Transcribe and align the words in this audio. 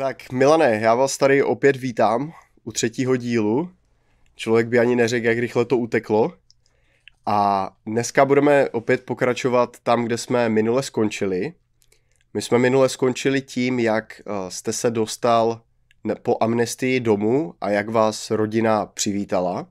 Tak 0.00 0.32
Milané, 0.32 0.78
já 0.82 0.94
vás 0.94 1.18
tady 1.18 1.42
opět 1.42 1.76
vítám 1.76 2.32
u 2.64 2.72
třetího 2.72 3.16
dílu. 3.16 3.70
Člověk 4.36 4.66
by 4.66 4.78
ani 4.78 4.96
neřekl, 4.96 5.26
jak 5.26 5.38
rychle 5.38 5.64
to 5.64 5.78
uteklo. 5.78 6.32
A 7.26 7.70
dneska 7.86 8.24
budeme 8.24 8.68
opět 8.70 9.04
pokračovat 9.04 9.76
tam, 9.82 10.04
kde 10.04 10.18
jsme 10.18 10.48
minule 10.48 10.82
skončili. 10.82 11.52
My 12.34 12.42
jsme 12.42 12.58
minule 12.58 12.88
skončili 12.88 13.40
tím, 13.40 13.78
jak 13.78 14.20
eh, 14.20 14.50
jste 14.50 14.72
se 14.72 14.90
dostal 14.90 15.60
po 16.22 16.36
amnestii 16.40 17.00
domů 17.00 17.54
a 17.60 17.70
jak 17.70 17.88
vás 17.88 18.30
rodina 18.30 18.86
přivítala. 18.86 19.68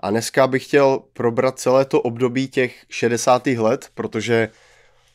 A 0.00 0.10
dneska 0.10 0.46
bych 0.46 0.64
chtěl 0.64 0.98
probrat 1.12 1.58
celé 1.58 1.84
to 1.84 2.02
období 2.02 2.48
těch 2.48 2.84
60. 2.88 3.46
let, 3.46 3.90
protože 3.94 4.48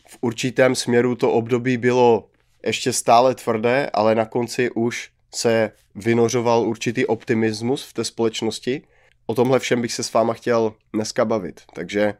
v 0.08 0.18
určitém 0.22 0.76
směru 0.76 1.16
to 1.16 1.32
období 1.32 1.78
bylo 1.78 2.30
ještě 2.66 2.94
stále 2.94 3.36
tvrdé, 3.36 3.90
ale 3.94 4.16
na 4.16 4.26
konci 4.26 4.72
už 4.72 5.12
se 5.34 5.72
vynořoval 5.96 6.62
určitý 6.62 7.06
optimismus 7.06 7.86
v 7.86 7.94
té 7.94 8.04
společnosti. 8.04 8.82
O 9.26 9.36
tomhle 9.36 9.60
všem 9.60 9.82
bych 9.82 9.94
se 9.94 10.04
s 10.04 10.14
váma 10.14 10.34
chtěl 10.34 10.74
dneska 10.94 11.26
bavit. 11.26 11.62
Takže 11.74 12.14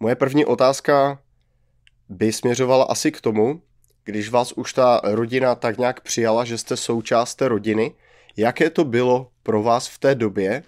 moje 0.00 0.14
první 0.14 0.44
otázka 0.44 1.18
by 2.08 2.32
směřovala 2.32 2.84
asi 2.84 3.12
k 3.12 3.20
tomu, 3.20 3.62
když 4.04 4.28
vás 4.28 4.52
už 4.52 4.72
ta 4.72 5.00
rodina 5.04 5.54
tak 5.54 5.78
nějak 5.78 6.00
přijala, 6.00 6.44
že 6.44 6.58
jste 6.58 6.76
součást 6.76 7.34
té 7.34 7.48
rodiny, 7.48 7.94
jaké 8.36 8.70
to 8.70 8.84
bylo 8.84 9.28
pro 9.42 9.62
vás 9.62 9.88
v 9.88 9.98
té 9.98 10.14
době 10.14 10.62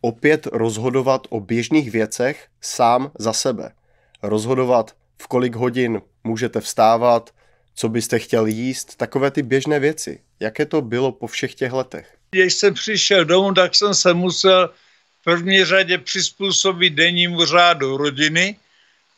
opět 0.00 0.46
rozhodovat 0.46 1.26
o 1.30 1.40
běžných 1.40 1.90
věcech 1.90 2.46
sám 2.60 3.10
za 3.18 3.32
sebe. 3.32 3.72
Rozhodovat, 4.22 4.94
v 5.22 5.26
kolik 5.26 5.56
hodin 5.56 6.02
můžete 6.24 6.60
vstávat, 6.60 7.30
co 7.76 7.88
byste 7.88 8.18
chtěl 8.18 8.46
jíst, 8.46 8.96
takové 8.96 9.30
ty 9.30 9.42
běžné 9.42 9.80
věci. 9.80 10.20
Jaké 10.40 10.66
to 10.66 10.82
bylo 10.82 11.12
po 11.12 11.26
všech 11.26 11.54
těch 11.54 11.72
letech? 11.72 12.16
Když 12.30 12.54
jsem 12.54 12.74
přišel 12.74 13.24
domů, 13.24 13.54
tak 13.54 13.74
jsem 13.74 13.94
se 13.94 14.14
musel 14.14 14.70
v 15.20 15.24
první 15.24 15.64
řadě 15.64 15.98
přizpůsobit 15.98 16.94
dennímu 16.94 17.44
řádu 17.44 17.96
rodiny. 17.96 18.56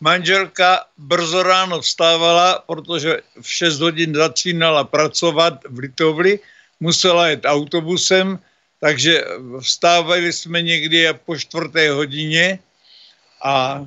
Manželka 0.00 0.84
brzo 0.98 1.42
ráno 1.42 1.80
vstávala, 1.80 2.64
protože 2.66 3.20
v 3.40 3.52
6 3.52 3.80
hodin 3.80 4.14
začínala 4.14 4.84
pracovat 4.84 5.54
v 5.68 5.78
Litovli, 5.78 6.40
musela 6.80 7.28
jet 7.28 7.44
autobusem, 7.44 8.38
takže 8.80 9.24
vstávali 9.60 10.32
jsme 10.32 10.62
někdy 10.62 11.08
po 11.24 11.36
čtvrté 11.38 11.90
hodině 11.90 12.58
a 13.42 13.86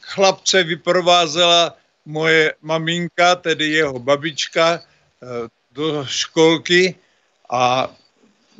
chlapce 0.00 0.62
vyprovázela 0.62 1.76
moje 2.06 2.54
maminka, 2.62 3.34
tedy 3.36 3.70
jeho 3.82 3.98
babička, 3.98 4.80
eh, 4.80 5.26
do 5.72 6.06
školky 6.08 6.94
a 7.50 7.90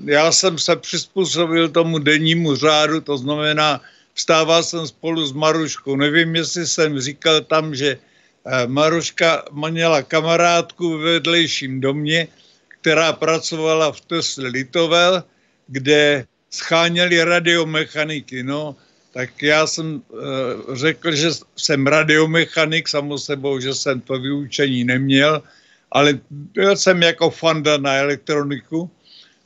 já 0.05 0.33
jsem 0.33 0.59
se 0.59 0.77
přizpůsobil 0.77 1.69
tomu 1.69 1.99
dennímu 1.99 2.57
řádu, 2.57 3.01
to 3.01 3.19
znamená, 3.19 3.81
vstával 4.15 4.63
jsem 4.63 4.87
spolu 4.87 5.27
s 5.27 5.33
Maruškou. 5.33 5.97
Nevím, 5.97 6.37
jestli 6.37 6.67
jsem 6.67 7.01
říkal 7.01 7.41
tam, 7.41 7.75
že 7.75 7.97
eh, 7.97 8.67
Maruška 8.67 9.45
měla 9.53 10.03
kamarádku 10.03 10.99
ve 10.99 11.05
vedlejším 11.13 11.81
domě, 11.81 12.29
která 12.69 13.13
pracovala 13.13 13.93
v 13.93 14.01
Tesla 14.01 14.49
Litovel, 14.49 15.25
kde 15.67 16.27
scháněli 16.51 17.25
radiomechaniky. 17.25 18.43
No, 18.43 18.77
tak 19.17 19.43
já 19.43 19.67
jsem 19.67 19.97
e, 19.97 20.77
řekl, 20.77 21.13
že 21.17 21.29
jsem 21.57 21.87
radiomechanik, 21.87 22.89
samo 22.89 23.19
sebou, 23.19 23.61
že 23.61 23.75
jsem 23.75 24.01
to 24.01 24.21
vyučení 24.21 24.85
neměl, 24.85 25.43
ale 25.91 26.21
byl 26.31 26.77
jsem 26.77 27.03
jako 27.03 27.31
fanda 27.31 27.81
na 27.81 27.97
elektroniku. 27.97 28.91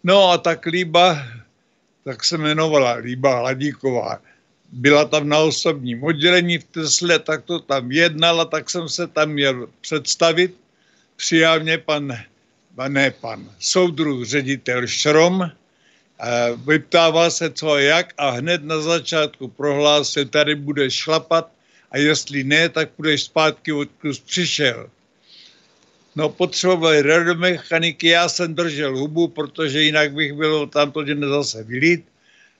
No 0.04 0.34
a 0.34 0.38
tak 0.38 0.66
Líba, 0.66 1.22
tak 2.04 2.24
se 2.24 2.34
jmenovala 2.34 2.92
Líba 2.98 3.38
Hladíková, 3.38 4.18
byla 4.72 5.04
tam 5.04 5.28
na 5.28 5.38
osobním 5.38 6.02
oddělení 6.02 6.58
v 6.58 6.64
Tesle, 6.64 7.18
tak 7.18 7.46
to 7.46 7.62
tam 7.62 7.92
jednala, 7.92 8.44
tak 8.50 8.70
jsem 8.70 8.88
se 8.88 9.06
tam 9.06 9.38
měl 9.38 9.68
představit. 9.80 10.50
Přijal 11.16 11.60
mě 11.60 11.78
pan, 11.78 12.10
ne 12.88 13.10
pan, 13.10 13.46
soudruh 13.58 14.26
ředitel 14.26 14.86
Šrom, 14.86 15.50
vyptával 16.66 17.30
se 17.30 17.50
co 17.50 17.72
a 17.72 17.80
jak 17.80 18.14
a 18.18 18.30
hned 18.30 18.64
na 18.64 18.80
začátku 18.80 19.48
prohlásil, 19.48 20.24
tady 20.24 20.54
budeš 20.54 20.94
šlapat 20.94 21.50
a 21.90 21.98
jestli 21.98 22.44
ne, 22.44 22.68
tak 22.68 22.88
budeš 22.96 23.22
zpátky, 23.22 23.72
odkud 23.72 24.20
přišel. 24.20 24.90
No 26.16 26.28
potřebovali 26.28 27.02
radiomechaniky, 27.02 28.08
já 28.08 28.28
jsem 28.28 28.54
držel 28.54 28.98
hubu, 28.98 29.28
protože 29.28 29.82
jinak 29.82 30.12
bych 30.12 30.32
byl 30.32 30.66
tamto 30.66 31.02
den 31.02 31.28
zase 31.28 31.62
vylít. 31.64 32.04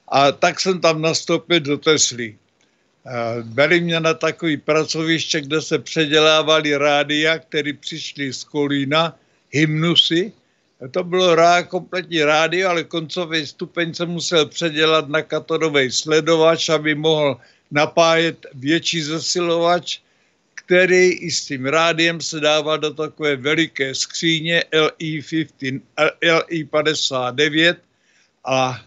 A 0.08 0.32
tak 0.32 0.60
jsem 0.60 0.80
tam 0.80 1.02
nastoupil 1.02 1.60
do 1.60 1.78
Tesly. 1.78 2.36
Byli 3.42 3.80
mě 3.80 4.00
na 4.00 4.14
takový 4.14 4.56
pracoviště, 4.56 5.40
kde 5.40 5.62
se 5.62 5.78
předělávali 5.78 6.76
rádia, 6.76 7.38
které 7.38 7.72
přišly 7.72 8.32
z 8.32 8.44
Kolína, 8.44 9.16
hymnusy, 9.50 10.32
to 10.88 11.04
bylo 11.04 11.34
rá, 11.34 11.62
kompletní 11.62 12.24
rádio, 12.24 12.68
ale 12.68 12.84
koncový 12.84 13.46
stupeň 13.46 13.94
se 13.94 14.06
musel 14.06 14.46
předělat 14.46 15.08
na 15.08 15.22
katodový 15.22 15.90
sledovač, 15.92 16.68
aby 16.68 16.94
mohl 16.94 17.36
napájet 17.70 18.46
větší 18.54 19.02
zesilovač, 19.02 19.98
který 20.54 21.12
i 21.12 21.30
s 21.30 21.44
tím 21.44 21.66
rádiem 21.66 22.20
se 22.20 22.40
dával 22.40 22.78
do 22.78 22.94
takové 22.94 23.36
veliké 23.36 23.94
skříně 23.94 24.64
LI-15, 24.72 25.80
LI-59 26.22 27.76
a 28.44 28.80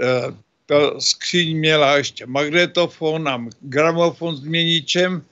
e, 0.00 0.34
ta 0.66 1.00
skříň 1.00 1.58
měla 1.58 1.96
ještě 1.96 2.26
magnetofon 2.26 3.28
a 3.28 3.46
gramofon 3.60 4.36
s 4.36 4.40
měničem, 4.40 5.22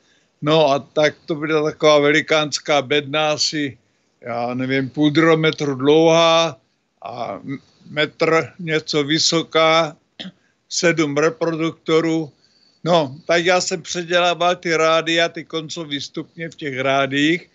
no 0.43 0.69
a 0.69 0.79
tak 0.79 1.15
to 1.27 1.35
byla 1.35 1.71
taková 1.71 1.99
velikánská 1.99 2.83
bedna 2.83 3.31
asi 3.31 3.79
já 4.25 4.55
nevím, 4.55 4.91
půl 4.91 5.37
metru 5.37 5.75
dlouhá 5.75 6.57
a 7.03 7.41
metr 7.91 8.53
něco 8.59 9.05
vysoká, 9.05 9.97
sedm 10.69 11.17
reproduktorů. 11.17 12.33
No, 12.85 13.17
tak 13.27 13.45
já 13.45 13.61
jsem 13.61 13.83
předělával 13.83 14.57
ty 14.57 14.77
rádia, 14.77 15.29
ty 15.29 15.45
koncové 15.45 16.01
stupně 16.01 16.49
v 16.49 16.55
těch 16.55 16.81
rádiích. 16.81 17.51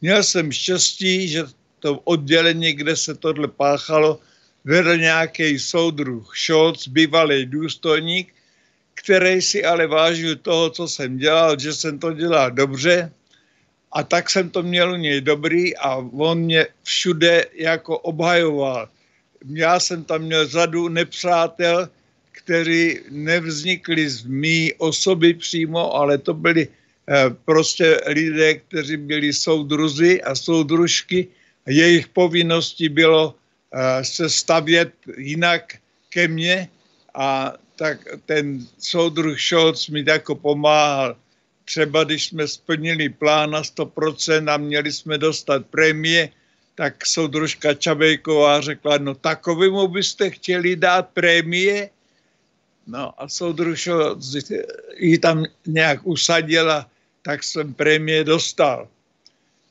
Měl 0.00 0.22
jsem 0.22 0.52
štěstí, 0.52 1.28
že 1.28 1.44
to 1.78 1.98
oddělení, 2.04 2.72
kde 2.72 2.96
se 2.96 3.14
tohle 3.14 3.48
páchalo, 3.48 4.20
vedl 4.64 4.96
nějaký 4.96 5.58
soudruh 5.58 6.36
Scholz, 6.36 6.88
bývalý 6.88 7.46
důstojník, 7.46 8.34
který 8.94 9.42
si 9.42 9.64
ale 9.64 9.86
vážil 9.86 10.36
toho, 10.36 10.70
co 10.70 10.88
jsem 10.88 11.16
dělal, 11.16 11.58
že 11.58 11.72
jsem 11.72 11.98
to 11.98 12.12
dělal 12.12 12.50
dobře 12.50 13.12
a 13.92 14.02
tak 14.02 14.30
jsem 14.30 14.50
to 14.50 14.62
měl 14.62 14.92
u 14.92 14.96
něj 14.96 15.20
dobrý 15.20 15.76
a 15.76 15.96
on 15.96 16.38
mě 16.38 16.66
všude 16.82 17.44
jako 17.54 17.98
obhajoval. 17.98 18.88
Já 19.54 19.80
jsem 19.80 20.04
tam 20.04 20.22
měl 20.22 20.48
řadu 20.48 20.88
nepřátel, 20.88 21.88
kteří 22.32 22.98
nevznikli 23.10 24.10
z 24.10 24.24
mý 24.24 24.72
osoby 24.78 25.34
přímo, 25.34 25.94
ale 25.94 26.18
to 26.18 26.34
byli 26.34 26.68
eh, 26.68 27.30
prostě 27.44 28.00
lidé, 28.06 28.54
kteří 28.54 28.96
byli 28.96 29.32
soudruzi 29.32 30.22
a 30.22 30.34
soudružky 30.34 31.28
jejich 31.66 32.08
povinností 32.08 32.88
bylo 32.88 33.34
eh, 33.34 34.04
se 34.04 34.30
stavět 34.30 34.92
jinak 35.16 35.74
ke 36.08 36.28
mně 36.28 36.68
a 37.14 37.54
tak 37.76 37.98
ten 38.26 38.66
soudruh 38.78 39.40
Scholz 39.40 39.88
mi 39.88 40.04
jako 40.06 40.34
pomáhal 40.34 41.16
třeba 41.70 42.04
když 42.04 42.26
jsme 42.26 42.48
splnili 42.48 43.08
plán 43.08 43.50
na 43.50 43.62
100% 43.62 44.50
a 44.50 44.56
měli 44.56 44.92
jsme 44.92 45.18
dostat 45.18 45.66
prémie, 45.66 46.28
tak 46.74 47.06
soudružka 47.06 47.74
Čabejková 47.74 48.60
řekla, 48.60 48.98
no 48.98 49.14
takovému 49.14 49.88
byste 49.88 50.30
chtěli 50.30 50.76
dát 50.76 51.08
prémie? 51.14 51.90
No 52.86 53.22
a 53.22 53.28
soudružka 53.28 53.94
ji 54.96 55.18
tam 55.18 55.44
nějak 55.66 56.00
usadila, 56.02 56.90
tak 57.22 57.44
jsem 57.44 57.74
prémie 57.74 58.24
dostal. 58.24 58.88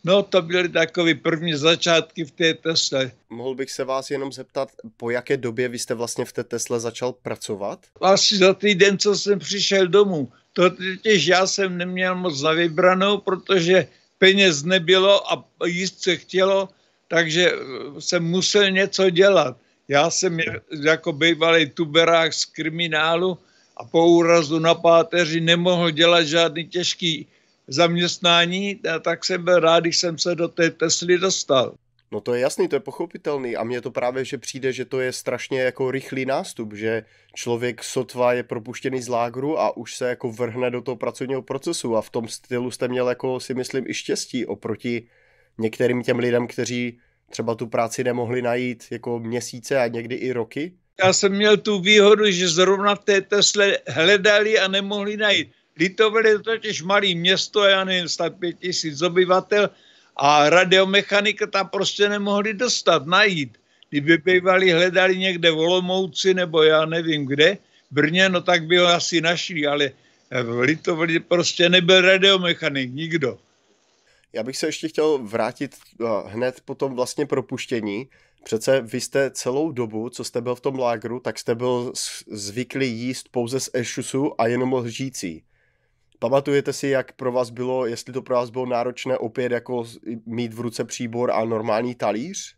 No, 0.04 0.24
to 0.24 0.42
byly 0.42 0.70
takové 0.70 1.14
první 1.14 1.54
začátky 1.54 2.26
v 2.26 2.32
té 2.32 2.54
Tesle. 2.54 3.12
Mohl 3.30 3.56
bych 3.56 3.72
se 3.72 3.84
vás 3.84 4.12
jenom 4.12 4.32
zeptat, 4.32 4.70
po 4.98 5.10
jaké 5.10 5.38
době 5.38 5.68
vy 5.68 5.80
jste 5.80 5.94
vlastně 5.94 6.26
v 6.26 6.34
té 6.34 6.44
Tesle 6.44 6.80
začal 6.80 7.12
pracovat? 7.12 7.80
Asi 8.02 8.38
za 8.38 8.54
týden, 8.54 8.98
co 8.98 9.16
jsem 9.16 9.40
přišel 9.40 9.88
domů. 9.88 10.32
To 10.60 10.70
totiž 10.70 11.28
já 11.28 11.48
jsem 11.48 11.78
neměl 11.78 12.16
moc 12.16 12.42
na 12.42 12.52
vybranou, 12.52 13.18
protože 13.18 13.88
peněz 14.18 14.64
nebylo 14.64 15.32
a 15.32 15.48
jíst 15.66 16.04
se 16.04 16.16
chtělo, 16.18 16.70
takže 17.08 17.52
jsem 18.00 18.24
musel 18.24 18.72
něco 18.72 19.10
dělat. 19.10 19.58
Já 19.88 20.10
jsem 20.10 20.38
jako 20.84 21.14
bývalý 21.14 21.70
tuberák 21.70 22.34
z 22.34 22.46
kriminálu 22.46 23.38
a 23.78 23.84
po 23.88 24.08
úrazu 24.08 24.60
na 24.60 24.76
páteři 24.76 25.42
nemohl 25.42 25.92
dělat 25.92 26.24
žádný 26.28 26.68
těžký 26.68 27.28
zaměstnání, 27.68 28.80
tak 29.02 29.26
jsem 29.26 29.44
byl 29.44 29.60
rád, 29.60 29.80
když 29.80 29.98
jsem 29.98 30.18
se 30.18 30.36
do 30.36 30.48
té 30.48 30.70
Tesly 30.70 31.18
dostal. 31.18 31.74
No 32.12 32.22
to 32.22 32.34
je 32.34 32.42
jasný, 32.42 32.68
to 32.68 32.76
je 32.76 32.80
pochopitelný 32.80 33.56
a 33.56 33.64
mně 33.64 33.82
to 33.82 33.92
právě, 33.92 34.26
že 34.26 34.38
přijde, 34.38 34.74
že 34.74 34.86
to 34.86 35.00
je 35.00 35.14
strašně 35.14 35.62
jako 35.62 35.92
rychlý 35.92 36.26
nástup, 36.26 36.74
že 36.74 37.04
člověk 37.36 37.84
sotva 37.84 38.34
je 38.34 38.44
propuštěný 38.44 39.02
z 39.02 39.08
lágru 39.08 39.60
a 39.60 39.78
už 39.78 39.96
se 39.96 40.10
jako 40.10 40.32
vrhne 40.32 40.72
do 40.72 40.82
toho 40.82 40.96
pracovního 40.96 41.42
procesu 41.42 41.96
a 41.96 42.02
v 42.02 42.10
tom 42.10 42.28
stylu 42.28 42.72
jste 42.72 42.88
měl 42.88 43.10
jako 43.10 43.40
si 43.40 43.54
myslím 43.54 43.86
i 43.88 43.94
štěstí 43.94 44.46
oproti 44.46 45.08
některým 45.58 46.04
těm 46.04 46.20
lidem, 46.20 46.48
kteří 46.48 47.00
třeba 47.30 47.56
tu 47.56 47.68
práci 47.68 48.04
nemohli 48.04 48.42
najít 48.42 48.84
jako 48.92 49.20
měsíce 49.20 49.80
a 49.80 49.88
někdy 49.88 50.16
i 50.16 50.32
roky? 50.32 50.74
Já 51.04 51.14
jsem 51.14 51.32
měl 51.32 51.58
tu 51.58 51.80
výhodu, 51.80 52.32
že 52.32 52.48
zrovna 52.48 52.96
v 52.96 53.04
té 53.04 53.22
Tesle 53.22 53.78
hledali 53.88 54.60
a 54.60 54.68
nemohli 54.68 55.18
najít. 55.18 55.52
Litovil 55.78 56.26
je 56.26 56.40
totiž 56.40 56.82
malý 56.82 57.16
město, 57.16 57.64
já 57.64 57.84
nevím, 57.84 58.10
105 58.10 58.54
tisíc 58.60 59.02
obyvatel 59.02 59.70
a 60.22 60.50
radiomechanika 60.50 61.48
tam 61.48 61.70
prostě 61.70 62.10
nemohli 62.10 62.54
dostat, 62.54 63.06
najít. 63.06 63.58
Kdyby 63.90 64.18
bývali 64.18 64.72
hledali 64.72 65.18
někde 65.18 65.52
v 65.52 65.58
Olomouci 65.58 66.34
nebo 66.34 66.64
já 66.64 66.86
nevím 66.86 67.26
kde, 67.26 67.58
Brně, 67.92 68.30
no 68.30 68.42
tak 68.42 68.66
by 68.66 68.78
ho 68.78 68.88
asi 68.88 69.22
našli, 69.22 69.68
ale 69.68 69.92
v 70.44 70.60
Litovli 70.60 71.20
prostě 71.20 71.70
nebyl 71.70 72.02
radiomechanik, 72.02 72.94
nikdo. 72.94 73.40
Já 74.34 74.44
bych 74.44 74.58
se 74.58 74.68
ještě 74.68 74.88
chtěl 74.88 75.18
vrátit 75.18 75.76
eh, 75.76 76.06
hned 76.26 76.62
po 76.66 76.76
tom 76.76 76.96
vlastně 76.96 77.26
propuštění. 77.26 78.10
Přece 78.44 78.82
vy 78.82 79.02
jste 79.02 79.32
celou 79.32 79.72
dobu, 79.72 80.10
co 80.10 80.24
jste 80.24 80.42
byl 80.42 80.56
v 80.56 80.62
tom 80.62 80.80
lágru, 80.80 81.20
tak 81.20 81.40
jste 81.40 81.56
byl 81.56 81.94
zvyklý 82.28 82.92
jíst 83.00 83.30
pouze 83.32 83.60
z 83.60 83.70
ešusu 83.74 84.42
a 84.42 84.48
jenom 84.48 84.74
lžící. 84.74 85.44
Pamatujete 86.20 86.74
si, 86.74 86.88
jak 86.88 87.12
pro 87.12 87.32
vás 87.32 87.50
bylo, 87.50 87.86
jestli 87.86 88.14
to 88.14 88.22
pro 88.22 88.36
vás 88.36 88.50
bylo 88.50 88.66
náročné 88.66 89.18
opět 89.18 89.52
jako 89.52 89.86
mít 90.26 90.54
v 90.54 90.60
ruce 90.60 90.86
příbor 90.86 91.32
a 91.32 91.46
normální 91.46 91.96
talíř? 91.96 92.56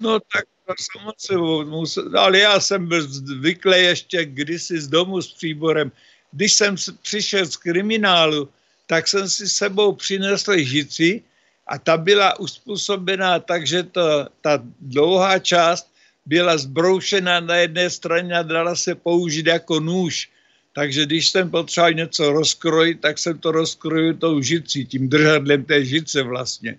No 0.00 0.20
tak 0.20 0.44
samozřejmě, 0.92 2.18
ale 2.18 2.38
já 2.38 2.60
jsem 2.60 2.86
byl 2.86 3.02
zvyklý 3.08 3.78
ještě 3.78 4.24
kdysi 4.24 4.80
z 4.80 4.88
domu 4.88 5.22
s 5.22 5.34
příborem. 5.34 5.92
Když 6.32 6.52
jsem 6.52 6.76
přišel 7.02 7.46
z 7.46 7.56
kriminálu, 7.56 8.48
tak 8.86 9.08
jsem 9.08 9.28
si 9.28 9.48
sebou 9.48 9.92
přinesl 9.92 10.56
žici 10.56 11.22
a 11.66 11.78
ta 11.78 11.96
byla 11.96 12.40
uspůsobená 12.40 13.38
tak, 13.38 13.66
že 13.66 13.82
to, 13.82 14.26
ta 14.40 14.62
dlouhá 14.80 15.38
část 15.38 15.92
byla 16.26 16.58
zbroušena 16.58 17.40
na 17.40 17.56
jedné 17.56 17.90
straně 17.90 18.34
a 18.34 18.42
dala 18.42 18.76
se 18.76 18.94
použít 18.94 19.46
jako 19.46 19.80
nůž. 19.80 20.30
Takže 20.72 21.06
když 21.06 21.30
jsem 21.30 21.50
potřeboval 21.50 21.92
něco 21.92 22.32
rozkrojit, 22.32 23.00
tak 23.00 23.18
jsem 23.18 23.38
to 23.38 23.52
rozkrojil 23.52 24.14
tou 24.14 24.40
žicí, 24.40 24.86
tím 24.86 25.08
držadlem 25.08 25.64
té 25.64 25.84
žice 25.84 26.22
vlastně. 26.22 26.78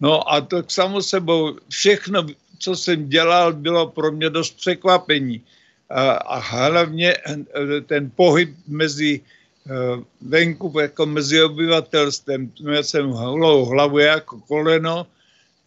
No 0.00 0.32
a 0.32 0.40
to 0.40 0.62
k 0.62 0.70
samu 0.70 1.02
sebou 1.02 1.58
všechno, 1.68 2.26
co 2.58 2.76
jsem 2.76 3.08
dělal, 3.08 3.52
bylo 3.52 3.90
pro 3.90 4.12
mě 4.12 4.30
dost 4.30 4.56
překvapení. 4.56 5.42
A, 5.90 6.10
a 6.12 6.38
hlavně 6.38 7.14
eh, 7.26 7.80
ten 7.86 8.10
pohyb 8.14 8.54
mezi 8.68 9.20
eh, 9.20 9.70
venku 10.20 10.80
jako 10.80 11.06
mezi 11.06 11.42
obyvatelstvem. 11.42 12.52
Měl 12.60 12.84
jsem 12.84 13.06
holou 13.10 13.64
hlavu 13.64 13.98
jako 13.98 14.40
koleno 14.40 15.06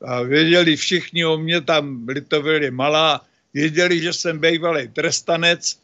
a 0.05 0.21
věděli 0.21 0.75
všichni 0.75 1.25
o 1.25 1.37
mě, 1.37 1.61
tam 1.61 2.07
Litovil 2.07 2.71
malá, 2.71 3.21
věděli, 3.53 4.01
že 4.01 4.13
jsem 4.13 4.39
bývalý 4.39 4.87
trestanec 4.87 5.77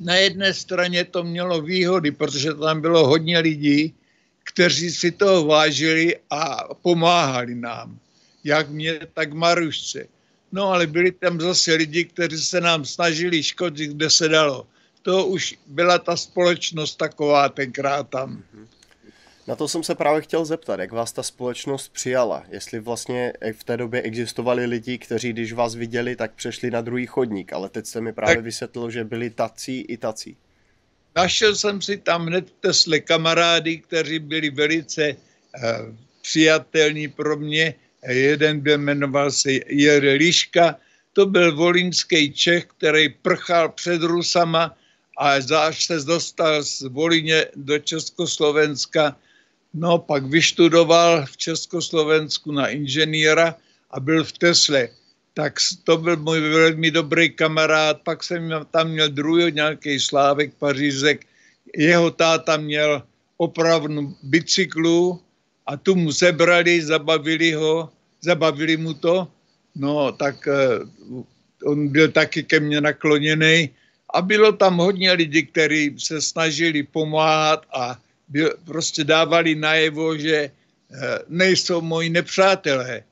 na 0.00 0.14
jedné 0.14 0.54
straně 0.54 1.04
to 1.04 1.24
mělo 1.24 1.62
výhody, 1.62 2.10
protože 2.10 2.54
tam 2.54 2.80
bylo 2.80 3.06
hodně 3.06 3.38
lidí, 3.38 3.94
kteří 4.44 4.90
si 4.90 5.10
toho 5.10 5.44
vážili 5.44 6.16
a 6.30 6.74
pomáhali 6.74 7.54
nám. 7.54 7.98
Jak 8.44 8.70
mě, 8.70 9.00
tak 9.14 9.32
Marušce. 9.32 10.06
No 10.52 10.70
ale 10.70 10.86
byli 10.86 11.12
tam 11.12 11.40
zase 11.40 11.74
lidi, 11.74 12.04
kteří 12.04 12.38
se 12.38 12.60
nám 12.60 12.84
snažili 12.84 13.42
škodit, 13.42 13.90
kde 13.90 14.10
se 14.10 14.28
dalo. 14.28 14.66
To 15.02 15.26
už 15.26 15.58
byla 15.66 15.98
ta 15.98 16.16
společnost 16.16 16.94
taková 16.96 17.48
tenkrát 17.48 18.08
tam. 18.08 18.42
Na 19.46 19.56
to 19.56 19.68
jsem 19.68 19.82
se 19.82 19.94
právě 19.94 20.22
chtěl 20.22 20.44
zeptat, 20.44 20.80
jak 20.80 20.92
vás 20.92 21.12
ta 21.12 21.22
společnost 21.22 21.88
přijala. 21.88 22.44
Jestli 22.50 22.80
vlastně 22.80 23.32
v 23.52 23.64
té 23.64 23.76
době 23.76 24.02
existovali 24.02 24.66
lidi, 24.66 24.98
kteří 24.98 25.32
když 25.32 25.52
vás 25.52 25.74
viděli, 25.74 26.16
tak 26.16 26.34
přešli 26.34 26.70
na 26.70 26.80
druhý 26.80 27.06
chodník, 27.06 27.52
ale 27.52 27.68
teď 27.68 27.86
jste 27.86 28.00
mi 28.00 28.12
právě 28.12 28.36
tak. 28.36 28.44
vysvětlil, 28.44 28.90
že 28.90 29.04
byli 29.04 29.30
tací 29.30 29.80
i 29.80 29.96
tací. 29.96 30.36
Našel 31.16 31.56
jsem 31.56 31.82
si 31.82 31.96
tam 31.96 32.26
hned 32.26 32.50
Tesle 32.60 33.00
kamarády, 33.00 33.78
kteří 33.78 34.18
byli 34.18 34.50
velice 34.50 35.12
uh, 35.12 35.94
přijatelní 36.22 37.08
pro 37.08 37.36
mě. 37.36 37.74
Jeden 38.08 38.60
byl 38.60 38.78
jmenoval 38.78 39.30
se 39.30 39.52
Jere 39.66 40.12
Liška, 40.12 40.76
to 41.12 41.26
byl 41.26 41.56
volinský 41.56 42.32
Čech, 42.32 42.64
který 42.64 43.08
prchal 43.08 43.68
před 43.68 44.02
Rusama 44.02 44.76
a 45.18 45.30
až 45.66 45.84
se 45.84 46.00
dostal 46.00 46.62
z 46.62 46.82
Volině 46.82 47.46
do 47.56 47.78
Československa, 47.78 49.16
No, 49.74 49.98
pak 49.98 50.24
vyštudoval 50.30 51.26
v 51.26 51.36
Československu 51.36 52.52
na 52.52 52.68
inženýra 52.68 53.54
a 53.90 54.00
byl 54.00 54.24
v 54.24 54.32
Tesle. 54.32 54.88
Tak 55.34 55.58
to 55.84 55.98
byl 55.98 56.16
můj 56.16 56.40
velmi 56.40 56.90
dobrý 56.90 57.30
kamarád. 57.30 58.00
Pak 58.02 58.22
jsem 58.22 58.50
tam 58.70 58.88
měl 58.88 59.08
druhý 59.08 59.52
nějaký 59.52 60.00
Slávek 60.00 60.54
Pařízek. 60.54 61.26
Jeho 61.76 62.10
táta 62.10 62.56
měl 62.56 63.02
opravnu 63.36 64.14
bicyklu 64.22 65.20
a 65.66 65.76
tu 65.76 65.94
mu 65.94 66.12
zebrali, 66.12 66.82
zabavili 66.82 67.52
ho, 67.52 67.90
zabavili 68.22 68.76
mu 68.76 68.94
to. 68.94 69.28
No, 69.74 70.12
tak 70.12 70.48
eh, 70.48 70.86
on 71.64 71.88
byl 71.88 72.08
taky 72.14 72.42
ke 72.42 72.60
mně 72.60 72.80
nakloněný 72.80 73.70
a 74.14 74.22
bylo 74.22 74.52
tam 74.52 74.78
hodně 74.78 75.12
lidí, 75.12 75.46
kteří 75.46 75.98
se 75.98 76.22
snažili 76.22 76.82
pomáhat 76.82 77.66
a 77.74 77.98
byl, 78.28 78.54
prostě 78.64 79.04
dávali 79.04 79.54
najevo, 79.54 80.16
že 80.18 80.36
eh, 80.36 81.18
nejsou 81.28 81.80
moji 81.80 82.10
nepřátelé. 82.10 83.02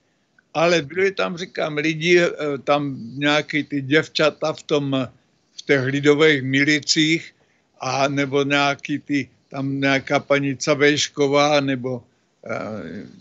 Ale 0.55 0.83
byli 0.83 1.13
tam, 1.13 1.37
říkám, 1.37 1.77
lidi, 1.77 2.21
eh, 2.21 2.31
tam 2.65 2.97
nějaký 3.17 3.65
ty 3.65 3.81
děvčata 3.81 4.53
v 4.53 4.63
tom, 4.63 5.09
v 5.57 5.63
těch 5.63 5.83
lidových 5.85 6.43
milicích, 6.43 7.35
a 7.83 8.09
nebo 8.09 8.43
nějaký 8.43 8.99
ty, 8.99 9.29
tam 9.51 9.81
nějaká 9.81 10.21
paní 10.21 10.57
Cavešková, 10.57 11.61
nebo 11.61 11.99
uh, 11.99 12.03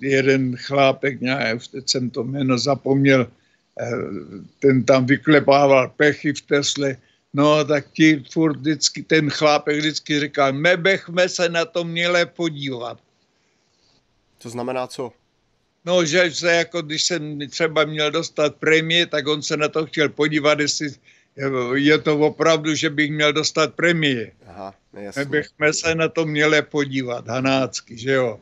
jeden 0.01 0.55
chlápek, 0.57 1.21
nějak, 1.21 1.67
teď 1.67 1.89
jsem 1.89 2.09
to 2.09 2.23
jméno 2.23 2.57
zapomněl, 2.57 3.27
ten 4.59 4.83
tam 4.83 5.05
vyklepával 5.05 5.89
pechy 5.97 6.33
v 6.33 6.41
Tesle, 6.41 6.95
No, 7.33 7.65
tak 7.65 7.91
ti 7.91 8.23
furt 8.31 8.57
vždycky, 8.57 9.03
ten 9.03 9.29
chlápek 9.29 9.77
vždycky 9.77 10.19
říkal, 10.19 10.53
my 10.53 10.77
bychom 10.77 11.29
se 11.29 11.49
na 11.49 11.65
to 11.65 11.83
měli 11.83 12.25
podívat. 12.25 12.99
To 14.37 14.49
znamená 14.49 14.87
co? 14.87 15.11
No, 15.85 16.05
že 16.05 16.31
se 16.31 16.51
jako, 16.51 16.81
když 16.81 17.03
jsem 17.03 17.49
třeba 17.49 17.85
měl 17.85 18.11
dostat 18.11 18.55
prémie, 18.55 19.05
tak 19.05 19.27
on 19.27 19.41
se 19.41 19.57
na 19.57 19.67
to 19.67 19.85
chtěl 19.85 20.09
podívat, 20.09 20.59
jestli 20.59 20.93
je 21.75 21.97
to 21.97 22.19
opravdu, 22.19 22.75
že 22.75 22.89
bych 22.89 23.11
měl 23.11 23.33
dostat 23.33 23.73
prémie. 23.73 24.31
Aha, 24.47 24.73
jasně. 24.93 25.23
My 25.23 25.29
bychom 25.29 25.73
se 25.73 25.95
na 25.95 26.09
to 26.09 26.25
měli 26.25 26.61
podívat, 26.61 27.27
hanácky, 27.27 27.97
že 27.97 28.11
jo. 28.11 28.39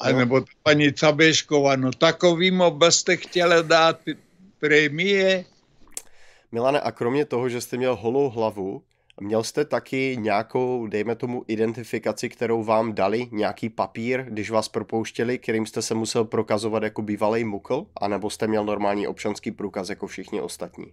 A 0.00 0.12
no. 0.12 0.18
nebo 0.18 0.44
paní 0.62 0.92
Cabešková, 0.92 1.76
no 1.76 1.92
takovým 1.92 2.62
byste 2.70 3.16
chtěli 3.16 3.56
dát 3.62 4.00
prémie, 4.60 5.44
Milane, 6.52 6.80
a 6.80 6.92
kromě 6.92 7.24
toho, 7.24 7.48
že 7.48 7.60
jste 7.60 7.76
měl 7.76 7.96
holou 7.96 8.30
hlavu, 8.30 8.82
měl 9.20 9.44
jste 9.44 9.64
taky 9.64 10.16
nějakou, 10.20 10.86
dejme 10.86 11.14
tomu, 11.14 11.44
identifikaci, 11.48 12.28
kterou 12.28 12.64
vám 12.64 12.94
dali, 12.94 13.28
nějaký 13.30 13.68
papír, 13.68 14.24
když 14.28 14.50
vás 14.50 14.68
propouštěli, 14.68 15.38
kterým 15.38 15.66
jste 15.66 15.82
se 15.82 15.94
musel 15.94 16.24
prokazovat 16.24 16.82
jako 16.82 17.02
bývalý 17.02 17.44
mukl, 17.44 17.86
anebo 18.00 18.30
jste 18.30 18.46
měl 18.46 18.64
normální 18.64 19.06
občanský 19.06 19.50
průkaz 19.50 19.88
jako 19.88 20.06
všichni 20.06 20.40
ostatní? 20.40 20.86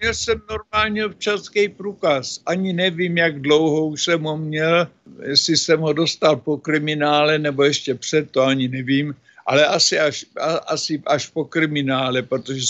Měl 0.00 0.14
jsem 0.14 0.42
normální 0.50 1.04
občanský 1.04 1.68
průkaz. 1.68 2.40
Ani 2.46 2.72
nevím, 2.72 3.18
jak 3.18 3.40
dlouho 3.40 3.86
už 3.86 4.04
jsem 4.04 4.22
ho 4.22 4.36
měl, 4.36 4.88
jestli 5.22 5.56
jsem 5.56 5.80
ho 5.80 5.92
dostal 5.92 6.36
po 6.36 6.56
kriminále, 6.56 7.38
nebo 7.38 7.64
ještě 7.64 7.94
před, 7.94 8.30
to 8.30 8.42
ani 8.42 8.68
nevím, 8.68 9.14
ale 9.46 9.66
asi 9.66 9.98
až, 9.98 10.26
asi 10.66 11.02
až 11.06 11.26
po 11.26 11.44
kriminále, 11.44 12.22
protože 12.22 12.60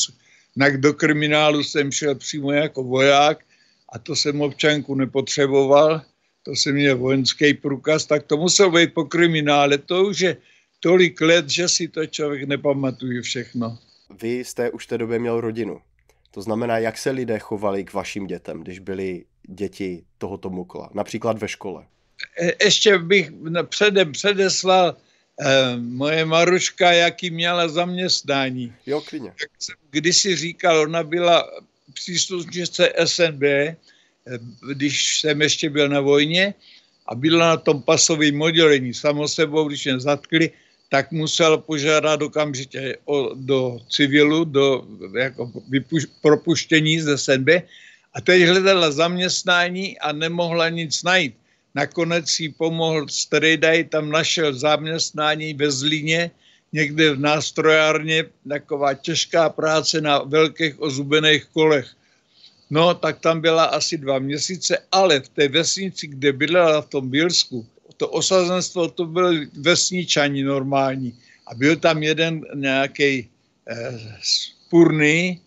do 0.76 0.94
kriminálu 0.94 1.62
jsem 1.62 1.92
šel 1.92 2.14
přímo 2.14 2.52
jako 2.52 2.82
voják 2.82 3.44
a 3.92 3.98
to 3.98 4.16
jsem 4.16 4.40
občanku 4.40 4.94
nepotřeboval, 4.94 6.02
to 6.42 6.50
jsem 6.50 6.74
měl 6.74 6.98
vojenský 6.98 7.54
průkaz, 7.54 8.06
tak 8.06 8.22
to 8.22 8.36
musel 8.36 8.70
být 8.70 8.94
po 8.94 9.04
kriminále. 9.04 9.78
To 9.78 10.04
už 10.04 10.20
je 10.20 10.36
tolik 10.80 11.20
let, 11.20 11.50
že 11.50 11.68
si 11.68 11.88
to 11.88 12.06
člověk 12.06 12.48
nepamatuje 12.48 13.22
všechno. 13.22 13.78
Vy 14.22 14.38
jste 14.38 14.70
už 14.70 14.84
v 14.84 14.88
té 14.88 14.98
době 14.98 15.18
měl 15.18 15.40
rodinu. 15.40 15.80
To 16.30 16.42
znamená, 16.42 16.78
jak 16.78 16.98
se 16.98 17.10
lidé 17.10 17.38
chovali 17.38 17.84
k 17.84 17.92
vašim 17.92 18.26
dětem, 18.26 18.60
když 18.60 18.78
byli 18.78 19.24
děti 19.48 20.04
tohoto 20.18 20.50
mukla, 20.50 20.90
například 20.94 21.38
ve 21.38 21.48
škole? 21.48 21.86
E, 22.40 22.64
ještě 22.64 22.98
bych 22.98 23.30
předem 23.68 24.12
předeslal, 24.12 24.96
moje 25.78 26.24
Maruška, 26.24 26.92
jaký 26.92 27.30
měla 27.30 27.68
zaměstnání. 27.68 28.72
Jo, 28.86 29.00
klidně. 29.00 29.32
Jak 29.40 29.50
jsem 29.58 29.76
kdysi 29.90 30.36
říkal, 30.36 30.80
ona 30.80 31.02
byla 31.02 31.50
příslušnice 31.94 32.92
SNB, 33.04 33.42
eh, 33.42 33.76
když 34.68 35.20
jsem 35.20 35.42
ještě 35.42 35.70
byl 35.70 35.88
na 35.88 36.00
vojně 36.00 36.54
a 37.06 37.14
byla 37.14 37.48
na 37.48 37.56
tom 37.56 37.82
pasovém 37.82 38.42
oddělení. 38.42 38.94
Samo 38.94 39.28
sebou, 39.28 39.68
když 39.68 39.84
mě 39.84 40.00
zatkli, 40.00 40.50
tak 40.88 41.12
musel 41.12 41.58
požádat 41.58 42.22
okamžitě 42.22 42.96
o, 43.04 43.34
do 43.34 43.80
civilu, 43.88 44.44
do 44.44 44.84
jako 45.16 45.52
vypuš, 45.68 46.06
propuštění 46.20 47.00
ze 47.00 47.18
SNB 47.18 47.48
a 48.14 48.20
teď 48.20 48.42
hledala 48.42 48.90
zaměstnání 48.90 49.98
a 49.98 50.12
nemohla 50.12 50.68
nic 50.68 51.02
najít. 51.02 51.34
Nakonec 51.74 52.40
jí 52.40 52.48
pomohl 52.48 53.08
Strejdaj, 53.08 53.84
tam 53.84 54.10
našel 54.10 54.54
zaměstnání 54.54 55.54
ve 55.54 55.70
Zlíně, 55.70 56.30
někde 56.72 57.12
v 57.12 57.20
nástrojárně, 57.20 58.24
taková 58.48 58.94
těžká 58.94 59.48
práce 59.48 60.00
na 60.00 60.18
velkých 60.22 60.82
ozubených 60.82 61.44
kolech. 61.44 61.88
No, 62.70 62.94
tak 62.94 63.20
tam 63.20 63.40
byla 63.40 63.64
asi 63.64 63.98
dva 63.98 64.18
měsíce, 64.18 64.78
ale 64.92 65.20
v 65.20 65.28
té 65.28 65.48
vesnici, 65.48 66.06
kde 66.06 66.32
bydlela 66.32 66.82
v 66.82 66.88
tom 66.88 67.10
Bílsku, 67.10 67.66
to 67.96 68.08
osazenstvo, 68.08 68.88
to 68.88 69.06
byl 69.06 69.46
vesničani 69.60 70.42
normální. 70.42 71.18
A 71.46 71.54
byl 71.54 71.76
tam 71.76 72.02
jeden 72.02 72.42
nějaký 72.54 73.28
eh, 73.68 74.00
spurný, 74.22 75.40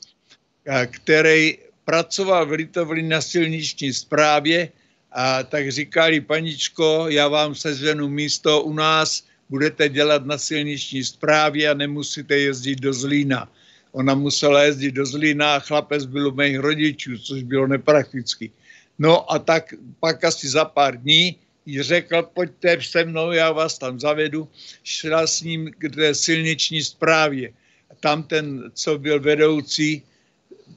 eh, 0.65 0.88
který 0.88 1.58
pracoval 1.86 2.46
v 2.46 2.51
Litovli 2.51 3.03
na 3.03 3.22
silniční 3.22 3.94
správě 3.94 4.72
a 5.15 5.43
tak 5.43 5.72
říkali, 5.72 6.22
paničko, 6.22 7.05
já 7.07 7.27
vám 7.27 7.55
seženu 7.55 8.10
místo 8.10 8.63
u 8.63 8.74
nás, 8.74 9.24
budete 9.50 9.89
dělat 9.89 10.25
na 10.25 10.38
silniční 10.38 11.03
správě 11.03 11.69
a 11.69 11.74
nemusíte 11.74 12.38
jezdit 12.38 12.79
do 12.79 12.93
Zlína. 12.93 13.48
Ona 13.91 14.15
musela 14.15 14.63
jezdit 14.63 14.91
do 14.91 15.05
Zlína 15.05 15.55
a 15.55 15.60
chlapec 15.60 16.05
byl 16.05 16.27
u 16.27 16.36
mých 16.36 16.60
rodičů, 16.60 17.17
což 17.17 17.43
bylo 17.43 17.67
neprakticky. 17.67 18.51
No 19.00 19.31
a 19.31 19.39
tak 19.39 19.74
pak 20.00 20.24
asi 20.24 20.50
za 20.50 20.65
pár 20.65 21.00
dní 21.00 21.36
jí 21.65 21.81
řekl, 21.81 22.24
pojďte 22.34 22.77
se 22.81 23.05
mnou, 23.05 23.31
já 23.31 23.51
vás 23.51 23.77
tam 23.77 24.00
zavedu. 24.00 24.48
Šla 24.84 25.27
s 25.27 25.41
ním 25.41 25.72
k 25.77 25.95
té 25.95 26.15
silniční 26.15 26.84
správě. 26.84 27.53
Tam 28.00 28.24
ten, 28.24 28.72
co 28.74 29.00
byl 29.00 29.19
vedoucí, 29.19 30.03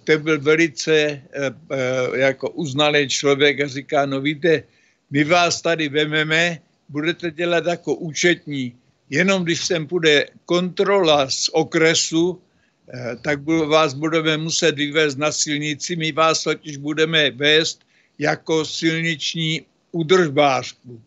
to 0.08 0.18
byl 0.18 0.40
velice 0.40 0.92
e, 0.96 1.20
e, 1.36 2.18
jako 2.18 2.50
uznalý 2.50 3.08
člověk 3.08 3.60
a 3.60 3.68
říká, 3.68 4.06
no 4.06 4.20
víte, 4.20 4.64
my 5.10 5.24
vás 5.24 5.60
tady 5.60 5.88
vememe, 5.88 6.58
budete 6.88 7.30
dělat 7.30 7.66
jako 7.66 7.94
účetní. 7.94 8.72
Jenom 9.10 9.44
když 9.44 9.60
sem 9.64 9.86
půjde 9.86 10.26
kontrola 10.44 11.30
z 11.30 11.48
okresu, 11.52 12.40
e, 12.88 13.16
tak 13.20 13.44
vás 13.44 13.92
budeme 13.94 14.36
muset 14.36 14.74
vyvést 14.80 15.18
na 15.18 15.32
silnici, 15.32 15.96
my 15.96 16.12
vás 16.12 16.42
totiž 16.42 16.76
budeme 16.76 17.30
vést 17.30 17.84
jako 18.18 18.64
silniční 18.64 19.68
udržbářku. 19.92 21.00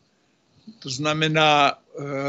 To 0.80 0.90
znamená 0.90 1.74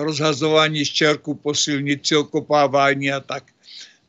rozhazování 0.00 0.84
štěrku 0.84 1.34
po 1.34 1.54
silnici, 1.54 2.16
okopávání 2.16 3.12
a 3.12 3.20
tak. 3.20 3.44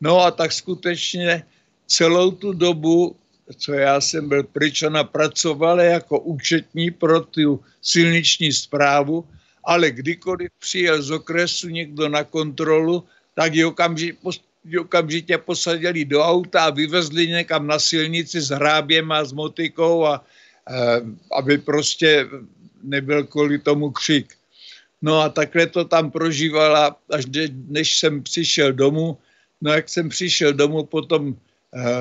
No 0.01 0.19
a 0.19 0.31
tak 0.31 0.51
skutečně 0.51 1.43
celou 1.87 2.31
tu 2.31 2.53
dobu, 2.53 3.15
co 3.57 3.73
já 3.73 4.01
jsem 4.01 4.29
byl 4.29 4.43
pryč, 4.43 4.83
ona 4.83 5.03
pracovala 5.03 5.83
jako 5.83 6.19
účetní 6.19 6.91
pro 6.91 7.21
tu 7.21 7.59
silniční 7.81 8.53
zprávu, 8.53 9.25
ale 9.63 9.91
kdykoliv 9.91 10.51
přijel 10.59 11.01
z 11.01 11.11
okresu 11.11 11.69
někdo 11.69 12.09
na 12.09 12.23
kontrolu, 12.23 13.03
tak 13.35 13.55
ji 13.55 13.65
okamžitě, 13.65 14.17
okamžitě 14.79 15.37
posadili 15.37 16.05
do 16.05 16.23
auta 16.23 16.65
a 16.65 16.69
vyvezli 16.69 17.27
někam 17.27 17.67
na 17.67 17.79
silnici 17.79 18.41
s 18.41 18.49
hráběm 18.49 19.11
a 19.11 19.25
s 19.25 19.33
motikou, 19.33 20.05
a, 20.05 20.15
a, 20.15 20.23
aby 21.37 21.57
prostě 21.57 22.27
nebyl 22.83 23.23
kvůli 23.23 23.59
tomu 23.59 23.91
křik. 23.91 24.33
No 25.01 25.19
a 25.19 25.29
takhle 25.29 25.67
to 25.67 25.85
tam 25.85 26.11
prožívala, 26.11 26.95
až 27.11 27.25
než 27.67 27.97
jsem 27.99 28.23
přišel 28.23 28.73
domů. 28.73 29.17
No 29.61 29.71
jak 29.71 29.89
jsem 29.89 30.09
přišel 30.09 30.53
domů, 30.53 30.83
potom 30.85 31.35
Eh, 31.35 31.52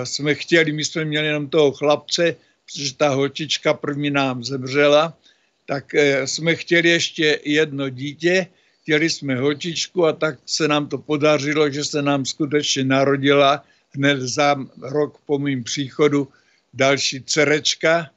jsme 0.05 0.35
chtěli, 0.35 0.73
my 0.73 0.85
jsme 0.85 1.05
měli 1.05 1.27
jenom 1.27 1.49
toho 1.49 1.73
chlapce, 1.73 2.37
protože 2.65 2.95
ta 2.95 3.09
holčička 3.09 3.75
první 3.75 4.11
nám 4.11 4.45
zemřela, 4.45 5.19
tak 5.67 5.95
eh, 5.95 6.27
jsme 6.27 6.57
chtěli 6.57 6.89
ještě 6.89 7.41
jedno 7.45 7.89
dítě, 7.89 8.47
chtěli 8.83 9.11
jsme 9.11 9.37
holčičku 9.37 10.07
a 10.07 10.13
tak 10.13 10.39
se 10.47 10.69
nám 10.69 10.89
to 10.89 10.99
podařilo, 10.99 11.71
že 11.71 11.85
se 11.85 12.03
nám 12.03 12.25
skutečně 12.25 12.85
narodila 12.85 13.65
hned 13.91 14.21
za 14.21 14.57
rok 14.81 15.19
po 15.27 15.39
mým 15.39 15.65
příchodu 15.65 16.29
další 16.75 17.23
cerečka. 17.23 18.11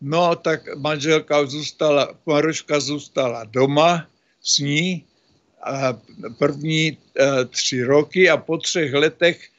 No, 0.00 0.36
tak 0.36 0.76
manželka 0.76 1.46
zůstala, 1.46 2.14
Maruška 2.26 2.80
zůstala 2.80 3.44
doma 3.44 4.06
s 4.42 4.58
ní 4.58 5.04
a 5.62 6.00
první 6.38 6.86
e, 6.86 6.96
tři 7.44 7.82
roky 7.82 8.30
a 8.30 8.36
po 8.36 8.58
třech 8.58 8.94
letech 8.94 9.38
Eh, 9.40 9.57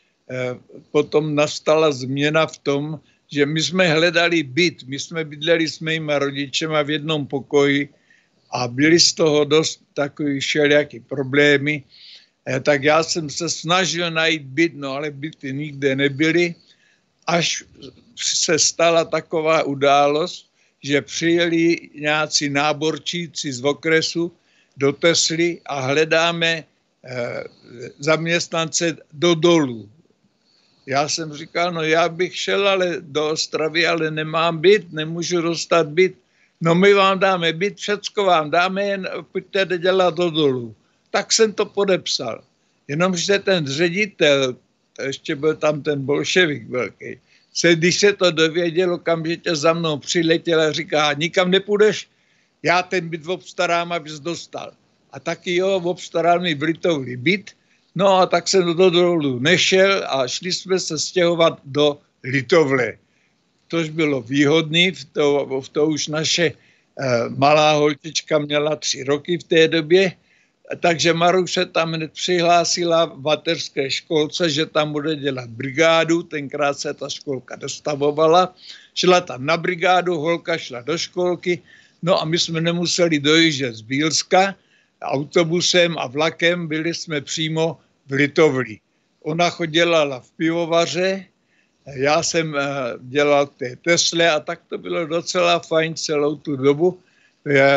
potom 0.92 1.36
nastala 1.36 1.92
změna 1.92 2.46
v 2.46 2.58
tom, 2.58 3.00
že 3.32 3.46
my 3.46 3.62
jsme 3.62 3.88
hledali 3.88 4.44
byt, 4.44 4.84
my 4.88 5.00
jsme 5.00 5.26
bydleli 5.26 5.68
s 5.68 5.80
mýma 5.80 6.20
rodičema 6.20 6.82
v 6.82 6.90
jednom 6.90 7.28
pokoji 7.28 7.90
a 8.52 8.68
byly 8.68 9.00
z 9.00 9.14
toho 9.14 9.46
dost 9.46 9.82
takový 9.94 10.40
všelijaký 10.40 11.00
problémy, 11.00 11.84
eh, 12.46 12.60
tak 12.60 12.84
já 12.84 13.04
jsem 13.04 13.30
se 13.30 13.50
snažil 13.50 14.12
najít 14.12 14.42
byt, 14.42 14.74
no 14.76 14.98
ale 14.98 15.12
byty 15.12 15.54
nikde 15.54 15.96
nebyly, 15.96 16.56
až 17.28 17.64
se 18.18 18.60
stala 18.60 19.06
taková 19.06 19.64
událost, 19.64 20.50
že 20.84 21.02
přijeli 21.02 21.90
nějací 21.96 22.50
náborčíci 22.50 23.54
z 23.54 23.62
okresu 23.62 24.32
do 24.78 24.94
Tesly 24.94 25.62
a 25.66 25.80
hledáme 25.94 26.64
eh, 26.64 27.44
zaměstnance 28.00 28.98
do 29.14 29.36
dolů, 29.36 29.90
já 30.90 31.10
jsem 31.10 31.34
říkal, 31.34 31.72
no 31.72 31.84
já 31.84 32.10
bych 32.10 32.36
šel 32.36 32.68
ale 32.68 32.98
do 33.00 33.30
Ostravy, 33.30 33.88
ale 33.88 34.12
nemám 34.12 34.58
byt, 34.58 34.92
nemůžu 34.92 35.42
dostat 35.42 35.88
byt. 35.88 36.18
No 36.62 36.76
my 36.76 36.94
vám 36.94 37.20
dáme 37.20 37.54
byt, 37.54 37.78
všecko 37.78 38.26
vám 38.26 38.50
dáme, 38.52 38.84
jen 38.84 39.10
pojďte 39.32 39.78
dělat 39.78 40.16
do 40.16 40.30
dolů. 40.30 40.76
Tak 41.12 41.34
jsem 41.34 41.54
to 41.54 41.66
podepsal. 41.66 42.42
Jenomže 42.88 43.40
ten 43.40 43.68
ředitel, 43.68 44.56
ještě 45.06 45.36
byl 45.36 45.56
tam 45.56 45.82
ten 45.82 46.02
bolševik 46.02 46.70
velký, 46.70 47.20
se, 47.54 47.76
když 47.76 48.00
se 48.00 48.14
to 48.14 48.32
dověděl, 48.32 48.94
okamžitě 48.94 49.56
za 49.56 49.74
mnou 49.74 49.98
přiletěl 49.98 50.62
a 50.62 50.72
říká, 50.72 51.14
nikam 51.14 51.52
nepůjdeš, 51.52 52.10
já 52.64 52.84
ten 52.84 53.10
byt 53.10 53.28
obstarám, 53.28 53.92
abys 53.92 54.20
dostal. 54.20 54.72
A 55.12 55.20
taky 55.20 55.56
jo, 55.56 55.82
obstaral 55.86 56.40
mi 56.40 56.56
v 56.56 56.64
Litovli 56.64 57.18
byt, 57.18 57.52
No 58.00 58.24
a 58.24 58.26
tak 58.26 58.48
jsem 58.48 58.64
do 58.64 58.90
dolů 58.90 59.40
nešel 59.40 60.08
a 60.08 60.28
šli 60.28 60.54
jsme 60.54 60.80
se 60.80 61.00
stěhovat 61.00 61.60
do 61.66 62.00
Litovle. 62.24 62.96
Tož 63.68 63.90
bylo 63.90 64.22
výhodný, 64.22 64.92
v 64.92 65.06
to, 65.06 65.60
v 65.60 65.70
to 65.70 65.86
už 65.86 66.08
naše 66.08 66.46
eh, 66.48 66.56
malá 67.36 67.76
holčička 67.76 68.40
měla 68.40 68.76
tři 68.76 69.04
roky 69.04 69.38
v 69.38 69.44
té 69.44 69.68
době, 69.68 70.12
takže 70.80 71.14
Maru 71.14 71.48
se 71.48 71.66
tam 71.66 71.94
hned 71.94 72.12
přihlásila 72.12 73.06
v 73.06 73.20
mateřské 73.20 73.92
školce, 73.92 74.50
že 74.50 74.66
tam 74.66 74.92
bude 74.96 75.16
dělat 75.16 75.50
brigádu, 75.50 76.24
tenkrát 76.24 76.80
se 76.80 76.94
ta 76.94 77.10
školka 77.10 77.56
dostavovala, 77.56 78.56
šla 78.96 79.22
tam 79.22 79.46
na 79.46 79.58
brigádu, 79.58 80.16
holka 80.16 80.58
šla 80.58 80.82
do 80.88 80.98
školky, 80.98 81.60
no 82.02 82.22
a 82.22 82.26
my 82.26 82.40
jsme 82.40 82.62
nemuseli 82.62 83.20
dojíždět 83.20 83.76
z 83.76 83.82
Bílska, 83.82 84.56
autobusem 85.02 86.00
a 86.00 86.08
vlakem, 86.08 86.68
byli 86.68 86.94
jsme 86.94 87.22
přímo 87.22 87.78
v 88.10 88.12
Litovli. 88.14 88.80
Ona 89.24 89.50
chodila 89.50 90.20
v 90.20 90.32
pivovaře, 90.32 91.26
já 91.96 92.24
jsem 92.24 92.56
eh, 92.56 92.62
dělal 93.02 93.48
té 93.48 93.76
Tesle 93.76 94.30
a 94.32 94.40
tak 94.40 94.62
to 94.70 94.78
bylo 94.78 95.06
docela 95.06 95.60
fajn 95.60 95.96
celou 95.96 96.36
tu 96.36 96.56
dobu. 96.56 97.00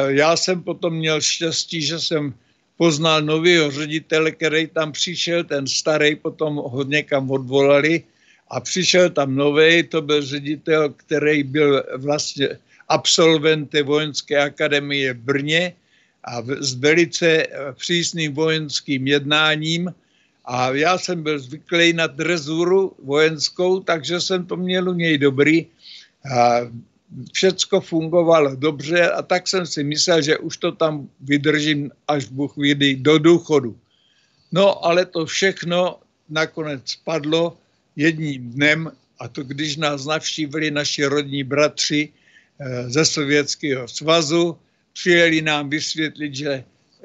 Já 0.08 0.36
jsem 0.36 0.62
potom 0.62 0.94
měl 0.94 1.20
štěstí, 1.20 1.82
že 1.82 1.98
jsem 2.00 2.34
poznal 2.76 3.22
nového 3.22 3.70
ředitele, 3.70 4.30
který 4.30 4.66
tam 4.66 4.92
přišel, 4.92 5.44
ten 5.44 5.66
starý 5.66 6.16
potom 6.16 6.56
ho 6.56 6.82
někam 6.82 7.30
odvolali 7.30 8.02
a 8.50 8.60
přišel 8.60 9.10
tam 9.10 9.34
nový, 9.34 9.82
to 9.82 10.02
byl 10.02 10.22
ředitel, 10.22 10.90
který 10.90 11.42
byl 11.42 11.84
vlastně 11.96 12.58
absolvent 12.88 13.70
vojenské 13.82 14.38
akademie 14.38 15.14
v 15.14 15.16
Brně 15.16 15.72
a 16.24 16.42
s 16.42 16.74
velice 16.74 17.26
eh, 17.26 17.48
přísným 17.72 18.34
vojenským 18.34 19.06
jednáním 19.06 19.94
a 20.44 20.70
já 20.70 20.99
jsem 20.99 21.22
byl 21.22 21.38
zvyklý 21.38 21.92
na 21.92 22.06
drezuru 22.06 22.92
vojenskou, 23.02 23.80
takže 23.80 24.20
jsem 24.20 24.46
to 24.46 24.56
měl 24.56 24.88
u 24.88 24.94
něj 24.94 25.18
dobrý. 25.18 25.66
A 26.34 26.61
všecko 27.32 27.80
fungovalo 27.80 28.56
dobře 28.56 29.11
a 29.11 29.22
tak 29.22 29.49
jsem 29.49 29.66
si 29.66 29.84
myslel, 29.84 30.22
že 30.22 30.38
už 30.38 30.56
to 30.56 30.72
tam 30.72 31.08
vydržím, 31.20 31.90
až 32.08 32.25
Bůh 32.25 32.56
vyjde 32.56 32.96
do 32.96 33.18
důchodu. 33.18 33.76
No 34.52 34.84
ale 34.84 35.06
to 35.06 35.26
všechno 35.26 35.99
nakonec 36.28 36.82
spadlo 36.84 37.56
jedním 37.96 38.50
dnem 38.50 38.90
a 39.18 39.28
to 39.28 39.42
když 39.42 39.76
nás 39.76 40.06
navštívili 40.06 40.70
naši 40.70 41.04
rodní 41.04 41.44
bratři 41.44 42.08
eh, 42.08 42.90
ze 42.90 43.04
Sovětského 43.04 43.88
svazu, 43.88 44.58
přijeli 44.92 45.42
nám 45.42 45.70
vysvětlit, 45.70 46.34
že 46.34 46.64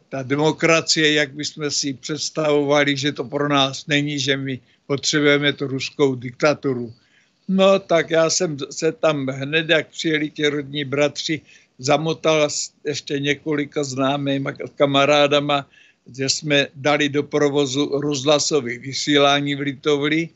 ta 0.09 0.23
demokracie, 0.23 1.13
jak 1.13 1.33
bychom 1.33 1.71
si 1.71 1.93
představovali, 1.93 2.97
že 2.97 3.11
to 3.11 3.23
pro 3.23 3.47
nás 3.47 3.87
není, 3.87 4.19
že 4.19 4.37
my 4.37 4.59
potřebujeme 4.87 5.53
tu 5.53 5.67
ruskou 5.67 6.15
diktaturu. 6.15 6.93
No 7.47 7.79
tak 7.79 8.09
já 8.09 8.29
jsem 8.29 8.57
se 8.71 8.91
tam 8.91 9.27
hned, 9.27 9.69
jak 9.69 9.87
přijeli 9.87 10.29
ti 10.29 10.47
rodní 10.47 10.85
bratři, 10.85 11.41
zamotal 11.79 12.49
ještě 12.85 13.19
několika 13.19 13.83
známými 13.83 14.49
kamarádama, 14.75 15.67
že 16.17 16.29
jsme 16.29 16.67
dali 16.75 17.09
do 17.09 17.23
provozu 17.23 17.99
rozhlasové 17.99 18.77
vysílání 18.77 19.55
v 19.55 19.59
Litovli. 19.59 20.29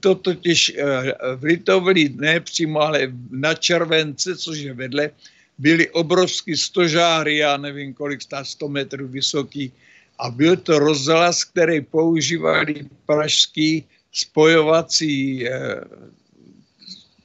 To 0.00 0.14
totiž 0.14 0.72
eh, 0.78 1.14
v 1.36 1.42
Litovli 1.44 2.08
ne 2.08 2.40
přímo, 2.40 2.80
ale 2.80 3.12
na 3.30 3.54
Července, 3.54 4.36
což 4.36 4.58
je 4.58 4.74
vedle, 4.74 5.10
byly 5.58 5.90
obrovský 5.90 6.56
stožáry, 6.56 7.36
já 7.36 7.56
nevím 7.56 7.94
kolik, 7.94 8.20
100 8.42 8.68
metrů 8.68 9.08
vysoký, 9.08 9.72
a 10.18 10.30
byl 10.30 10.56
to 10.56 10.78
rozhlas, 10.78 11.44
který 11.44 11.80
používali 11.80 12.86
pražský 13.06 13.84
spojovací 14.12 15.46
eh, 15.46 15.80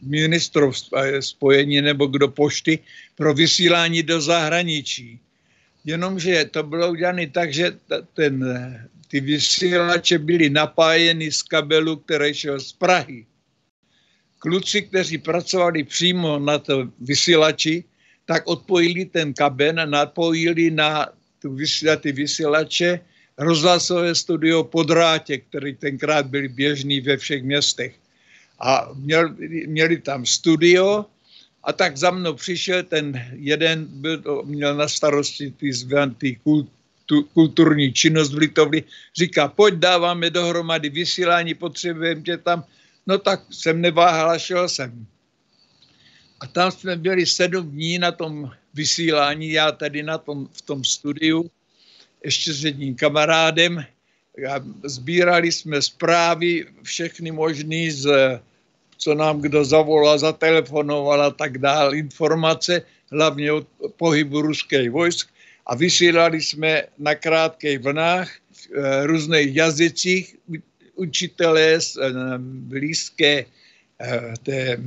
ministrov 0.02 0.78
eh, 0.96 1.22
spojení 1.22 1.82
nebo 1.82 2.06
kdo 2.06 2.28
pošty 2.28 2.80
pro 3.16 3.34
vysílání 3.34 4.04
do 4.04 4.22
zahraničí. 4.22 5.20
Jenomže 5.86 6.46
to 6.52 6.64
bylo 6.64 6.92
udělané 6.92 7.28
tak, 7.28 7.54
že 7.54 7.78
ten, 8.14 8.46
eh, 8.46 8.88
ty 9.08 9.20
vysílače 9.20 10.18
byly 10.18 10.50
napájeny 10.50 11.32
z 11.32 11.42
kabelu, 11.42 11.96
který 11.96 12.34
šel 12.34 12.60
z 12.60 12.74
Prahy. 12.74 13.26
Kluci, 14.40 14.82
kteří 14.82 15.18
pracovali 15.18 15.84
přímo 15.84 16.40
na 16.40 16.60
to 16.60 16.90
vysílači, 17.00 17.84
tak 18.26 18.48
odpojili 18.48 19.06
ten 19.06 19.34
kabel 19.34 19.80
a 19.80 19.86
napojili 19.86 20.72
na 20.72 21.10
tu 21.42 21.54
vysíla, 21.54 21.96
ty 21.96 22.12
vysílače 22.12 23.00
rozhlasové 23.38 24.16
studio 24.16 24.64
Podrátě, 24.64 25.38
který 25.38 25.76
tenkrát 25.76 26.26
byly 26.26 26.48
běžný 26.48 27.02
ve 27.02 27.18
všech 27.18 27.44
městech. 27.44 27.96
A 28.60 28.90
měl, 28.96 29.36
měli 29.68 29.98
tam 29.98 30.26
studio 30.26 31.06
a 31.64 31.74
tak 31.74 31.98
za 31.98 32.12
mnou 32.12 32.34
přišel 32.34 32.84
ten 32.84 33.26
jeden, 33.36 33.88
byl, 33.90 34.44
měl 34.46 34.76
na 34.76 34.88
starosti 34.88 35.52
ty, 35.52 35.72
ty 36.18 36.36
kultu, 36.36 37.24
kulturní 37.34 37.94
činnost 37.94 38.34
v 38.34 38.38
Litovli, 38.38 38.84
říká, 39.18 39.48
pojď 39.48 39.74
dáváme 39.74 40.30
dohromady 40.30 40.90
vysílání, 40.90 41.54
potřebujeme 41.54 42.22
tě 42.22 42.38
tam. 42.38 42.64
No 43.08 43.18
tak 43.18 43.44
jsem 43.52 43.82
neváhal 43.82 44.30
a 44.30 44.38
šel 44.38 44.70
jsem. 44.70 45.06
A 46.40 46.48
tam 46.48 46.72
jsme 46.72 46.96
byli 46.96 47.26
sedm 47.26 47.72
dní 47.72 48.00
na 48.00 48.12
tom 48.12 48.52
vysílání, 48.74 49.52
já 49.52 49.72
tady 49.72 50.04
na 50.04 50.18
tom, 50.18 50.48
v 50.52 50.62
tom 50.62 50.84
studiu, 50.84 51.50
ještě 52.24 52.54
s 52.54 52.64
jedním 52.64 52.96
kamarádem. 52.96 53.86
Sbírali 54.84 55.52
jsme 55.52 55.82
zprávy, 55.82 56.66
všechny 56.84 57.32
možný, 57.32 57.92
z, 57.92 58.10
co 58.98 59.16
nám 59.16 59.42
kdo 59.42 59.66
zavolal, 59.66 60.20
zatelefonoval 60.20 61.22
a 61.22 61.32
tak 61.32 61.58
dále, 61.58 61.98
informace, 61.98 62.82
hlavně 63.12 63.52
od 63.52 63.68
pohybu 63.98 64.42
ruských 64.42 64.92
vojsk. 64.92 65.30
A 65.66 65.76
vysílali 65.76 66.42
jsme 66.42 66.84
na 66.98 67.16
krátkých 67.16 67.80
vlnách 67.80 68.30
v 68.52 68.68
eh, 68.76 69.08
různých 69.08 69.56
jazycích 69.56 70.36
učitelé 70.96 71.82
z 71.82 71.98
eh, 71.98 72.12
blízké 72.38 73.46
té 74.44 74.62
eh, 74.62 74.80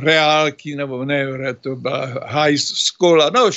reálky, 0.00 0.76
nebo 0.76 1.04
ne, 1.04 1.26
to 1.60 1.76
byla 1.76 2.06
high 2.26 2.56
school, 2.56 3.30
no 3.34 3.50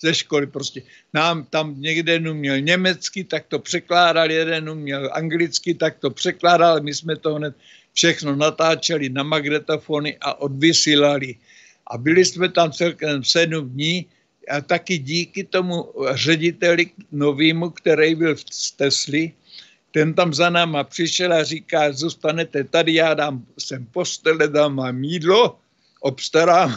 ze 0.00 0.14
školy 0.14 0.46
prostě. 0.46 0.82
Nám 1.14 1.44
tam 1.44 1.74
někde 1.80 2.12
jeden 2.12 2.28
uměl 2.28 2.60
německy, 2.60 3.24
tak 3.24 3.46
to 3.48 3.58
překládal, 3.58 4.30
jeden 4.30 4.70
uměl 4.70 5.10
anglicky, 5.12 5.74
tak 5.74 5.98
to 5.98 6.10
překládal, 6.10 6.80
my 6.80 6.94
jsme 6.94 7.16
to 7.16 7.34
hned 7.34 7.54
všechno 7.92 8.36
natáčeli 8.36 9.08
na 9.08 9.22
magnetofony 9.22 10.16
a 10.20 10.40
odvysílali. 10.40 11.34
A 11.86 11.98
byli 11.98 12.24
jsme 12.24 12.48
tam 12.48 12.72
celkem 12.72 13.24
sedm 13.24 13.70
dní 13.70 14.06
a 14.48 14.60
taky 14.60 14.98
díky 14.98 15.44
tomu 15.44 15.92
řediteli 16.12 16.86
novýmu, 17.12 17.70
který 17.70 18.14
byl 18.14 18.36
v 18.36 18.44
Tesli, 18.76 19.32
ten 19.90 20.14
tam 20.14 20.34
za 20.34 20.50
náma 20.50 20.84
přišel 20.84 21.32
a 21.32 21.44
říká, 21.44 21.92
zůstanete 21.92 22.64
tady, 22.64 22.94
já 22.94 23.14
dám 23.14 23.46
sem 23.58 23.86
postele, 23.86 24.48
dám 24.48 24.76
vám 24.76 25.04
jídlo, 25.04 25.58
obstarám 26.00 26.76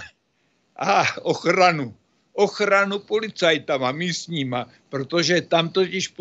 a 0.76 1.04
ochranu. 1.21 1.93
Ochranu 2.34 2.99
policajtama 2.99 3.91
místníma, 3.91 4.69
protože 4.89 5.41
tam 5.41 5.69
totiž 5.69 6.13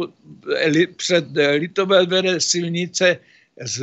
před 0.96 1.24
Litové 1.59 2.07
vede 2.07 2.40
silnice 2.40 3.18
z 3.61 3.81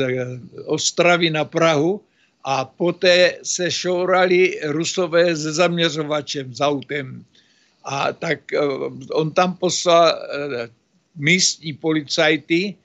Ostravy 0.65 1.29
na 1.29 1.45
Prahu 1.45 2.01
a 2.43 2.65
poté 2.65 3.37
se 3.43 3.71
šourali 3.71 4.59
rusové 4.63 5.35
se 5.35 5.53
zaměřovačem, 5.53 6.53
s 6.53 6.61
autem. 6.61 7.25
A 7.83 8.13
tak 8.13 8.53
eh, 8.53 8.59
on 9.11 9.31
tam 9.31 9.55
poslal 9.55 10.07
eh, 10.09 10.69
místní 11.15 11.73
policajty, 11.73 12.75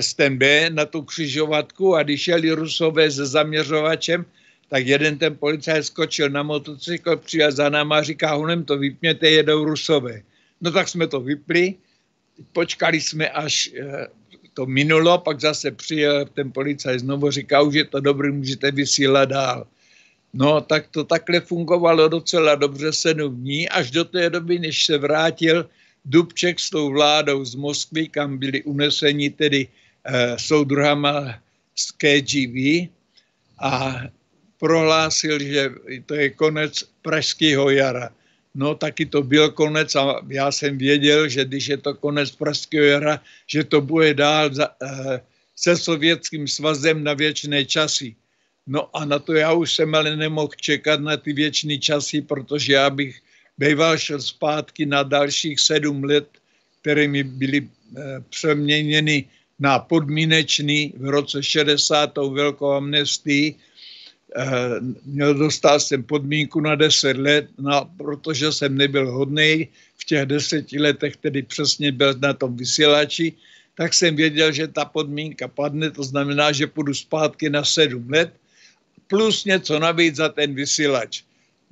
STB 0.00 0.42
na 0.68 0.84
tu 0.86 1.02
křižovatku 1.02 1.94
a 1.94 2.02
když 2.02 2.28
jeli 2.28 2.50
rusové 2.50 3.10
se 3.10 3.26
zaměřovačem, 3.26 4.24
tak 4.68 4.86
jeden 4.86 5.18
ten 5.18 5.36
policajt 5.36 5.84
skočil 5.84 6.30
na 6.30 6.42
motocykl, 6.42 7.16
přijel 7.16 7.52
za 7.52 7.68
náma 7.68 7.98
a 7.98 8.02
říká, 8.02 8.34
honem 8.34 8.64
to 8.64 8.78
vypněte, 8.78 9.30
jedou 9.30 9.64
rusové. 9.64 10.22
No 10.60 10.72
tak 10.72 10.88
jsme 10.88 11.06
to 11.06 11.20
vypli, 11.20 11.74
počkali 12.52 13.00
jsme, 13.00 13.28
až 13.28 13.70
eh, 13.78 14.06
to 14.54 14.66
minulo, 14.66 15.18
pak 15.18 15.40
zase 15.40 15.70
přijel 15.70 16.24
ten 16.24 16.52
policajt 16.52 17.00
znovu, 17.00 17.30
říká, 17.30 17.60
už 17.62 17.74
je 17.74 17.84
to 17.84 18.00
dobrý, 18.00 18.32
můžete 18.32 18.70
vysílat 18.70 19.28
dál. 19.28 19.66
No, 20.34 20.60
tak 20.60 20.88
to 20.90 21.04
takhle 21.04 21.40
fungovalo 21.40 22.08
docela 22.08 22.54
dobře 22.54 22.92
sedm 22.92 23.36
dní, 23.36 23.68
až 23.68 23.90
do 23.90 24.04
té 24.04 24.30
doby, 24.30 24.58
než 24.58 24.84
se 24.84 24.98
vrátil 24.98 25.68
Dubček 26.06 26.60
s 26.60 26.70
tou 26.70 26.94
vládou 26.94 27.44
z 27.44 27.54
Moskvy, 27.54 28.08
kam 28.08 28.38
byli 28.38 28.62
uneseni 28.62 29.30
tedy 29.30 29.66
eh, 29.66 30.38
soudruhama 30.38 31.34
z 31.74 31.84
KGB 31.98 32.56
a 33.58 34.06
prohlásil, 34.58 35.42
že 35.42 35.70
to 36.06 36.14
je 36.14 36.30
konec 36.30 36.82
Pražského 37.02 37.70
jara. 37.70 38.10
No 38.54 38.74
taky 38.74 39.06
to 39.06 39.22
byl 39.22 39.50
konec 39.50 39.94
a 39.94 40.22
já 40.28 40.52
jsem 40.52 40.78
věděl, 40.78 41.28
že 41.28 41.44
když 41.44 41.66
je 41.66 41.76
to 41.76 41.94
konec 41.94 42.30
Pražského 42.30 42.84
jara, 42.84 43.20
že 43.46 43.64
to 43.64 43.80
bude 43.80 44.14
dál 44.14 44.54
za, 44.54 44.68
eh, 44.82 45.20
se 45.56 45.76
Sovětským 45.76 46.48
svazem 46.48 47.04
na 47.04 47.14
věčné 47.14 47.64
časy. 47.64 48.16
No 48.66 48.96
a 48.96 49.04
na 49.04 49.18
to 49.18 49.34
já 49.34 49.52
už 49.52 49.74
jsem 49.74 49.94
ale 49.94 50.16
nemohl 50.16 50.52
čekat 50.56 51.00
na 51.00 51.16
ty 51.16 51.32
věčné 51.32 51.78
časy, 51.78 52.22
protože 52.22 52.72
já 52.72 52.90
bych 52.90 53.20
býval 53.58 53.98
šel 53.98 54.20
zpátky 54.20 54.86
na 54.86 55.02
dalších 55.02 55.60
sedm 55.60 56.04
let, 56.04 56.28
které 56.80 57.08
mi 57.08 57.22
byly 57.24 57.60
eh, 57.64 58.00
přeměněny 58.30 59.24
na 59.58 59.78
podmínečný 59.78 60.94
v 60.96 61.08
roce 61.08 61.42
60. 61.42 62.16
velkou 62.16 62.70
amnestii. 62.70 63.54
Eh, 64.36 64.80
měl 65.04 65.34
dostal 65.34 65.80
jsem 65.80 66.02
podmínku 66.02 66.60
na 66.60 66.74
10 66.74 67.16
let, 67.16 67.48
no, 67.58 67.90
protože 67.96 68.52
jsem 68.52 68.76
nebyl 68.76 69.12
hodný 69.12 69.68
v 69.96 70.04
těch 70.04 70.26
deseti 70.26 70.78
letech, 70.78 71.16
tedy 71.16 71.42
přesně 71.42 71.92
byl 71.92 72.14
na 72.20 72.32
tom 72.32 72.56
vysílači, 72.56 73.32
tak 73.76 73.94
jsem 73.94 74.16
věděl, 74.16 74.52
že 74.52 74.68
ta 74.68 74.84
podmínka 74.84 75.48
padne, 75.48 75.90
to 75.90 76.04
znamená, 76.04 76.52
že 76.52 76.66
půjdu 76.66 76.94
zpátky 76.94 77.50
na 77.50 77.64
sedm 77.64 78.10
let, 78.10 78.32
plus 79.08 79.44
něco 79.44 79.78
navíc 79.78 80.16
za 80.16 80.28
ten 80.28 80.54
vysílač. 80.54 81.22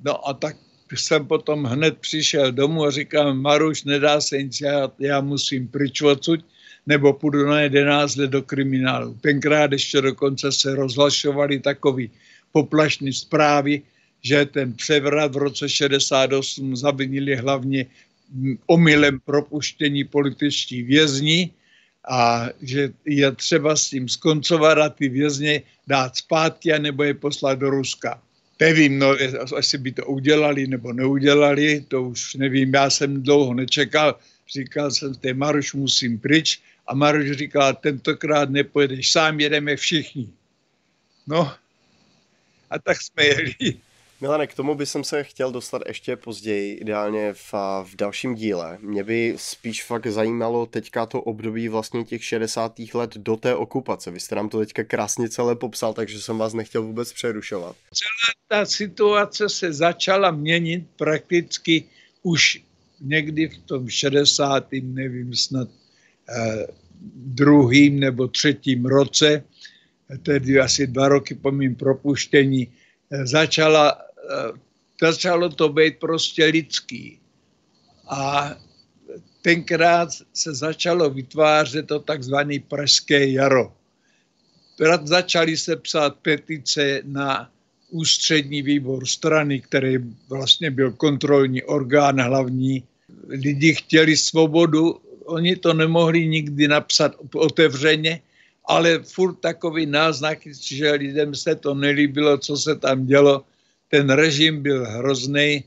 No 0.03 0.27
a 0.27 0.33
tak 0.33 0.57
jsem 0.99 1.27
potom 1.27 1.63
hned 1.63 1.97
přišel 1.97 2.51
domů 2.51 2.85
a 2.85 2.91
říkám, 2.91 3.41
Maruš, 3.41 3.83
nedá 3.83 4.21
se 4.21 4.43
nic, 4.43 4.61
já, 4.61 4.91
já 4.99 5.21
musím 5.21 5.67
pryč 5.67 6.01
odsud, 6.01 6.45
nebo 6.87 7.13
půjdu 7.13 7.45
na 7.45 7.61
11 7.61 8.15
let 8.15 8.29
do 8.29 8.41
kriminálu. 8.41 9.17
Tenkrát 9.21 9.71
ještě 9.71 10.01
dokonce 10.01 10.51
se 10.51 10.75
rozhlašovaly 10.75 11.59
takový 11.59 12.11
poplašný 12.51 13.13
zprávy, 13.13 13.81
že 14.21 14.45
ten 14.45 14.73
převrat 14.73 15.35
v 15.35 15.37
roce 15.37 15.69
68 15.69 16.75
zavinili 16.75 17.35
hlavně 17.35 17.85
omylem 18.65 19.19
propuštění 19.25 20.03
političtí 20.03 20.83
vězni 20.83 21.49
a 22.09 22.49
že 22.61 22.89
je 23.05 23.31
třeba 23.31 23.75
s 23.75 23.89
tím 23.89 24.09
skoncovat 24.09 24.77
a 24.77 24.89
ty 24.89 25.09
vězně 25.09 25.61
dát 25.87 26.15
zpátky 26.15 26.73
a 26.73 26.77
nebo 26.77 27.03
je 27.03 27.13
poslat 27.13 27.59
do 27.59 27.69
Ruska. 27.69 28.21
Nevím, 28.59 28.99
no, 28.99 29.15
asi 29.57 29.77
by 29.77 29.91
to 29.91 30.05
udělali 30.05 30.67
nebo 30.67 30.93
neudělali, 30.93 31.85
to 31.87 32.03
už 32.03 32.35
nevím, 32.35 32.73
já 32.73 32.89
jsem 32.89 33.23
dlouho 33.23 33.53
nečekal, 33.53 34.19
říkal 34.53 34.91
jsem, 34.91 35.15
té 35.15 35.33
Maruš 35.33 35.73
musím 35.73 36.19
pryč 36.19 36.61
a 36.87 36.95
Maruš 36.95 37.31
říkal, 37.31 37.73
tentokrát 37.73 38.49
nepojedeš 38.49 39.11
sám, 39.11 39.39
jedeme 39.39 39.75
všichni. 39.75 40.29
No, 41.27 41.53
a 42.69 42.79
tak 42.79 43.01
jsme 43.01 43.25
jeli. 43.25 43.53
Milane, 44.21 44.47
k 44.47 44.53
tomu 44.53 44.75
bych 44.75 44.89
se 45.01 45.23
chtěl 45.23 45.51
dostat 45.51 45.81
ještě 45.87 46.15
později, 46.15 46.73
ideálně 46.73 47.33
v, 47.33 47.53
v 47.83 47.95
dalším 47.95 48.35
díle. 48.35 48.77
Mě 48.81 49.03
by 49.03 49.33
spíš 49.37 49.83
fakt 49.83 50.07
zajímalo 50.07 50.65
teďka 50.65 51.05
to 51.05 51.21
období 51.21 51.67
vlastně 51.67 52.03
těch 52.03 52.23
60. 52.23 52.79
let 52.93 53.17
do 53.17 53.35
té 53.35 53.55
okupace. 53.55 54.11
Vy 54.11 54.19
jste 54.19 54.35
nám 54.35 54.49
to 54.49 54.59
teďka 54.59 54.83
krásně 54.83 55.29
celé 55.29 55.55
popsal, 55.55 55.93
takže 55.93 56.21
jsem 56.21 56.37
vás 56.37 56.53
nechtěl 56.53 56.83
vůbec 56.83 57.13
přerušovat. 57.13 57.75
Celá 57.93 58.59
ta 58.61 58.65
situace 58.65 59.49
se 59.49 59.73
začala 59.73 60.31
měnit 60.31 60.83
prakticky 60.95 61.83
už 62.23 62.63
někdy 63.01 63.47
v 63.47 63.57
tom 63.57 63.89
60. 63.89 64.67
nevím, 64.81 65.35
snad 65.35 65.69
eh, 66.29 66.67
druhým 67.15 67.99
nebo 67.99 68.27
třetím 68.27 68.85
roce, 68.85 69.43
tedy 70.23 70.59
asi 70.59 70.87
dva 70.87 71.07
roky 71.07 71.35
po 71.35 71.51
mým 71.51 71.75
propuštění, 71.75 72.67
začala 73.23 74.05
Eh, 74.25 74.51
začalo 75.01 75.49
to 75.49 75.69
být 75.69 75.99
prostě 75.99 76.45
lidský. 76.45 77.19
A 78.09 78.55
tenkrát 79.41 80.09
se 80.33 80.55
začalo 80.55 81.09
vytvářet 81.09 81.87
to 81.87 81.99
takzvané 81.99 82.59
pražské 82.59 83.29
jaro. 83.29 83.73
Začaly 85.03 85.57
se 85.57 85.75
psát 85.75 86.15
petice 86.21 87.01
na 87.05 87.51
ústřední 87.89 88.61
výbor 88.61 89.05
strany, 89.05 89.61
který 89.61 89.97
vlastně 90.29 90.71
byl 90.71 90.91
kontrolní 90.91 91.63
orgán 91.63 92.21
hlavní. 92.21 92.83
Lidi 93.27 93.73
chtěli 93.73 94.17
svobodu, 94.17 95.01
oni 95.25 95.55
to 95.55 95.73
nemohli 95.73 96.27
nikdy 96.27 96.67
napsat 96.67 97.15
otevřeně, 97.33 98.21
ale 98.67 98.99
furt 99.03 99.35
takový 99.35 99.85
náznak, 99.85 100.39
že 100.61 100.91
lidem 100.91 101.35
se 101.35 101.55
to 101.55 101.73
nelíbilo, 101.73 102.37
co 102.37 102.57
se 102.57 102.75
tam 102.75 103.05
dělo, 103.05 103.43
ten 103.89 104.09
režim 104.09 104.61
byl 104.61 104.85
hrozný, 104.85 105.63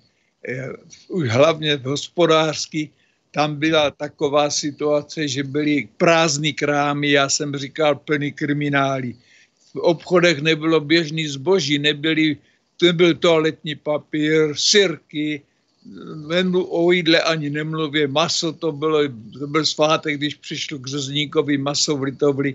eh, 0.49 0.73
už 1.09 1.29
hlavně 1.29 1.81
hospodářský. 1.85 2.91
Tam 3.31 3.57
byla 3.57 3.91
taková 3.91 4.51
situace, 4.51 5.29
že 5.29 5.43
byly 5.45 5.89
prázdný 5.97 6.53
krámy, 6.53 7.11
já 7.11 7.29
jsem 7.29 7.57
říkal 7.57 7.95
plný 7.95 8.33
kriminály. 8.33 9.15
V 9.75 9.77
obchodech 9.77 10.41
nebylo 10.41 10.81
běžný 10.81 11.29
zboží, 11.29 11.79
nebyly, 11.79 12.37
nebyl 12.83 13.15
toaletní 13.15 13.75
papír, 13.77 14.57
sirky, 14.57 15.43
o 16.53 16.93
jídle 16.93 17.23
ani 17.23 17.51
nemluvě, 17.51 18.09
maso 18.09 18.53
to 18.53 18.73
bylo, 18.73 19.09
to 19.39 19.47
byl 19.47 19.65
svátek, 19.67 20.17
když 20.17 20.35
přišlo 20.35 20.79
k 20.79 20.87
řezníkovi 20.87 21.59
maso 21.59 21.97
v 21.97 22.03
Litovli. 22.03 22.55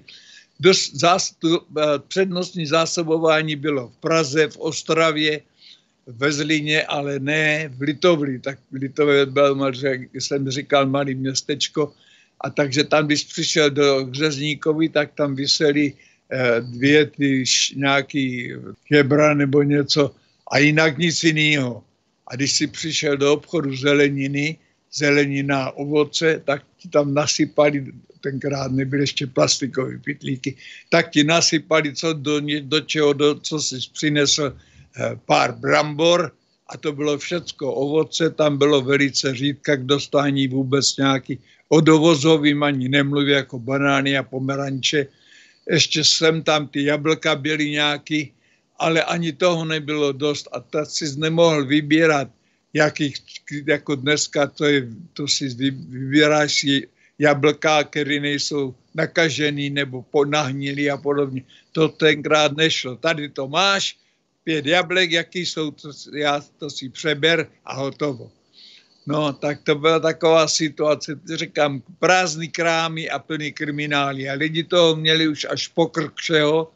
Dost, 0.63 0.95
zás, 0.95 1.35
to, 1.43 1.59
eh, 1.59 1.99
přednostní 2.07 2.65
zásobování 2.65 3.55
bylo 3.55 3.91
v 3.91 3.97
Praze, 3.99 4.47
v 4.47 4.57
Ostravě, 4.57 5.41
ve 6.07 6.31
Zlíně, 6.31 6.83
ale 6.87 7.19
ne 7.19 7.67
v 7.75 7.81
Litovli. 7.81 8.39
Tak 8.39 8.59
Litovli 8.71 9.25
byl, 9.25 9.59
jak 9.83 10.01
jsem 10.15 10.49
říkal, 10.49 10.87
malý 10.87 11.15
městečko. 11.15 11.91
A 12.41 12.49
takže 12.49 12.83
tam, 12.83 13.05
když 13.05 13.23
přišel 13.23 13.69
do 13.69 14.07
Hřezníkovi, 14.07 14.89
tak 14.89 15.11
tam 15.15 15.35
vysely 15.35 15.93
eh, 16.31 16.61
dvě 16.61 17.05
ty 17.05 17.43
nějaký 17.75 18.55
kebra 18.87 19.33
nebo 19.33 19.63
něco 19.63 20.15
a 20.47 20.57
jinak 20.63 20.97
nic 20.97 21.23
jiného. 21.23 21.83
A 22.27 22.35
když 22.35 22.51
si 22.51 22.67
přišel 22.67 23.17
do 23.17 23.33
obchodu 23.33 23.75
zeleniny, 23.75 24.57
zelenina, 24.93 25.71
ovoce, 25.71 26.41
tak 26.45 26.63
tam 26.89 27.13
nasypali, 27.13 27.85
tenkrát 28.21 28.71
nebyly 28.71 29.03
ještě 29.03 29.27
plastikové 29.27 29.97
pitlíky, 29.97 30.55
tak 30.89 31.11
ti 31.11 31.23
nasypali, 31.23 31.95
co 31.95 32.13
do, 32.13 32.41
do 32.61 32.79
čeho, 32.81 33.13
do, 33.13 33.39
co 33.39 33.61
jsi 33.61 33.77
přinesl, 33.93 34.53
Eh, 34.93 35.17
pár 35.25 35.57
brambor 35.57 36.29
a 36.69 36.77
to 36.77 36.93
bylo 36.93 37.17
všecko. 37.17 37.73
Ovoce, 37.73 38.29
tam 38.29 38.57
bylo 38.57 38.81
velice 38.81 39.35
řídka 39.35 39.75
k 39.75 39.85
dostání 39.85 40.47
vůbec 40.47 40.97
nějaký. 40.97 41.39
Odovozovým 41.69 42.63
ani 42.63 42.89
nemluví 42.89 43.31
jako 43.31 43.59
banány 43.59 44.17
a 44.17 44.23
pomeranče. 44.23 45.07
Ještě 45.69 46.03
jsem 46.03 46.43
tam 46.43 46.67
ty 46.67 46.83
jablka 46.83 47.35
byly 47.35 47.69
nějaký, 47.69 48.33
ale 48.77 49.03
ani 49.03 49.33
toho 49.33 49.65
nebylo 49.65 50.11
dost 50.11 50.47
a 50.51 50.59
tak 50.59 50.89
si 50.89 51.17
nemohl 51.17 51.65
vybírat, 51.65 52.29
jakých, 52.73 53.15
jako 53.67 53.95
dneska 53.95 54.47
to, 54.47 54.65
je, 54.65 54.87
to 55.13 55.27
si 55.27 55.49
vybíráš 55.49 56.65
jablka, 57.19 57.83
které 57.83 58.19
nejsou 58.19 58.75
nakažený 58.95 59.69
nebo 59.69 60.01
ponahnilý 60.01 60.91
a 60.91 60.97
podobně. 60.97 61.41
To 61.71 61.89
tenkrát 61.89 62.57
nešlo. 62.57 62.95
Tady 62.95 63.29
to 63.29 63.47
máš, 63.47 63.97
pět 64.43 64.65
jablek, 64.65 65.11
jaký 65.11 65.45
jsou, 65.45 65.71
to, 65.71 65.91
já 66.15 66.41
to 66.57 66.69
si 66.69 66.89
přeber 66.89 67.47
a 67.65 67.73
hotovo. 67.73 68.31
No, 69.07 69.33
tak 69.33 69.61
to 69.63 69.75
byla 69.75 69.99
taková 69.99 70.47
situace, 70.47 71.19
říkám, 71.35 71.83
prázdný 71.99 72.47
krámy 72.47 73.09
a 73.09 73.19
plný 73.19 73.51
kriminály 73.51 74.29
a 74.29 74.33
lidi 74.33 74.63
toho 74.63 74.95
měli 74.95 75.27
už 75.27 75.45
až 75.49 75.67
pokrk 75.67 76.15
všeho, 76.15 76.71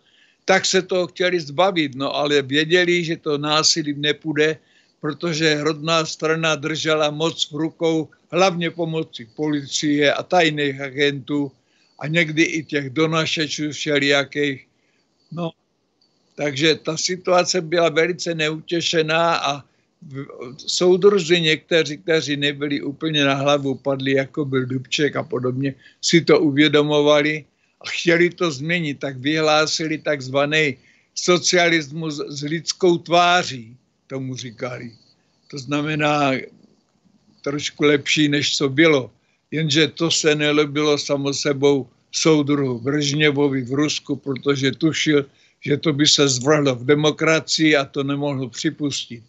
tak 0.46 0.66
se 0.66 0.82
toho 0.82 1.08
chtěli 1.08 1.40
zbavit, 1.40 1.96
no 1.96 2.16
ale 2.16 2.42
věděli, 2.42 3.04
že 3.04 3.18
to 3.18 3.38
násilí 3.38 3.94
nepůjde, 3.94 4.60
protože 5.02 5.64
rodná 5.64 6.06
strana 6.06 6.56
držela 6.56 7.10
moc 7.10 7.52
v 7.52 7.56
rukou 7.56 8.10
hlavně 8.32 8.72
pomocí 8.72 9.26
policie 9.36 10.14
a 10.14 10.24
tajných 10.24 10.82
agentů 10.82 11.52
a 12.00 12.08
někdy 12.08 12.44
i 12.44 12.64
těch 12.64 12.90
donašečů 12.90 13.72
všelijakých. 13.72 14.68
No 15.32 15.52
takže 16.38 16.76
ta 16.76 16.98
situace 16.98 17.62
byla 17.62 17.90
velice 17.90 18.36
neutěšená 18.36 19.36
a 19.38 19.64
soudruzi 20.58 21.42
někteří, 21.42 21.98
kteří 21.98 22.38
nebyli 22.38 22.82
úplně 22.82 23.26
na 23.26 23.34
hlavu 23.34 23.76
padli, 23.76 24.12
jako 24.12 24.46
byl 24.46 24.66
Dubček 24.66 25.16
a 25.16 25.24
podobně, 25.24 25.74
si 26.02 26.22
to 26.22 26.40
uvědomovali 26.40 27.46
a 27.82 27.84
chtěli 27.90 28.30
to 28.30 28.52
změnit, 28.52 29.00
tak 29.00 29.18
vyhlásili 29.18 29.98
takzvaný 29.98 30.78
socialismus 31.16 32.22
s 32.28 32.44
lidskou 32.44 32.98
tváří, 32.98 33.78
tomu 34.08 34.36
říkali. 34.36 34.92
To 35.52 35.58
znamená 35.58 36.32
trošku 37.42 37.84
lepší, 37.84 38.30
než 38.30 38.58
co 38.58 38.70
bylo. 38.70 39.12
Jenže 39.52 39.88
to 39.88 40.12
se 40.12 40.36
nelobilo 40.36 40.98
samo 40.98 41.34
sebou 41.34 41.88
soudruhu 42.12 42.80
Bržněvovi 42.80 43.62
v 43.62 43.72
Rusku, 43.72 44.16
protože 44.16 44.72
tušil, 44.72 45.26
že 45.62 45.78
to 45.78 45.94
by 45.94 46.08
se 46.08 46.28
zvrhlo 46.28 46.76
v 46.76 46.86
demokracii 46.86 47.76
a 47.76 47.86
to 47.86 48.04
nemohl 48.04 48.50
připustit. 48.50 49.24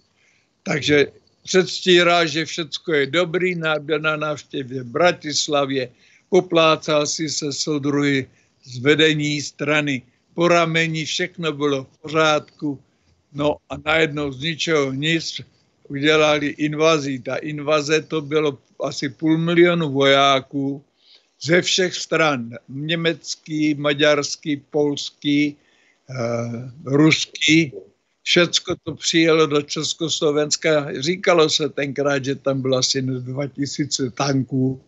Takže 0.63 1.07
předstírá, 1.45 2.27
že 2.27 2.45
všecko 2.45 2.93
je 2.93 3.07
dobrý, 3.07 3.55
byl 3.81 4.01
na 4.01 4.17
návštěvě 4.17 4.83
v 4.83 4.87
Bratislavě, 4.87 5.89
poplácal 6.29 7.07
si 7.07 7.29
se 7.29 7.53
soudruhy 7.53 8.27
z 8.65 8.79
vedení 8.79 9.41
strany 9.41 10.03
po 10.35 10.49
rameni, 10.49 11.05
všechno 11.05 11.53
bylo 11.53 11.85
v 11.85 11.99
pořádku, 12.03 12.79
no 13.33 13.57
a 13.71 13.77
najednou 13.85 14.33
z 14.33 14.43
ničeho 14.43 14.93
nic 14.93 15.41
udělali 15.89 16.47
invazi. 16.47 17.19
Ta 17.19 17.37
invaze 17.37 18.03
to 18.03 18.21
bylo 18.21 18.59
asi 18.85 19.09
půl 19.09 19.39
milionu 19.39 19.93
vojáků 19.93 20.85
ze 21.43 21.63
všech 21.63 21.95
stran, 21.95 22.51
německý, 22.69 23.75
maďarský, 23.75 24.57
polský, 24.57 25.57
Eh, 26.09 26.71
ruský, 26.85 27.73
všecko 28.23 28.77
to 28.83 28.95
přijelo 28.95 29.47
do 29.47 29.63
Československa. 29.63 30.89
Říkalo 31.01 31.51
se 31.51 31.69
tenkrát, 31.69 32.25
že 32.25 32.35
tam 32.35 32.63
bylo 32.63 32.77
asi 32.77 33.03
2000 33.03 34.11
tanků, 34.11 34.81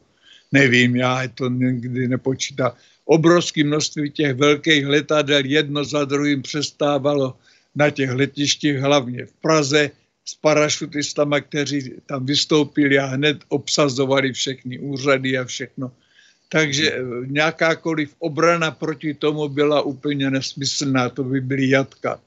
nevím, 0.53 0.97
já 0.97 1.29
to 1.35 1.49
nikdy 1.49 2.09
nepočítám. 2.09 2.73
Obrovské 3.05 3.65
množství 3.65 4.11
těch 4.11 4.35
velkých 4.35 4.87
letadel 4.87 5.45
jedno 5.45 5.85
za 5.85 6.05
druhým 6.05 6.43
přestávalo 6.43 7.37
na 7.81 7.91
těch 7.91 8.11
letištích, 8.11 8.77
hlavně 8.77 9.27
v 9.27 9.33
Praze, 9.33 9.91
s 10.25 10.35
parašutistama, 10.35 11.41
kteří 11.41 11.93
tam 12.07 12.27
vystoupili 12.27 12.99
a 12.99 13.07
hned 13.07 13.39
obsazovali 13.49 14.33
všechny 14.33 14.79
úřady 14.79 15.39
a 15.39 15.45
všechno. 15.45 15.93
Takže 16.49 16.93
eh, 16.93 17.01
nějakákoliv 17.27 18.15
obrana 18.19 18.71
proti 18.71 19.15
tomu 19.15 19.49
byla 19.49 19.83
úplně 19.83 20.31
nesmyslná, 20.31 21.09
to 21.09 21.25
by 21.25 21.41
byly 21.41 21.69
jatka. 21.69 22.21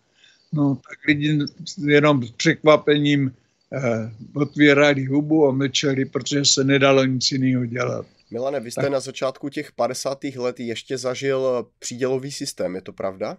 No, 0.54 0.76
tak 0.89 0.98
lidi 1.08 1.39
jenom 1.86 2.24
s 2.24 2.32
překvapením 2.32 3.30
eh, 3.30 4.12
otvírali 4.34 5.06
hubu 5.06 5.48
a 5.48 5.52
mlčeli, 5.52 6.06
protože 6.06 6.46
se 6.46 6.63
nedalo 6.63 7.06
nic 7.06 7.32
jiného 7.32 7.66
dělat. 7.66 8.06
Milane, 8.32 8.60
vy 8.60 8.72
jste 8.72 8.82
tak. 8.82 8.92
na 8.92 9.00
začátku 9.00 9.50
těch 9.50 9.72
50. 9.72 10.24
let 10.24 10.60
ještě 10.60 10.98
zažil 10.98 11.68
přídělový 11.80 12.32
systém, 12.32 12.76
je 12.76 12.82
to 12.82 12.94
pravda? 12.94 13.38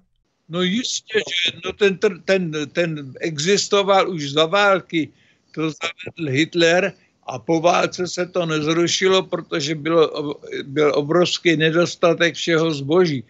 No 0.48 0.62
jistě, 0.62 1.18
že 1.18 1.58
no 1.64 1.72
ten, 1.72 1.98
ten, 2.24 2.52
ten 2.72 3.12
existoval 3.20 4.10
už 4.10 4.32
za 4.32 4.46
války, 4.46 5.08
to 5.54 5.70
zavedl 5.70 6.32
Hitler 6.32 6.92
a 7.26 7.38
po 7.38 7.60
válce 7.60 8.08
se 8.08 8.26
to 8.26 8.46
nezrušilo, 8.46 9.22
protože 9.22 9.74
bylo, 9.74 10.34
byl 10.64 10.92
obrovský 10.94 11.56
nedostatek 11.56 12.34
všeho 12.34 12.74
zboží. 12.74 13.24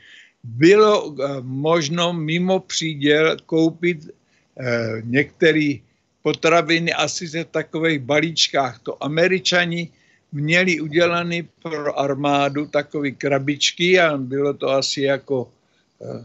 Bylo 0.44 1.14
eh, 1.14 1.40
možno 1.42 2.12
mimo 2.12 2.60
příděl 2.60 3.36
koupit 3.46 4.10
eh, 4.58 5.02
některé 5.04 5.74
potraviny 6.22 6.92
asi 6.92 7.26
v 7.26 7.44
takových 7.44 7.98
balíčkách. 7.98 8.78
To 8.82 9.04
američani 9.04 9.88
měli 10.32 10.80
udělaný 10.80 11.48
pro 11.62 11.98
armádu 11.98 12.66
takové 12.66 13.10
krabičky 13.10 14.00
a 14.00 14.16
bylo 14.16 14.54
to 14.54 14.68
asi 14.70 15.02
jako, 15.02 15.52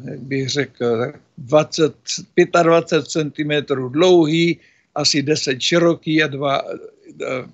jak 0.03 0.19
bych 0.19 0.49
řekl, 0.49 1.13
20, 1.37 1.93
25 2.63 3.05
cm 3.07 3.51
dlouhý, 3.89 4.59
asi 4.95 5.21
10 5.21 5.61
široký 5.61 6.23
a 6.23 6.27
2, 6.27 6.61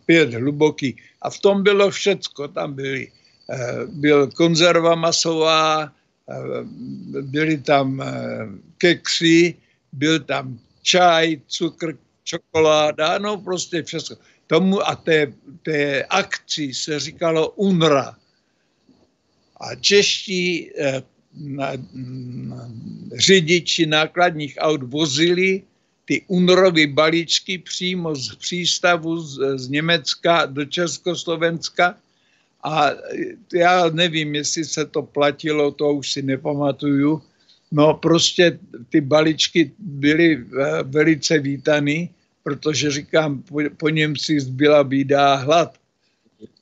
5 0.06 0.34
eh, 0.34 0.38
hluboký. 0.38 0.96
A 1.22 1.30
v 1.30 1.40
tom 1.40 1.64
bylo 1.64 1.90
všecko. 1.92 2.48
Tam 2.48 2.74
byly, 2.74 3.12
eh, 3.50 3.86
byl 3.88 4.28
konzerva 4.28 4.96
masová, 4.96 5.92
byly 7.22 7.58
tam 7.62 8.02
keksy, 8.78 9.54
byl 9.94 10.20
tam 10.20 10.60
čaj, 10.82 11.38
cukr, 11.48 11.98
čokoláda, 12.24 13.18
no 13.18 13.38
prostě 13.38 13.84
všechno 13.84 14.18
tomu 14.48 14.88
a 14.88 14.96
té, 14.96 15.34
té 15.64 16.04
akci 16.04 16.74
se 16.74 17.00
říkalo 17.00 17.50
UNRA. 17.50 18.16
A 19.62 19.76
čeští 19.76 20.72
eh, 20.78 21.04
řidiči 23.16 23.86
nákladních 23.86 24.56
aut 24.60 24.84
vozili 24.84 25.64
ty 26.06 26.22
UNROVy 26.28 26.88
balíčky 26.88 27.58
přímo 27.58 28.16
z 28.16 28.36
přístavu 28.36 29.20
z, 29.20 29.60
z 29.60 29.70
Německa 29.70 30.46
do 30.46 30.66
Československa 30.66 31.98
a 32.64 32.92
já 33.54 33.90
nevím, 33.90 34.36
jestli 34.36 34.66
se 34.66 34.86
to 34.86 35.02
platilo, 35.02 35.72
to 35.72 35.94
už 35.94 36.12
si 36.12 36.22
nepamatuju. 36.22 37.22
No 37.72 37.94
prostě 37.94 38.60
ty 38.90 39.02
balíčky 39.02 39.72
byly 39.80 40.46
eh, 40.46 40.84
velice 40.84 41.40
vítaný 41.40 42.10
protože 42.46 42.92
říkám, 42.92 43.42
po, 43.42 43.60
po 43.78 43.90
Němci 43.90 44.38
byla 44.42 44.84
bída 44.84 45.36
hlad. 45.36 45.78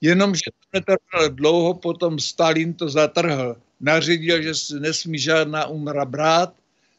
Jenomže 0.01 0.47
to 0.71 1.29
dlouho, 1.29 1.73
potom 1.73 2.19
Stalin 2.19 2.73
to 2.73 2.89
zatrhl. 2.89 3.55
Nařídil, 3.83 4.41
že 4.41 4.55
se 4.55 4.79
nesmí 4.79 5.19
žádná 5.19 5.67
umra 5.67 6.05
brát, 6.05 6.53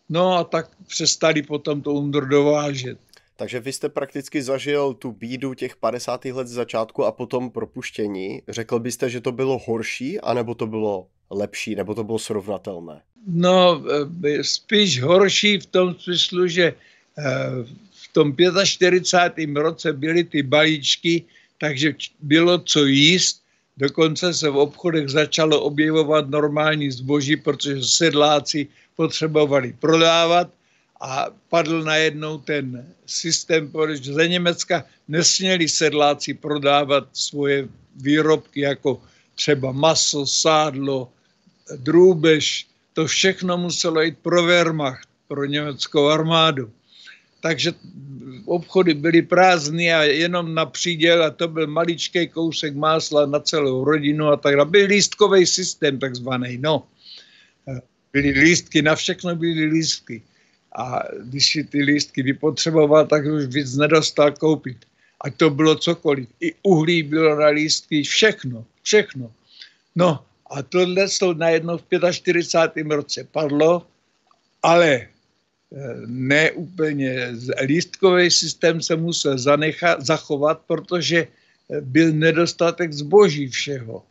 no 0.08 0.32
a 0.32 0.44
tak 0.44 0.70
přestali 0.86 1.42
potom 1.42 1.82
to 1.82 1.92
umr 1.92 2.28
dovážet. 2.28 2.98
Takže 3.36 3.60
vy 3.60 3.72
jste 3.72 3.88
prakticky 3.88 4.42
zažil 4.42 4.94
tu 4.94 5.12
bídu 5.12 5.54
těch 5.54 5.76
50. 5.76 6.24
let 6.24 6.46
z 6.48 6.52
začátku 6.52 7.04
a 7.04 7.12
potom 7.12 7.50
propuštění. 7.50 8.42
Řekl 8.48 8.78
byste, 8.78 9.10
že 9.10 9.20
to 9.20 9.32
bylo 9.32 9.60
horší, 9.66 10.20
anebo 10.20 10.54
to 10.54 10.66
bylo 10.66 11.06
lepší, 11.30 11.74
nebo 11.74 11.94
to 11.94 12.04
bylo 12.04 12.18
srovnatelné? 12.18 13.00
No, 13.26 13.82
e, 14.24 14.44
spíš 14.44 15.02
horší 15.02 15.58
v 15.58 15.66
tom 15.66 15.94
smyslu, 15.98 16.46
že 16.46 16.64
e, 16.64 16.74
tom 18.14 18.36
45. 18.64 19.56
roce 19.56 19.92
byly 19.92 20.24
ty 20.24 20.42
balíčky, 20.42 21.24
takže 21.58 21.94
bylo 22.20 22.58
co 22.58 22.84
jíst. 22.84 23.43
Dokonce 23.76 24.34
se 24.34 24.50
v 24.50 24.56
obchodech 24.56 25.08
začalo 25.08 25.60
objevovat 25.60 26.30
normální 26.30 26.90
zboží, 26.90 27.36
protože 27.36 27.82
sedláci 27.82 28.66
potřebovali 28.96 29.74
prodávat 29.80 30.50
a 31.00 31.26
padl 31.48 31.82
najednou 31.82 32.38
ten 32.38 32.86
systém, 33.06 33.70
protože 33.70 34.14
ze 34.14 34.28
Německa 34.28 34.84
nesměli 35.08 35.68
sedláci 35.68 36.34
prodávat 36.34 37.08
svoje 37.12 37.68
výrobky 37.96 38.60
jako 38.60 39.02
třeba 39.34 39.72
maso, 39.72 40.26
sádlo, 40.26 41.10
drůbež. 41.76 42.66
To 42.92 43.06
všechno 43.06 43.58
muselo 43.58 44.02
jít 44.02 44.18
pro 44.22 44.42
Wehrmacht, 44.42 45.08
pro 45.28 45.44
německou 45.44 46.06
armádu 46.06 46.70
takže 47.44 47.72
obchody 48.46 48.94
byly 48.94 49.22
prázdné 49.22 49.94
a 49.94 50.02
jenom 50.02 50.54
na 50.54 50.66
příděl 50.66 51.24
a 51.24 51.30
to 51.30 51.48
byl 51.48 51.66
maličký 51.66 52.28
kousek 52.28 52.74
másla 52.74 53.26
na 53.26 53.40
celou 53.40 53.84
rodinu 53.84 54.26
a 54.26 54.36
tak 54.36 54.56
dále. 54.56 54.70
Byl 54.70 54.86
lístkový 54.86 55.46
systém 55.46 55.98
takzvaný, 55.98 56.58
no. 56.60 56.86
Byly 58.12 58.30
lístky, 58.30 58.82
na 58.82 58.94
všechno 58.94 59.36
byly 59.36 59.64
lístky. 59.64 60.22
A 60.78 61.02
když 61.22 61.52
si 61.52 61.64
ty 61.64 61.82
lístky 61.82 62.22
vypotřeboval, 62.22 63.06
tak 63.06 63.24
už 63.24 63.46
víc 63.46 63.76
nedostal 63.76 64.32
koupit. 64.32 64.76
Ať 65.20 65.36
to 65.36 65.50
bylo 65.50 65.76
cokoliv. 65.76 66.28
I 66.40 66.54
uhlí 66.62 67.02
bylo 67.02 67.40
na 67.40 67.46
lístky, 67.46 68.02
všechno, 68.02 68.64
všechno. 68.82 69.32
No 69.96 70.24
a 70.50 70.62
tohle 70.62 71.06
to 71.18 71.34
najednou 71.34 71.78
v 71.78 71.84
45. 72.12 72.86
roce 72.90 73.24
padlo, 73.24 73.86
ale 74.62 75.08
ne 76.06 76.52
úplně 76.52 77.32
lístkový 77.64 78.30
systém 78.30 78.82
se 78.82 78.96
musel 78.96 79.38
zanechat, 79.38 80.06
zachovat, 80.06 80.60
protože 80.66 81.26
byl 81.80 82.12
nedostatek 82.12 82.92
zboží 82.92 83.48
všeho. 83.48 84.02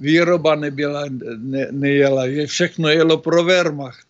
Výroba 0.00 0.54
nebyla, 0.54 1.04
ne, 1.36 1.68
nejela, 1.70 2.28
že 2.28 2.46
všechno 2.46 2.88
jelo 2.88 3.18
pro 3.18 3.44
Wehrmacht. 3.44 4.06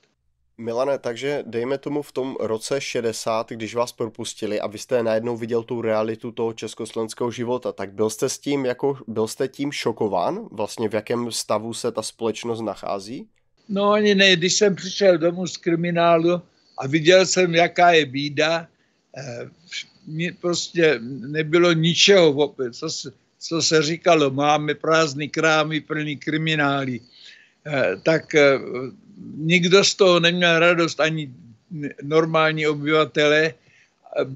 Milane, 0.59 0.98
takže 0.98 1.42
dejme 1.46 1.78
tomu 1.78 2.02
v 2.02 2.12
tom 2.12 2.37
roce 2.40 2.80
60, 2.80 3.50
když 3.50 3.74
vás 3.74 3.92
propustili 3.92 4.61
a 4.61 4.66
vy 4.66 4.78
jste 4.78 5.02
najednou 5.02 5.37
viděl 5.37 5.62
tu 5.62 5.83
realitu 5.83 6.33
toho 6.33 6.52
československého 6.52 7.30
života, 7.30 7.72
tak 7.72 7.92
byl 7.92 8.11
jste 8.11 8.28
s 8.28 8.38
tím, 8.38 8.64
jako, 8.64 8.98
byl 9.07 9.28
jste 9.28 9.48
tím 9.48 9.72
šokován? 9.72 10.48
Vlastně 10.50 10.88
v 10.88 10.94
jakém 10.94 11.33
stavu 11.33 11.74
se 11.74 11.92
ta 11.92 12.02
společnost 12.02 12.61
nachází? 12.61 13.26
No 13.68 13.90
ani 13.90 14.14
ne, 14.14 14.37
když 14.37 14.54
jsem 14.54 14.76
přišel 14.76 15.18
domů 15.18 15.46
z 15.46 15.57
kriminálu, 15.57 16.42
a 16.78 16.87
viděl 16.87 17.26
jsem, 17.26 17.54
jaká 17.54 17.92
je 17.92 18.06
bída. 18.06 18.68
Eh, 19.16 19.48
prostě 20.40 20.98
nebylo 21.08 21.72
ničeho, 21.72 22.54
co 22.72 22.90
se, 22.90 23.12
co 23.38 23.62
se 23.62 23.82
říkalo, 23.82 24.30
máme 24.30 24.74
prázdný 24.74 25.28
krámy 25.28 25.80
plný 25.80 26.16
kriminály. 26.16 27.00
Eh, 27.66 27.96
tak 28.02 28.34
eh, 28.34 28.58
nikdo 29.37 29.84
z 29.84 29.94
toho 29.94 30.20
neměl 30.20 30.58
radost, 30.58 31.00
ani 31.00 31.30
normální 32.02 32.66
obyvatele. 32.66 33.54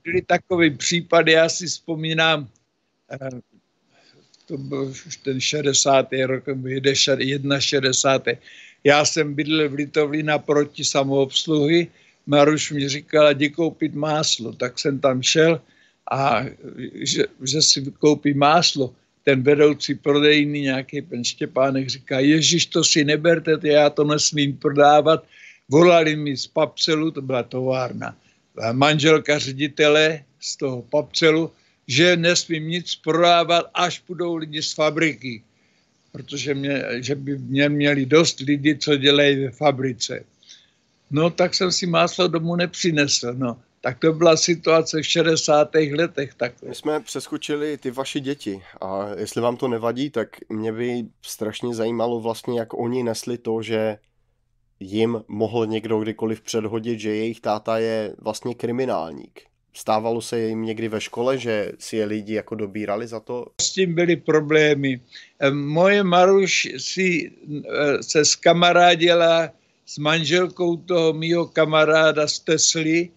Byly 0.04 0.22
takové 0.22 0.70
případy, 0.70 1.32
já 1.32 1.48
si 1.48 1.66
vzpomínám, 1.66 2.48
to 4.46 4.58
byl 4.58 4.82
už 4.84 5.16
ten 5.16 5.40
60. 5.40 6.08
rok, 6.26 6.44
61. 7.58 8.32
Já 8.84 9.04
jsem 9.04 9.34
bydlel 9.34 9.68
v 9.68 9.74
Litovli 9.74 10.22
naproti 10.22 10.84
samoobsluhy 10.84 11.86
Maruš 12.28 12.72
mi 12.72 12.88
říkala, 12.88 13.32
jdi 13.32 13.48
koupit 13.50 13.94
máslo. 13.94 14.52
Tak 14.52 14.78
jsem 14.78 15.00
tam 15.00 15.22
šel 15.22 15.60
a 16.12 16.44
že, 16.94 17.24
že 17.42 17.62
si 17.62 17.78
koupí 17.98 18.34
máslo. 18.34 18.94
Ten 19.24 19.42
vedoucí 19.42 19.94
prodejný, 19.94 20.60
nějaký 20.60 21.02
pan 21.02 21.24
Štěpánek, 21.24 21.88
říká, 21.88 22.20
Ježíš, 22.20 22.66
to 22.66 22.84
si 22.84 23.04
neberte, 23.04 23.56
já 23.62 23.90
to 23.90 24.04
nesmím 24.04 24.56
prodávat. 24.56 25.24
Volali 25.68 26.16
mi 26.16 26.36
z 26.36 26.46
papcelu, 26.46 27.10
to 27.10 27.22
byla 27.22 27.42
továrna, 27.42 28.16
manželka 28.72 29.38
ředitele 29.38 30.24
z 30.40 30.56
toho 30.56 30.82
papcelu, 30.82 31.52
že 31.88 32.16
nesmím 32.16 32.68
nic 32.68 32.96
prodávat, 32.96 33.70
až 33.74 34.02
budou 34.08 34.36
lidi 34.36 34.62
z 34.62 34.72
fabriky. 34.72 35.42
Protože 36.12 36.54
mě, 36.54 36.84
že 37.00 37.14
by 37.14 37.38
mě 37.38 37.68
měli 37.68 38.06
dost 38.06 38.40
lidí, 38.40 38.78
co 38.78 38.96
dělají 38.96 39.36
ve 39.44 39.50
fabrice. 39.50 40.24
No 41.10 41.30
tak 41.30 41.54
jsem 41.54 41.72
si 41.72 41.86
máslo 41.86 42.28
domů 42.28 42.56
nepřinesl, 42.56 43.34
no. 43.34 43.56
Tak 43.80 43.98
to 43.98 44.12
byla 44.12 44.36
situace 44.36 45.02
v 45.02 45.06
60. 45.06 45.70
letech. 45.94 46.34
Tak. 46.34 46.62
My 46.68 46.74
jsme 46.74 47.00
přeskočili 47.00 47.78
ty 47.78 47.90
vaše 47.90 48.20
děti 48.20 48.62
a 48.80 49.08
jestli 49.16 49.40
vám 49.40 49.56
to 49.56 49.68
nevadí, 49.68 50.10
tak 50.10 50.28
mě 50.48 50.72
by 50.72 51.04
strašně 51.22 51.74
zajímalo 51.74 52.20
vlastně, 52.20 52.60
jak 52.60 52.74
oni 52.74 53.02
nesli 53.02 53.38
to, 53.38 53.62
že 53.62 53.98
jim 54.80 55.22
mohl 55.28 55.66
někdo 55.66 56.00
kdykoliv 56.00 56.40
předhodit, 56.40 57.00
že 57.00 57.16
jejich 57.16 57.40
táta 57.40 57.78
je 57.78 58.14
vlastně 58.18 58.54
kriminálník. 58.54 59.40
Stávalo 59.72 60.20
se 60.20 60.40
jim 60.40 60.62
někdy 60.62 60.88
ve 60.88 61.00
škole, 61.00 61.38
že 61.38 61.72
si 61.78 61.96
je 61.96 62.04
lidi 62.04 62.34
jako 62.34 62.54
dobírali 62.54 63.06
za 63.06 63.20
to? 63.20 63.46
S 63.60 63.72
tím 63.72 63.94
byly 63.94 64.16
problémy. 64.16 65.00
Moje 65.50 66.02
Maruš 66.02 66.68
si 66.78 67.30
eh, 67.30 68.02
se 68.02 68.24
skamarádila 68.24 69.50
s 69.88 69.98
manželkou 69.98 70.76
toho 70.76 71.12
mýho 71.12 71.46
kamaráda 71.48 72.28
z 72.28 72.38
Tesly, 72.38 73.08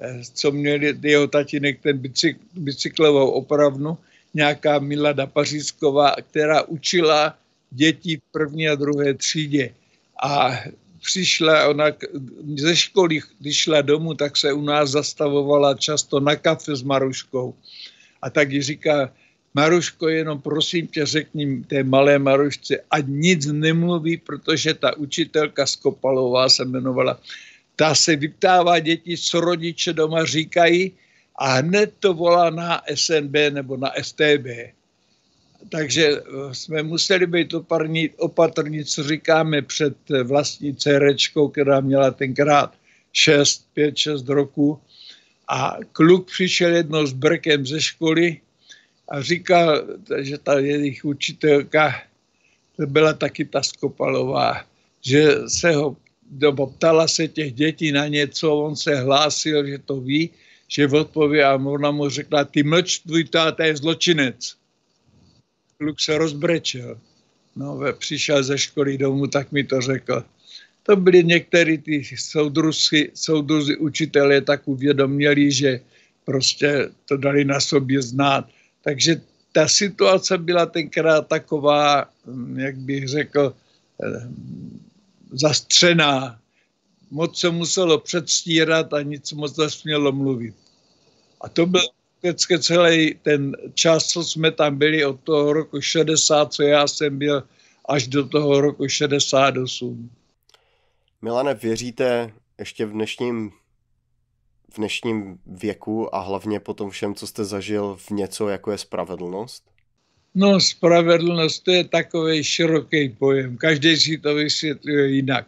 eh, 0.00 0.20
co 0.32 0.52
měl 0.52 0.80
jeho 1.00 1.26
tatínek 1.26 1.80
ten 1.80 1.98
bicyk, 1.98 2.36
bicyklovou 2.52 3.30
opravnu, 3.30 3.98
nějaká 4.34 4.78
Milada 4.78 5.26
Pařízková, 5.26 6.20
která 6.20 6.62
učila 6.68 7.32
děti 7.70 8.16
v 8.16 8.32
první 8.32 8.68
a 8.68 8.74
druhé 8.74 9.14
třídě. 9.14 9.72
A 10.22 10.52
přišla, 11.00 11.68
ona 11.68 11.84
ze 12.56 12.76
školy, 12.76 13.20
když 13.40 13.56
šla 13.56 13.80
domů, 13.80 14.14
tak 14.14 14.36
se 14.36 14.52
u 14.52 14.60
nás 14.60 14.90
zastavovala 14.90 15.74
často 15.74 16.20
na 16.20 16.36
kafe 16.36 16.76
s 16.76 16.82
Maruškou. 16.82 17.54
A 18.22 18.30
tak 18.30 18.52
ji 18.52 18.62
říká, 18.62 19.12
Maruško, 19.58 20.08
jenom 20.08 20.38
prosím 20.38 20.86
tě 20.86 21.06
řekni 21.06 21.66
té 21.66 21.82
malé 21.82 22.18
Marušce, 22.18 22.78
ať 22.90 23.04
nic 23.08 23.46
nemluví, 23.46 24.16
protože 24.16 24.74
ta 24.74 24.96
učitelka 24.96 25.66
Skopalová 25.66 26.48
se 26.48 26.62
jmenovala, 26.62 27.18
ta 27.76 27.94
se 27.94 28.16
vyptává 28.16 28.78
děti, 28.78 29.18
co 29.18 29.40
rodiče 29.40 29.92
doma 29.92 30.24
říkají 30.24 30.92
a 31.34 31.58
hned 31.58 31.90
to 31.98 32.14
volá 32.14 32.50
na 32.50 32.82
SNB 32.94 33.34
nebo 33.50 33.76
na 33.76 33.90
STB. 33.98 34.46
Takže 35.74 36.06
eh, 36.06 36.54
jsme 36.54 36.82
museli 36.82 37.26
být 37.26 37.54
opatrní, 37.54 38.10
opatrní 38.22 38.84
co 38.84 39.02
říkáme 39.02 39.62
před 39.62 39.98
eh, 40.10 40.22
vlastní 40.22 40.70
dcerečkou, 40.74 41.48
která 41.48 41.80
měla 41.80 42.10
tenkrát 42.14 42.70
6, 43.12 43.66
5, 43.74 44.22
6 44.22 44.28
roku. 44.28 44.78
A 45.50 45.82
kluk 45.92 46.30
přišel 46.30 46.74
jednou 46.74 47.06
s 47.06 47.12
brkem 47.12 47.66
ze 47.66 47.80
školy 47.80 48.38
a 49.08 49.22
říkal, 49.22 49.84
že 50.18 50.38
ta 50.38 50.58
jejich 50.58 51.04
učitelka, 51.04 51.94
to 52.76 52.86
byla 52.86 53.12
taky 53.12 53.44
ta 53.44 53.62
Skopalová, 53.62 54.64
že 55.00 55.48
se 55.48 55.72
ho, 55.72 55.96
nebo 56.30 56.66
ptala 56.66 57.08
se 57.08 57.28
těch 57.28 57.52
dětí 57.52 57.92
na 57.92 58.08
něco, 58.08 58.56
on 58.56 58.76
se 58.76 58.94
hlásil, 58.94 59.66
že 59.66 59.78
to 59.78 60.00
ví, 60.00 60.30
že 60.68 60.88
odpoví 60.88 61.42
a 61.42 61.54
ona 61.54 61.90
mu 61.90 62.08
řekla, 62.08 62.44
ty 62.44 62.62
mlč, 62.62 62.98
tvůj 62.98 63.24
táta 63.24 63.64
je 63.64 63.76
zločinec. 63.76 64.54
Kluk 65.78 66.00
se 66.00 66.18
rozbrečel. 66.18 66.98
No, 67.56 67.80
přišel 67.98 68.42
ze 68.42 68.58
školy 68.58 68.98
domů, 68.98 69.26
tak 69.26 69.52
mi 69.52 69.64
to 69.64 69.80
řekl. 69.80 70.24
To 70.82 70.96
byli 70.96 71.24
některý 71.24 71.78
ty 71.78 72.04
soudruzi, 72.16 73.10
soudruzi 73.14 73.76
učitelé 73.76 74.40
tak 74.40 74.68
uvědomili, 74.68 75.52
že 75.52 75.80
prostě 76.24 76.88
to 77.04 77.16
dali 77.16 77.44
na 77.44 77.60
sobě 77.60 78.02
znát. 78.02 78.48
Takže 78.88 79.20
ta 79.52 79.68
situace 79.68 80.38
byla 80.38 80.66
tenkrát 80.66 81.28
taková, 81.28 82.08
jak 82.56 82.76
bych 82.76 83.08
řekl, 83.08 83.54
eh, 84.04 84.28
zastřená. 85.32 86.40
Moc 87.10 87.38
se 87.40 87.50
muselo 87.50 88.00
předstírat 88.00 88.92
a 88.92 89.02
nic 89.02 89.32
moc 89.32 89.56
nesmělo 89.56 90.12
mluvit. 90.12 90.54
A 91.40 91.48
to 91.48 91.66
byl 91.66 91.80
vždycky 92.20 92.58
celý 92.58 93.14
ten 93.22 93.56
čas, 93.74 94.06
co 94.06 94.24
jsme 94.24 94.50
tam 94.56 94.78
byli 94.78 95.04
od 95.04 95.20
toho 95.20 95.52
roku 95.52 95.80
60, 95.80 96.52
co 96.52 96.62
já 96.62 96.88
jsem 96.88 97.18
byl, 97.18 97.44
až 97.88 98.08
do 98.08 98.28
toho 98.28 98.60
roku 98.60 98.88
68. 98.88 100.10
Milane, 101.22 101.54
věříte 101.54 102.32
ještě 102.58 102.86
v 102.86 102.92
dnešním 102.92 103.52
v 104.72 104.76
dnešním 104.76 105.38
věku 105.46 106.14
a 106.14 106.20
hlavně 106.20 106.60
po 106.60 106.74
tom 106.74 106.90
všem, 106.90 107.14
co 107.14 107.26
jste 107.26 107.44
zažil 107.44 107.96
v 107.96 108.10
něco, 108.10 108.48
jako 108.48 108.70
je 108.72 108.78
spravedlnost? 108.78 109.62
No, 110.34 110.60
spravedlnost 110.60 111.64
to 111.64 111.70
je 111.70 111.84
takový 111.84 112.44
široký 112.44 113.08
pojem. 113.08 113.56
Každý 113.56 113.96
si 113.96 114.18
to 114.18 114.34
vysvětluje 114.34 115.08
jinak. 115.08 115.46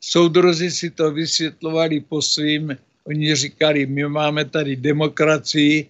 Soudrozi 0.00 0.70
si 0.70 0.90
to 0.90 1.10
vysvětlovali 1.10 2.00
po 2.00 2.22
svým. 2.22 2.76
Oni 3.04 3.34
říkali, 3.34 3.86
my 3.86 4.08
máme 4.08 4.44
tady 4.44 4.76
demokracii, 4.76 5.86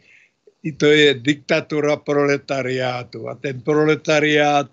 i 0.62 0.72
to 0.72 0.86
je 0.86 1.14
diktatura 1.14 1.96
proletariátu. 1.96 3.28
A 3.28 3.34
ten 3.34 3.60
proletariát, 3.60 4.70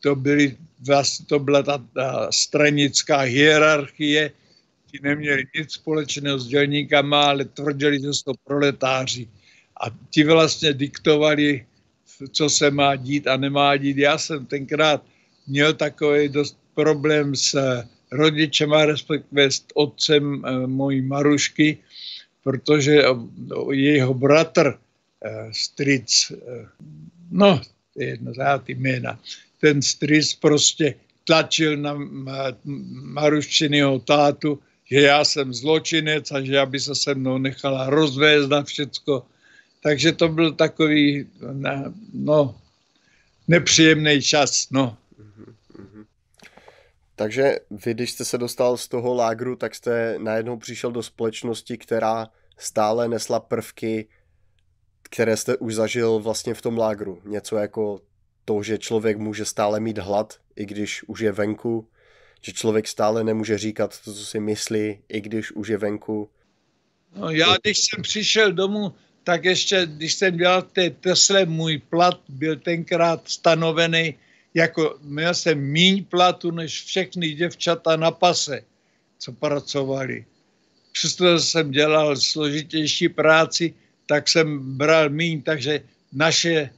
to, 0.00 0.14
byly, 0.14 0.56
vlastně, 0.86 1.26
to 1.26 1.38
byla 1.38 1.62
ta, 1.62 1.78
ta 1.94 2.28
stranická 2.32 3.18
hierarchie, 3.18 4.30
ti 4.96 5.08
neměli 5.08 5.44
nic 5.58 5.72
společného 5.72 6.38
s 6.38 6.46
dělníkama, 6.46 7.24
ale 7.24 7.44
tvrdili, 7.44 8.00
že 8.00 8.08
jsou 8.08 8.32
proletáři. 8.44 9.28
A 9.80 9.86
ti 10.10 10.24
vlastně 10.24 10.72
diktovali, 10.72 11.66
co 12.32 12.48
se 12.48 12.70
má 12.70 12.96
dít 12.96 13.26
a 13.26 13.36
nemá 13.36 13.76
dít. 13.76 13.96
Já 13.96 14.18
jsem 14.18 14.46
tenkrát 14.46 15.04
měl 15.46 15.74
takový 15.74 16.28
dost 16.28 16.56
problém 16.74 17.36
s 17.36 17.56
rodičem 18.12 18.72
a 18.72 18.84
respektive 18.84 19.50
s 19.50 19.64
otcem 19.74 20.44
e, 20.44 20.66
mojí 20.66 21.02
Marušky, 21.02 21.78
protože 22.42 23.02
jeho 23.72 24.14
bratr, 24.14 24.66
e, 24.68 24.76
stric, 25.52 26.32
e, 26.32 26.66
no, 27.30 27.60
jedno 27.96 28.32
ty 28.64 28.74
jména, 28.74 29.20
ten 29.60 29.82
stric 29.82 30.34
prostě 30.34 30.94
tlačil 31.24 31.76
na 31.76 31.98
Maruščinyho 33.18 33.98
tátu, 33.98 34.58
že 34.90 35.00
já 35.00 35.24
jsem 35.24 35.54
zločinec 35.54 36.30
a 36.30 36.40
že 36.40 36.58
aby 36.58 36.80
se 36.80 36.94
se 36.94 37.14
mnou 37.14 37.38
nechala 37.38 37.90
rozvést 37.90 38.48
na 38.48 38.62
všecko. 38.62 39.26
Takže 39.82 40.12
to 40.12 40.28
byl 40.28 40.52
takový, 40.52 41.28
no, 42.12 42.54
nepříjemný 43.48 44.22
čas, 44.22 44.70
no. 44.70 44.96
Takže 47.16 47.58
vy, 47.70 47.94
když 47.94 48.12
jste 48.12 48.24
se 48.24 48.38
dostal 48.38 48.76
z 48.76 48.88
toho 48.88 49.14
lágru, 49.14 49.56
tak 49.56 49.74
jste 49.74 50.18
najednou 50.18 50.56
přišel 50.56 50.92
do 50.92 51.02
společnosti, 51.02 51.78
která 51.78 52.28
stále 52.58 53.08
nesla 53.08 53.40
prvky, 53.40 54.08
které 55.02 55.36
jste 55.36 55.56
už 55.56 55.74
zažil 55.74 56.18
vlastně 56.18 56.54
v 56.54 56.62
tom 56.62 56.78
lágru. 56.78 57.22
Něco 57.24 57.56
jako 57.56 58.00
to, 58.44 58.62
že 58.62 58.78
člověk 58.78 59.18
může 59.18 59.44
stále 59.44 59.80
mít 59.80 59.98
hlad, 59.98 60.38
i 60.56 60.66
když 60.66 61.02
už 61.02 61.20
je 61.20 61.32
venku, 61.32 61.88
že 62.42 62.52
člověk 62.52 62.88
stále 62.88 63.24
nemůže 63.24 63.58
říkat 63.58 64.00
to, 64.04 64.14
co 64.14 64.24
si 64.24 64.40
myslí, 64.40 64.98
i 65.08 65.20
když 65.20 65.52
už 65.52 65.68
je 65.68 65.78
venku. 65.78 66.30
No, 67.16 67.30
já, 67.30 67.56
když 67.62 67.78
jsem 67.78 68.02
přišel 68.02 68.52
domů, 68.52 68.92
tak 69.24 69.44
ještě, 69.44 69.86
když 69.86 70.14
jsem 70.14 70.36
dělal 70.36 70.62
té 70.62 70.90
Tesle, 70.90 71.46
můj 71.46 71.78
plat 71.78 72.20
byl 72.28 72.56
tenkrát 72.56 73.28
stanovený, 73.28 74.14
jako 74.54 74.98
měl 75.02 75.34
jsem 75.34 75.58
míň 75.58 76.04
platu 76.04 76.50
než 76.50 76.82
všechny 76.84 77.34
děvčata 77.34 77.96
na 77.96 78.10
pase, 78.10 78.60
co 79.18 79.32
pracovali. 79.32 80.24
Přestože 80.92 81.40
jsem 81.40 81.70
dělal 81.70 82.16
složitější 82.16 83.08
práci, 83.08 83.74
tak 84.06 84.28
jsem 84.28 84.76
bral 84.76 85.10
míň, 85.10 85.42
takže 85.42 85.80
naše 86.12 86.54
eh, 86.54 86.70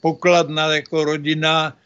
pokladna 0.00 0.74
jako 0.74 1.04
rodina 1.04 1.76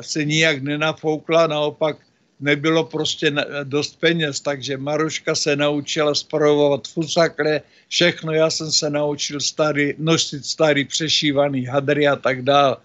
se 0.00 0.24
nijak 0.24 0.62
nenafoukla, 0.62 1.46
naopak 1.46 1.96
nebylo 2.40 2.84
prostě 2.84 3.32
dost 3.64 4.00
peněz, 4.00 4.40
takže 4.40 4.76
Maruška 4.76 5.34
se 5.34 5.56
naučila 5.56 6.14
spravovat 6.14 6.88
fusakle, 6.88 7.60
všechno, 7.88 8.32
já 8.32 8.50
jsem 8.50 8.72
se 8.72 8.90
naučil 8.90 9.40
starý, 9.40 9.94
nosit 9.98 10.46
starý 10.46 10.84
přešívaný 10.84 11.66
hadry 11.66 12.08
a 12.08 12.16
tak 12.16 12.42
dále. 12.42 12.76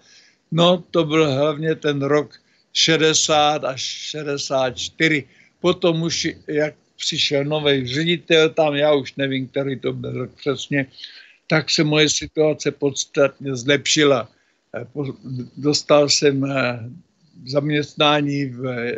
No, 0.52 0.84
to 0.90 1.04
byl 1.04 1.32
hlavně 1.32 1.74
ten 1.74 2.02
rok 2.02 2.34
60 2.72 3.64
až 3.64 3.82
64. 3.82 5.24
Potom 5.60 6.02
už, 6.02 6.28
jak 6.48 6.74
přišel 6.96 7.44
nový 7.44 7.86
ředitel 7.86 8.48
tam, 8.48 8.74
já 8.74 8.94
už 8.94 9.14
nevím, 9.16 9.48
který 9.48 9.78
to 9.78 9.92
byl 9.92 10.28
přesně, 10.36 10.86
tak 11.46 11.70
se 11.70 11.84
moje 11.84 12.08
situace 12.08 12.70
podstatně 12.70 13.56
zlepšila. 13.56 14.28
Dostal 15.56 16.08
jsem 16.08 16.44
eh, 16.44 16.90
zaměstnání 17.46 18.44
v 18.44 18.92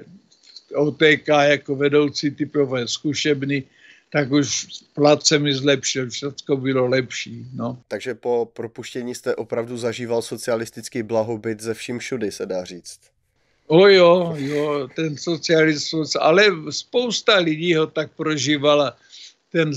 OTK 0.75 1.29
jako 1.29 1.77
vedoucí 1.77 2.31
typové 2.31 2.89
zkušebny, 2.89 3.65
tak 4.13 4.33
už 4.33 4.67
plat 4.95 5.27
se 5.27 5.39
mi 5.39 5.55
zlepšil, 5.55 6.11
všechno 6.11 6.57
bylo 6.57 6.87
lepší. 6.87 7.47
No. 7.55 7.79
Takže 7.89 8.15
po 8.15 8.51
propuštění 8.53 9.15
jste 9.15 9.37
opravdu 9.37 9.77
zažíval 9.79 10.23
socialistický 10.23 11.03
blahobyt 11.03 11.61
ze 11.61 11.75
vším 11.75 11.99
všudy, 11.99 12.33
se 12.33 12.47
dá 12.47 12.65
říct. 12.65 13.01
O 13.67 13.89
jo, 13.89 14.35
jo, 14.39 14.89
ten 14.97 15.17
socialismus, 15.17 16.17
ale 16.21 16.45
spousta 16.71 17.39
lidí 17.39 17.75
ho 17.75 17.87
tak 17.87 18.13
prožívala. 18.13 18.97
Ten 19.53 19.73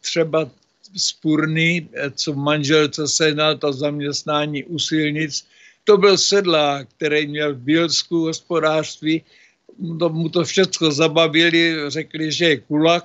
třeba 0.00 0.50
spurný, 0.96 1.88
co 2.14 2.34
manželce 2.34 3.08
se 3.08 3.34
na 3.34 3.54
to 3.54 3.72
zaměstnání 3.72 4.64
u 4.64 4.78
silnic, 4.78 5.46
to 5.84 5.96
byl 5.96 6.18
sedlák, 6.18 6.88
který 6.96 7.26
měl 7.26 7.54
v 7.54 7.58
Bílsku 7.58 8.20
hospodářství 8.20 9.22
to, 9.98 10.08
mu 10.08 10.28
to 10.28 10.44
všechno 10.44 10.92
zabavili, 10.92 11.74
řekli, 11.88 12.32
že 12.32 12.44
je 12.44 12.60
kulak 12.60 13.04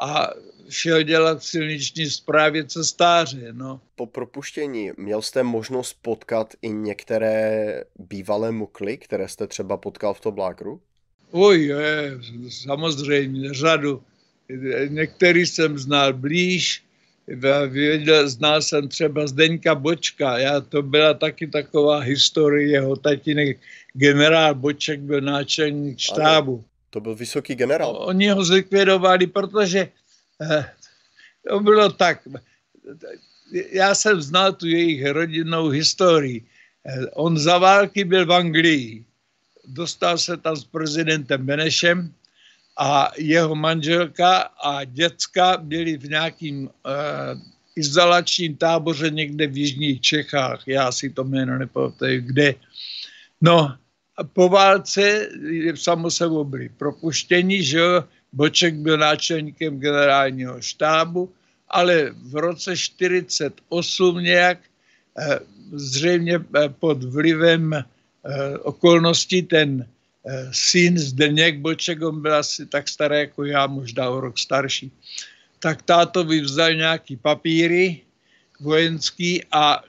a 0.00 0.30
šel 0.68 1.02
dělat 1.02 1.38
v 1.38 1.44
silniční 1.44 2.10
zprávě 2.10 2.64
cestáře. 2.64 3.48
No. 3.52 3.80
Po 3.96 4.06
propuštění 4.06 4.90
měl 4.96 5.22
jste 5.22 5.42
možnost 5.42 5.96
potkat 6.02 6.54
i 6.62 6.68
některé 6.68 7.84
bývalé 7.98 8.52
mukly, 8.52 8.96
které 8.98 9.28
jste 9.28 9.46
třeba 9.46 9.76
potkal 9.76 10.14
v 10.14 10.20
tom 10.20 10.38
lágru? 10.38 10.80
Oj, 11.30 11.64
je, 11.64 12.18
samozřejmě, 12.48 13.54
řadu. 13.54 14.02
Některý 14.88 15.46
jsem 15.46 15.78
znal 15.78 16.12
blíž, 16.12 16.84
věděl, 17.68 18.28
znal 18.28 18.62
jsem 18.62 18.88
třeba 18.88 19.26
Zdeňka 19.26 19.74
Bočka, 19.74 20.38
já, 20.38 20.60
to 20.60 20.82
byla 20.82 21.14
taky 21.14 21.46
taková 21.46 21.98
historie, 21.98 22.70
jeho 22.70 22.96
tatínek 22.96 23.58
generál 23.92 24.54
Boček 24.54 25.00
byl 25.00 25.20
náčelník 25.20 25.98
štábu. 25.98 26.64
To 26.90 27.00
byl 27.00 27.14
vysoký 27.14 27.54
generál. 27.54 27.96
Oni 27.96 28.28
ho 28.28 28.44
zlikvidovali, 28.44 29.26
protože 29.26 29.88
eh, 30.40 30.64
to 31.48 31.60
bylo 31.60 31.92
tak. 31.92 32.28
Já 33.72 33.94
jsem 33.94 34.22
znal 34.22 34.52
tu 34.52 34.66
jejich 34.66 35.06
rodinnou 35.06 35.68
historii. 35.68 36.44
Eh, 36.86 37.06
on 37.06 37.38
za 37.38 37.58
války 37.58 38.04
byl 38.04 38.26
v 38.26 38.32
Anglii. 38.32 39.04
Dostal 39.64 40.18
se 40.18 40.36
tam 40.36 40.56
s 40.56 40.64
prezidentem 40.64 41.46
Benešem 41.46 42.14
a 42.80 43.12
jeho 43.18 43.54
manželka 43.54 44.36
a 44.64 44.84
děcka 44.84 45.56
byli 45.56 45.96
v 45.96 46.08
nějakým 46.08 46.64
uh, 46.64 46.70
izolačním 47.76 48.56
táboře 48.56 49.10
někde 49.10 49.46
v 49.46 49.56
jižních 49.56 50.00
Čechách. 50.00 50.62
Já 50.66 50.92
si 50.92 51.10
to 51.10 51.24
jméno 51.24 51.58
nepamatuju, 51.58 52.20
kde. 52.24 52.54
No, 53.40 53.76
po 54.32 54.48
válce 54.48 55.28
samozřejmě 55.74 56.44
byli 56.44 56.68
propuštěni, 56.68 57.62
že 57.62 57.80
Boček 58.32 58.74
byl 58.74 58.98
náčelníkem 58.98 59.78
generálního 59.78 60.60
štábu, 60.60 61.32
ale 61.68 62.10
v 62.10 62.34
roce 62.34 62.76
48 62.76 64.22
nějak 64.22 64.58
eh, 65.18 65.38
zřejmě 65.72 66.40
eh, 66.56 66.68
pod 66.68 67.04
vlivem 67.04 67.84
okolností 68.62 69.42
ten 69.42 69.88
syn 70.52 70.98
Zdeněk 70.98 71.58
Boček, 71.58 72.02
on 72.02 72.22
byl 72.22 72.34
asi 72.34 72.66
tak 72.66 72.88
starý 72.88 73.18
jako 73.18 73.44
já, 73.44 73.66
možná 73.66 74.10
o 74.10 74.20
rok 74.20 74.38
starší, 74.38 74.92
tak 75.58 75.82
táto 75.82 76.24
vyvzal 76.24 76.74
nějaký 76.74 77.16
papíry 77.16 78.00
vojenský 78.60 79.44
a 79.52 79.82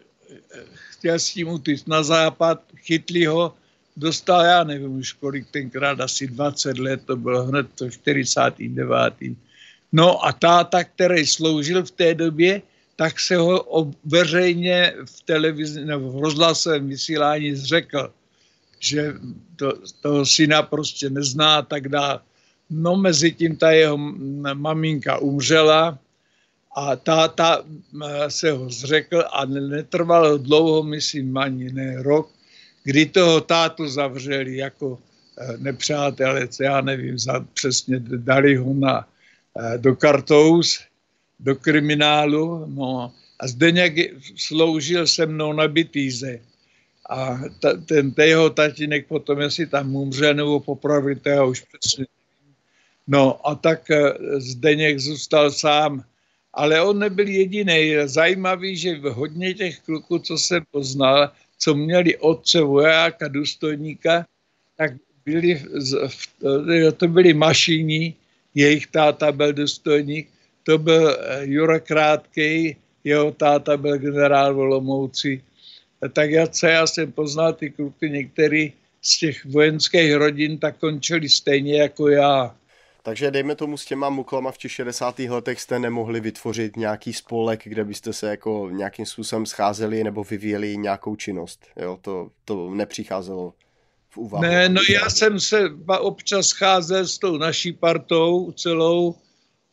chtěl 0.91 1.19
s 1.19 1.29
tím 1.29 1.47
utíct 1.47 1.87
na 1.87 2.03
západ, 2.03 2.63
chytli 2.75 3.25
ho, 3.25 3.53
dostal, 3.97 4.45
já 4.45 4.63
nevím 4.63 4.97
už 4.97 5.13
kolik 5.13 5.47
tenkrát, 5.51 5.99
asi 5.99 6.27
20 6.27 6.77
let, 6.77 7.01
to 7.05 7.15
bylo 7.15 7.43
hned 7.43 7.67
to 7.75 7.89
49. 7.89 9.13
No 9.91 10.25
a 10.25 10.31
táta, 10.31 10.83
který 10.83 11.25
sloužil 11.27 11.83
v 11.83 11.91
té 11.91 12.13
době, 12.13 12.61
tak 12.95 13.19
se 13.19 13.35
ho 13.35 13.91
veřejně 14.05 14.93
v 15.05 15.23
televizi 15.23 15.85
nebo 15.85 16.11
v 16.11 16.21
rozhlasovém 16.21 16.87
vysílání 16.87 17.55
zřekl, 17.55 18.13
že 18.81 19.13
to, 19.55 19.73
toho 20.01 20.25
syna 20.25 20.61
prostě 20.61 21.09
nezná 21.09 21.57
a 21.57 21.61
tak 21.61 21.87
dále. 21.87 22.19
No 22.69 22.95
mezi 22.95 23.31
tím 23.31 23.55
ta 23.55 23.71
jeho 23.71 23.97
maminka 24.53 25.17
umřela 25.17 25.99
a 26.75 26.95
táta 26.95 27.63
se 28.27 28.51
ho 28.51 28.69
zřekl 28.69 29.23
a 29.31 29.45
netrvalo 29.45 30.37
dlouho, 30.37 30.83
myslím 30.83 31.37
ani 31.37 31.71
ne 31.71 32.03
rok, 32.03 32.31
kdy 32.83 33.05
toho 33.05 33.41
tátu 33.41 33.87
zavřeli 33.87 34.57
jako 34.57 34.99
e, 35.37 35.57
nepřátelec, 35.57 36.59
já 36.59 36.81
nevím, 36.81 37.19
za, 37.19 37.45
přesně 37.53 37.99
dali 37.99 38.55
ho 38.55 38.73
na, 38.73 39.07
e, 39.59 39.77
do 39.77 39.95
kartous, 39.95 40.79
do 41.39 41.55
kriminálu, 41.55 42.65
no 42.67 43.11
a 43.39 43.47
Zdeněk 43.47 43.93
sloužil 44.35 45.07
se 45.07 45.25
mnou 45.25 45.53
na 45.53 45.67
Bitýze. 45.67 46.39
A 47.11 47.39
ta, 47.59 47.75
ten 47.75 48.15
jeho 48.17 48.49
tatínek 48.49 49.07
potom, 49.07 49.39
jestli 49.41 49.67
tam 49.67 49.95
umřel 49.95 50.33
nebo 50.33 50.59
popravil, 50.59 51.15
to 51.15 51.29
já 51.29 51.43
už 51.43 51.61
přesně 51.61 52.05
No 53.07 53.47
a 53.47 53.55
tak 53.55 53.91
e, 53.91 54.13
Zdeněk 54.37 54.99
zůstal 54.99 55.51
sám. 55.51 56.03
Ale 56.53 56.81
on 56.81 56.99
nebyl 56.99 57.27
jediný. 57.27 57.95
Zajímavý, 58.05 58.77
že 58.77 58.99
hodně 59.03 59.53
těch 59.53 59.79
kluků, 59.79 60.19
co 60.19 60.37
jsem 60.37 60.63
poznal, 60.71 61.31
co 61.57 61.75
měli 61.75 62.17
otce 62.17 62.61
vojáka, 62.61 63.27
důstojníka, 63.27 64.25
tak 64.77 64.93
byli, 65.25 65.63
to 66.97 67.07
byli 67.07 67.33
mašíní, 67.33 68.15
jejich 68.55 68.87
táta 68.87 69.31
byl 69.31 69.53
důstojník, 69.53 70.29
to 70.63 70.77
byl 70.77 71.09
eh, 71.09 71.45
Jura 71.45 71.79
Krátkej, 71.79 72.75
jeho 73.03 73.31
táta 73.31 73.77
byl 73.77 73.97
generál 73.97 74.53
Volomouci. 74.55 75.41
Tak 76.09 76.31
já, 76.31 76.47
co 76.47 76.67
já 76.67 76.87
jsem 76.87 77.11
poznal 77.11 77.53
ty 77.53 77.69
kluky, 77.69 78.09
některý 78.09 78.73
z 79.01 79.19
těch 79.19 79.45
vojenských 79.45 80.13
rodin, 80.13 80.57
tak 80.57 80.77
končili 80.77 81.29
stejně 81.29 81.81
jako 81.81 82.07
já. 82.07 82.55
Takže 83.03 83.31
dejme 83.31 83.55
tomu 83.55 83.77
s 83.77 83.85
těma 83.85 84.09
muklama 84.09 84.51
v 84.51 84.57
těch 84.57 84.71
60. 84.71 85.19
letech 85.19 85.61
jste 85.61 85.79
nemohli 85.79 86.19
vytvořit 86.19 86.77
nějaký 86.77 87.13
spolek, 87.13 87.61
kde 87.63 87.85
byste 87.85 88.13
se 88.13 88.29
jako 88.29 88.69
nějakým 88.71 89.05
způsobem 89.05 89.45
scházeli 89.45 90.03
nebo 90.03 90.23
vyvíjeli 90.23 90.77
nějakou 90.77 91.15
činnost. 91.15 91.65
Jo, 91.81 91.99
to, 92.01 92.29
to 92.45 92.69
nepřicházelo 92.75 93.53
v 94.09 94.17
úvahu. 94.17 94.43
Ne, 94.43 94.69
no 94.69 94.81
já 94.89 95.09
jsem 95.09 95.39
se 95.39 95.69
občas 95.99 96.47
scházel 96.47 97.07
s 97.07 97.17
tou 97.17 97.37
naší 97.37 97.73
partou 97.73 98.51
celou, 98.51 99.15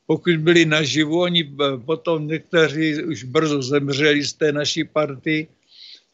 pokud 0.06 0.36
byli 0.36 0.64
naživu, 0.64 1.20
oni 1.20 1.56
potom 1.84 2.26
někteří 2.26 3.04
už 3.04 3.24
brzo 3.24 3.62
zemřeli 3.62 4.24
z 4.24 4.32
té 4.32 4.52
naší 4.52 4.84
party, 4.84 5.48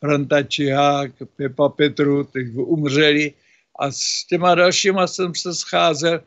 Franta 0.04 0.42
Čihák, 0.42 1.12
Pepa 1.36 1.68
Petru, 1.68 2.24
teď 2.24 2.46
umřeli 2.54 3.32
a 3.78 3.90
s 3.90 4.26
těma 4.28 4.54
dalšíma 4.54 5.06
jsem 5.06 5.34
se 5.34 5.54
scházel, 5.54 6.20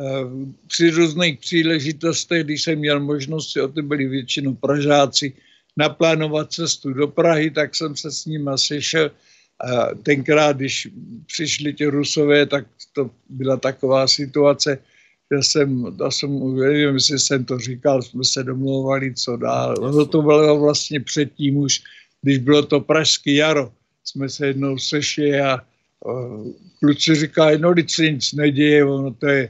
Eh, 0.00 0.26
při 0.66 0.90
různých 0.90 1.38
příležitostech, 1.38 2.44
když 2.44 2.62
jsem 2.62 2.78
měl 2.78 3.00
možnost, 3.00 3.56
o 3.56 3.68
to 3.68 3.82
byli 3.82 4.06
většinou 4.06 4.54
Pražáci, 4.54 5.32
naplánovat 5.76 6.52
cestu 6.52 6.92
do 6.92 7.08
Prahy, 7.08 7.50
tak 7.50 7.74
jsem 7.74 7.96
se 7.96 8.10
s 8.10 8.26
nimi 8.26 8.50
sešel. 8.56 9.10
A 9.60 9.94
tenkrát, 10.02 10.56
když 10.56 10.88
přišli 11.26 11.74
ti 11.74 11.86
Rusové, 11.86 12.46
tak 12.46 12.66
to 12.92 13.10
byla 13.28 13.56
taková 13.56 14.06
situace, 14.06 14.78
že 15.30 15.42
jsem, 15.42 15.96
to 15.98 16.10
jsem, 16.10 16.30
nevím, 16.58 16.94
jestli 16.94 17.18
jsem 17.18 17.44
to 17.44 17.58
říkal, 17.58 18.02
jsme 18.02 18.24
se 18.24 18.42
domlouvali, 18.42 19.14
co 19.14 19.36
dál. 19.36 19.74
Ono 19.78 20.06
to 20.06 20.22
bylo 20.22 20.60
vlastně 20.60 21.00
předtím 21.00 21.56
už, 21.56 21.82
když 22.24 22.38
bylo 22.38 22.62
to 22.62 22.80
Pražské 22.80 23.32
jaro, 23.32 23.72
jsme 24.04 24.28
se 24.28 24.46
jednou 24.46 24.78
sešli 24.78 25.40
a 25.40 25.60
uh, 26.04 26.46
kluci 26.80 27.14
říkali, 27.14 27.58
no, 27.58 27.74
se 27.88 28.10
nic 28.10 28.32
neděje, 28.32 28.84
ono 28.84 29.14
to 29.14 29.26
je 29.26 29.48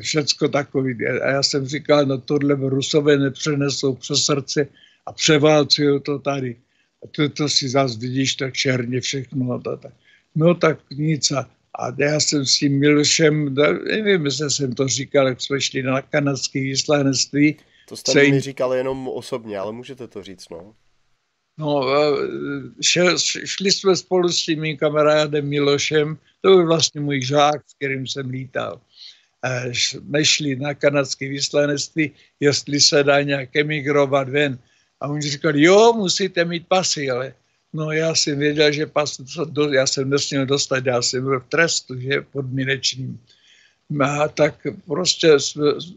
všecko 0.00 0.48
takový. 0.48 1.06
A 1.06 1.30
já 1.30 1.42
jsem 1.42 1.66
říkal, 1.66 2.06
no 2.06 2.18
tohle 2.18 2.56
Rusové 2.60 3.16
nepřenesou 3.16 3.94
přes 3.94 4.24
srdce 4.24 4.68
a 5.06 5.12
převálcují 5.12 6.00
to 6.00 6.18
tady. 6.18 6.56
A 7.04 7.06
to, 7.10 7.28
to 7.28 7.48
si 7.48 7.68
zase 7.68 7.98
vidíš 7.98 8.34
tak 8.34 8.54
černě 8.54 9.00
všechno. 9.00 9.52
A 9.52 9.58
to, 9.58 9.76
tak. 9.76 9.92
No 10.34 10.54
tak 10.54 10.78
nic. 10.90 11.30
A, 11.30 11.48
a 11.78 11.92
já 11.98 12.20
jsem 12.20 12.46
s 12.46 12.58
tím 12.58 12.80
Milošem, 12.80 13.54
nevím, 13.84 14.24
jestli 14.24 14.50
jsem 14.50 14.72
to 14.72 14.88
říkal, 14.88 15.28
jak 15.28 15.40
jsme 15.40 15.60
šli 15.60 15.82
na 15.82 16.02
kanadské 16.02 16.60
vyslanectví. 16.60 17.56
To 17.88 17.96
jste 17.96 18.30
mi 18.30 18.40
říkal 18.40 18.74
jenom 18.74 19.08
osobně, 19.08 19.58
ale 19.58 19.72
můžete 19.72 20.08
to 20.08 20.22
říct, 20.22 20.48
no. 20.50 20.74
No, 21.58 21.86
šel, 22.82 23.18
šli 23.44 23.72
jsme 23.72 23.96
spolu 23.96 24.28
s 24.28 24.44
tím 24.44 24.60
mým 24.60 24.76
kamarádem 24.76 25.48
Milošem, 25.48 26.18
to 26.40 26.48
byl 26.48 26.66
vlastně 26.66 27.00
můj 27.00 27.22
žák, 27.22 27.62
s 27.66 27.74
kterým 27.74 28.06
jsem 28.06 28.30
lítal 28.30 28.80
nešli 30.08 30.56
na 30.56 30.74
kanadské 30.74 31.28
vyslanectví, 31.28 32.10
jestli 32.40 32.80
se 32.80 33.04
dá 33.04 33.22
nějak 33.22 33.56
emigrovat 33.56 34.28
ven. 34.28 34.58
A 35.00 35.08
oni 35.08 35.22
říkali, 35.22 35.62
jo, 35.62 35.92
musíte 35.92 36.44
mít 36.44 36.68
pasy, 36.68 37.10
ale 37.10 37.34
no 37.72 37.92
já 37.92 38.14
jsem 38.14 38.38
věděl, 38.38 38.72
že 38.72 38.86
pas, 38.86 39.20
já 39.72 39.86
jsem 39.86 40.10
nesměl 40.10 40.46
dostat, 40.46 40.86
já 40.86 41.02
jsem 41.02 41.24
byl 41.24 41.40
v 41.40 41.48
trestu, 41.48 42.00
že 42.00 42.20
podmínečným. 42.32 43.20
Tak 44.34 44.66
prostě 44.86 45.36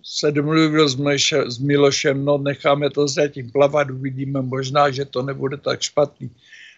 se 0.04 0.32
domluvil 0.32 0.90
s, 0.90 0.96
Mleše, 0.96 1.52
s 1.52 1.60
Milošem, 1.60 2.26
no 2.26 2.38
necháme 2.38 2.90
to 2.90 3.08
zatím 3.08 3.52
plavat, 3.52 3.90
uvidíme, 3.92 4.42
možná, 4.42 4.92
že 4.92 5.06
to 5.06 5.22
nebude 5.22 5.58
tak 5.58 5.82
špatný. 5.82 6.30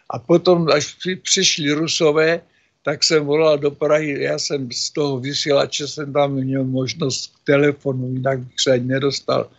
A 0.10 0.20
potom, 0.20 0.68
až 0.68 0.98
přišli 1.24 1.72
Rusové, 1.72 2.42
tak 2.84 3.04
jsem 3.04 3.26
volal 3.26 3.58
do 3.58 3.72
Prahy, 3.72 4.24
já 4.24 4.40
jsem 4.40 4.72
z 4.72 4.90
toho 4.90 5.20
vysílače 5.20 5.88
jsem 5.88 6.14
tam 6.14 6.34
měl 6.34 6.64
možnost 6.64 7.28
k 7.28 7.46
telefonu, 7.46 8.08
jinak 8.14 8.40
bych 8.40 8.60
se 8.60 8.72
ani 8.72 8.86
nedostal. 8.86 9.50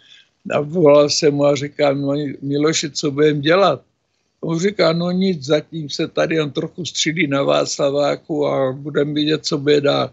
A 0.50 0.60
volal 0.60 1.10
jsem 1.10 1.34
mu 1.34 1.44
a 1.44 1.56
říkal, 1.56 1.94
no 1.94 2.14
Miloši, 2.42 2.90
co 2.90 3.10
budeme 3.10 3.40
dělat? 3.40 3.82
On 4.40 4.58
říká, 4.58 4.92
no 4.92 5.10
nic, 5.10 5.44
zatím 5.44 5.90
se 5.90 6.08
tady 6.08 6.40
on 6.40 6.50
trochu 6.50 6.84
střílí 6.84 7.26
na 7.26 7.42
Václaváku 7.42 8.46
a 8.46 8.72
budeme 8.72 9.12
vidět, 9.12 9.46
co 9.46 9.58
bude 9.58 9.80
dál. 9.80 10.10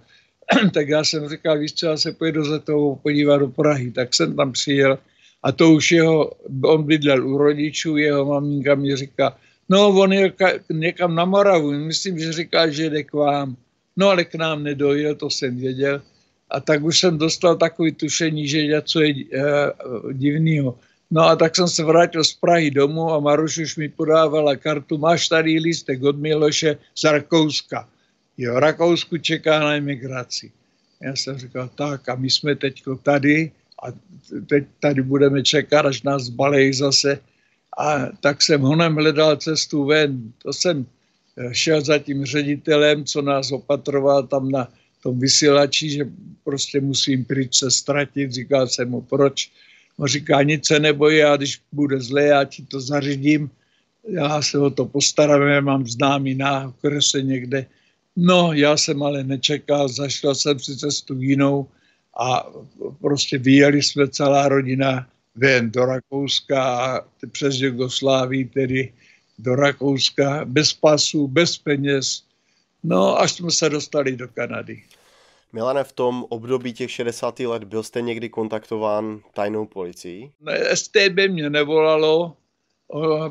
tak 0.73 0.89
já 0.89 1.03
jsem 1.03 1.29
říkal, 1.29 1.59
víš 1.59 1.73
co, 1.73 1.85
já 1.85 1.97
se 1.97 2.11
pojedu 2.11 2.43
za 2.45 2.59
toho 2.59 2.95
podívat 2.95 3.37
do 3.37 3.47
Prahy. 3.47 3.91
Tak 3.91 4.15
jsem 4.15 4.35
tam 4.35 4.51
přijel 4.51 4.99
a 5.43 5.51
to 5.51 5.71
už 5.71 5.91
jeho, 5.91 6.31
on 6.63 6.83
bydlel 6.83 7.27
u 7.27 7.37
rodičů, 7.37 7.97
jeho 7.97 8.25
maminka 8.25 8.75
mi 8.75 8.95
říká, 8.95 9.37
No, 9.69 9.87
on 9.87 10.13
je 10.13 10.33
někam 10.71 11.15
na 11.15 11.25
Moravu, 11.25 11.71
myslím, 11.71 12.19
že 12.19 12.33
říká, 12.33 12.69
že 12.69 12.89
jde 12.89 13.03
k 13.03 13.13
vám. 13.13 13.55
No, 13.97 14.09
ale 14.09 14.25
k 14.25 14.35
nám 14.35 14.63
nedojel, 14.63 15.15
to 15.15 15.29
jsem 15.29 15.57
věděl. 15.57 16.01
A 16.49 16.59
tak 16.59 16.83
už 16.83 16.99
jsem 16.99 17.17
dostal 17.17 17.55
takový 17.55 17.91
tušení, 17.91 18.47
že 18.47 18.67
něco 18.67 19.01
je 19.01 19.09
e, 19.11 19.43
divného. 20.13 20.79
No 21.11 21.21
a 21.21 21.35
tak 21.35 21.55
jsem 21.55 21.67
se 21.67 21.83
vrátil 21.83 22.23
z 22.23 22.33
Prahy 22.33 22.71
domů 22.71 23.13
a 23.13 23.19
Maruš 23.19 23.57
už 23.57 23.77
mi 23.77 23.89
podávala 23.89 24.55
kartu, 24.55 24.97
máš 24.97 25.27
tady 25.27 25.59
lístek 25.59 26.03
od 26.03 26.19
Miloše 26.19 26.77
z 26.95 27.03
Rakouska. 27.03 27.89
Jo, 28.37 28.59
Rakousku 28.59 29.17
čeká 29.17 29.59
na 29.59 29.75
emigraci. 29.75 30.51
Já 31.01 31.15
jsem 31.15 31.37
říkal, 31.37 31.69
tak 31.75 32.09
a 32.09 32.15
my 32.15 32.29
jsme 32.29 32.55
teď 32.55 32.83
tady 33.03 33.51
a 33.83 33.87
teď 34.49 34.63
tady 34.79 35.01
budeme 35.01 35.43
čekat, 35.43 35.85
až 35.85 36.01
nás 36.01 36.29
balej 36.29 36.73
zase. 36.73 37.19
A 37.77 38.05
tak 38.21 38.41
jsem 38.41 38.61
honem 38.61 38.95
hledal 38.95 39.35
cestu 39.37 39.85
ven. 39.85 40.33
To 40.43 40.53
jsem 40.53 40.85
eh, 41.37 41.53
šel 41.53 41.81
za 41.81 41.97
tím 41.97 42.25
ředitelem, 42.25 43.05
co 43.05 43.21
nás 43.21 43.51
opatroval 43.51 44.27
tam 44.27 44.51
na 44.51 44.69
tom 45.03 45.19
vysílači, 45.19 45.89
že 45.89 46.09
prostě 46.43 46.81
musím 46.81 47.25
pryč 47.25 47.57
se 47.57 47.71
ztratit. 47.71 48.31
Říkal 48.31 48.67
jsem 48.67 48.89
mu, 48.89 49.01
proč? 49.01 49.51
On 49.97 50.07
říká, 50.07 50.43
nic 50.43 50.67
se 50.67 50.79
nebojí, 50.79 51.23
a 51.23 51.37
když 51.37 51.61
bude 51.71 51.99
zle, 51.99 52.23
já 52.23 52.43
ti 52.43 52.65
to 52.65 52.81
zařídím. 52.81 53.49
Já 54.09 54.41
se 54.41 54.59
o 54.59 54.69
to 54.69 54.85
postarám, 54.85 55.41
já 55.41 55.61
mám 55.61 55.87
známý 55.87 56.35
na 56.35 56.67
okrese 56.67 57.21
někde. 57.21 57.65
No, 58.19 58.53
já 58.53 58.77
jsem 58.77 59.03
ale 59.03 59.23
nečekal, 59.23 59.87
zašel 59.87 60.35
jsem 60.35 60.59
si 60.59 60.77
cestu 60.77 61.13
jinou 61.21 61.67
a 62.19 62.49
prostě 63.01 63.37
vyjeli 63.37 63.83
jsme 63.83 64.07
celá 64.07 64.47
rodina 64.47 65.09
ven 65.35 65.71
do 65.71 65.85
Rakouska 65.85 66.63
a 66.63 67.05
přes 67.31 67.55
Jugoslávii 67.55 68.45
tedy 68.45 68.93
do 69.39 69.55
Rakouska 69.55 70.45
bez 70.45 70.73
pasů, 70.73 71.27
bez 71.27 71.57
peněz. 71.57 72.23
No, 72.83 73.19
až 73.19 73.31
jsme 73.31 73.51
se 73.51 73.69
dostali 73.69 74.15
do 74.15 74.27
Kanady. 74.27 74.83
Milane, 75.53 75.83
v 75.83 75.91
tom 75.91 76.25
období 76.29 76.73
těch 76.73 76.91
60. 76.91 77.39
let 77.39 77.63
byl 77.63 77.83
jste 77.83 78.01
někdy 78.01 78.29
kontaktován 78.29 79.19
tajnou 79.33 79.65
policií? 79.65 80.31
Ne, 80.41 80.75
STB 80.75 81.17
mě 81.27 81.49
nevolalo, 81.49 82.37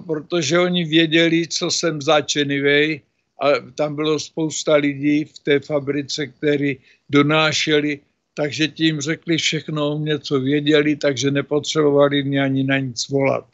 protože 0.06 0.58
oni 0.58 0.84
věděli, 0.84 1.48
co 1.48 1.70
jsem 1.70 2.02
začenivej 2.02 3.00
a 3.40 3.48
tam 3.74 3.96
bylo 3.96 4.18
spousta 4.18 4.74
lidí 4.74 5.24
v 5.24 5.38
té 5.38 5.60
fabrice, 5.60 6.26
kteří 6.26 6.78
donášeli, 7.10 8.00
takže 8.34 8.68
tím 8.68 9.00
řekli 9.00 9.36
všechno, 9.36 9.98
něco 9.98 10.40
věděli, 10.40 10.96
takže 10.96 11.30
nepotřebovali 11.30 12.22
mě 12.22 12.42
ani 12.42 12.64
na 12.64 12.78
nic 12.78 13.08
volat. 13.08 13.46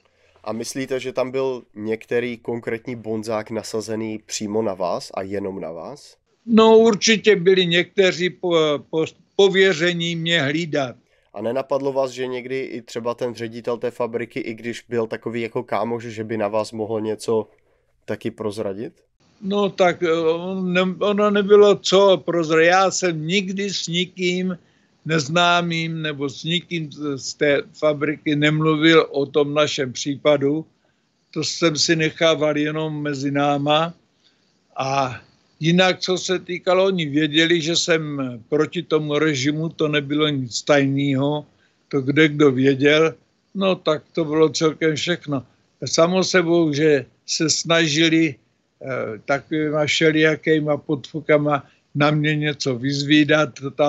A 0.45 0.53
myslíte, 0.53 1.01
že 1.01 1.13
tam 1.13 1.31
byl 1.31 1.63
některý 1.75 2.39
konkrétní 2.39 2.97
bonzák 2.97 3.51
nasazený 3.51 4.21
přímo 4.27 4.63
na 4.63 4.75
vás 4.75 5.11
a 5.15 5.23
jenom 5.23 5.61
na 5.61 5.73
vás? 5.73 6.17
No 6.47 6.79
určitě 6.79 7.37
byli 7.37 7.67
někteří 7.67 8.31
po, 8.31 8.55
po, 8.91 9.05
pověření 9.37 10.17
mě 10.17 10.43
hlídat. 10.43 10.97
A 11.35 11.43
nenapadlo 11.43 11.93
vás, 11.93 12.11
že 12.11 12.27
někdy 12.27 12.61
i 12.61 12.83
třeba 12.83 13.15
ten 13.15 13.35
ředitel 13.35 13.79
té 13.79 13.91
fabriky, 13.91 14.41
i 14.41 14.55
když 14.55 14.85
byl 14.89 15.07
takový 15.07 15.41
jako 15.43 15.63
kámoš, 15.63 16.05
že 16.05 16.25
by 16.25 16.37
na 16.37 16.49
vás 16.49 16.73
mohl 16.73 17.01
něco 17.01 17.49
taky 18.05 18.31
prozradit? 18.31 18.93
No 19.43 19.71
tak 19.71 20.03
eh, 20.03 20.15
ono 20.99 21.31
nebylo 21.31 21.75
co 21.77 22.17
prozradit. 22.17 22.67
Já 22.67 22.91
jsem 22.91 23.27
nikdy 23.27 23.71
s 23.71 23.87
nikým 23.87 24.59
neznámým 25.05 26.03
nebo 26.03 26.29
s 26.29 26.45
nikým 26.45 26.91
z 27.17 27.35
té 27.35 27.63
fabriky 27.75 28.37
nemluvil 28.37 29.07
o 29.11 29.27
tom 29.27 29.55
našem 29.55 29.93
případu. 29.93 30.67
To 31.31 31.45
jsem 31.45 31.77
si 31.77 31.97
nechával 31.97 32.57
jenom 32.57 33.03
mezi 33.03 33.31
náma. 33.31 33.95
A 34.77 35.21
jinak, 35.61 36.01
co 36.01 36.19
se 36.19 36.39
týkalo, 36.39 36.85
oni 36.85 37.07
věděli, 37.07 37.61
že 37.61 37.77
jsem 37.77 38.03
proti 38.49 38.83
tomu 38.83 39.19
režimu, 39.19 39.69
to 39.69 39.89
nebylo 39.89 40.29
nic 40.29 40.63
tajného, 40.63 41.47
to 41.89 42.01
kde 42.01 42.29
kdo 42.29 42.51
věděl, 42.51 43.15
no 43.55 43.75
tak 43.75 44.03
to 44.13 44.25
bylo 44.25 44.49
celkem 44.49 44.97
všechno. 44.97 45.47
Samo 45.85 46.25
sebou, 46.25 46.73
že 46.73 47.07
se 47.27 47.51
snažili 47.51 48.35
takovýma 49.25 49.87
všelijakýma 49.87 50.77
podfukama 50.77 51.67
na 51.95 52.11
mě 52.11 52.37
něco 52.37 52.75
vyzvídat, 52.79 53.55
to, 53.55 53.71
to, 53.71 53.85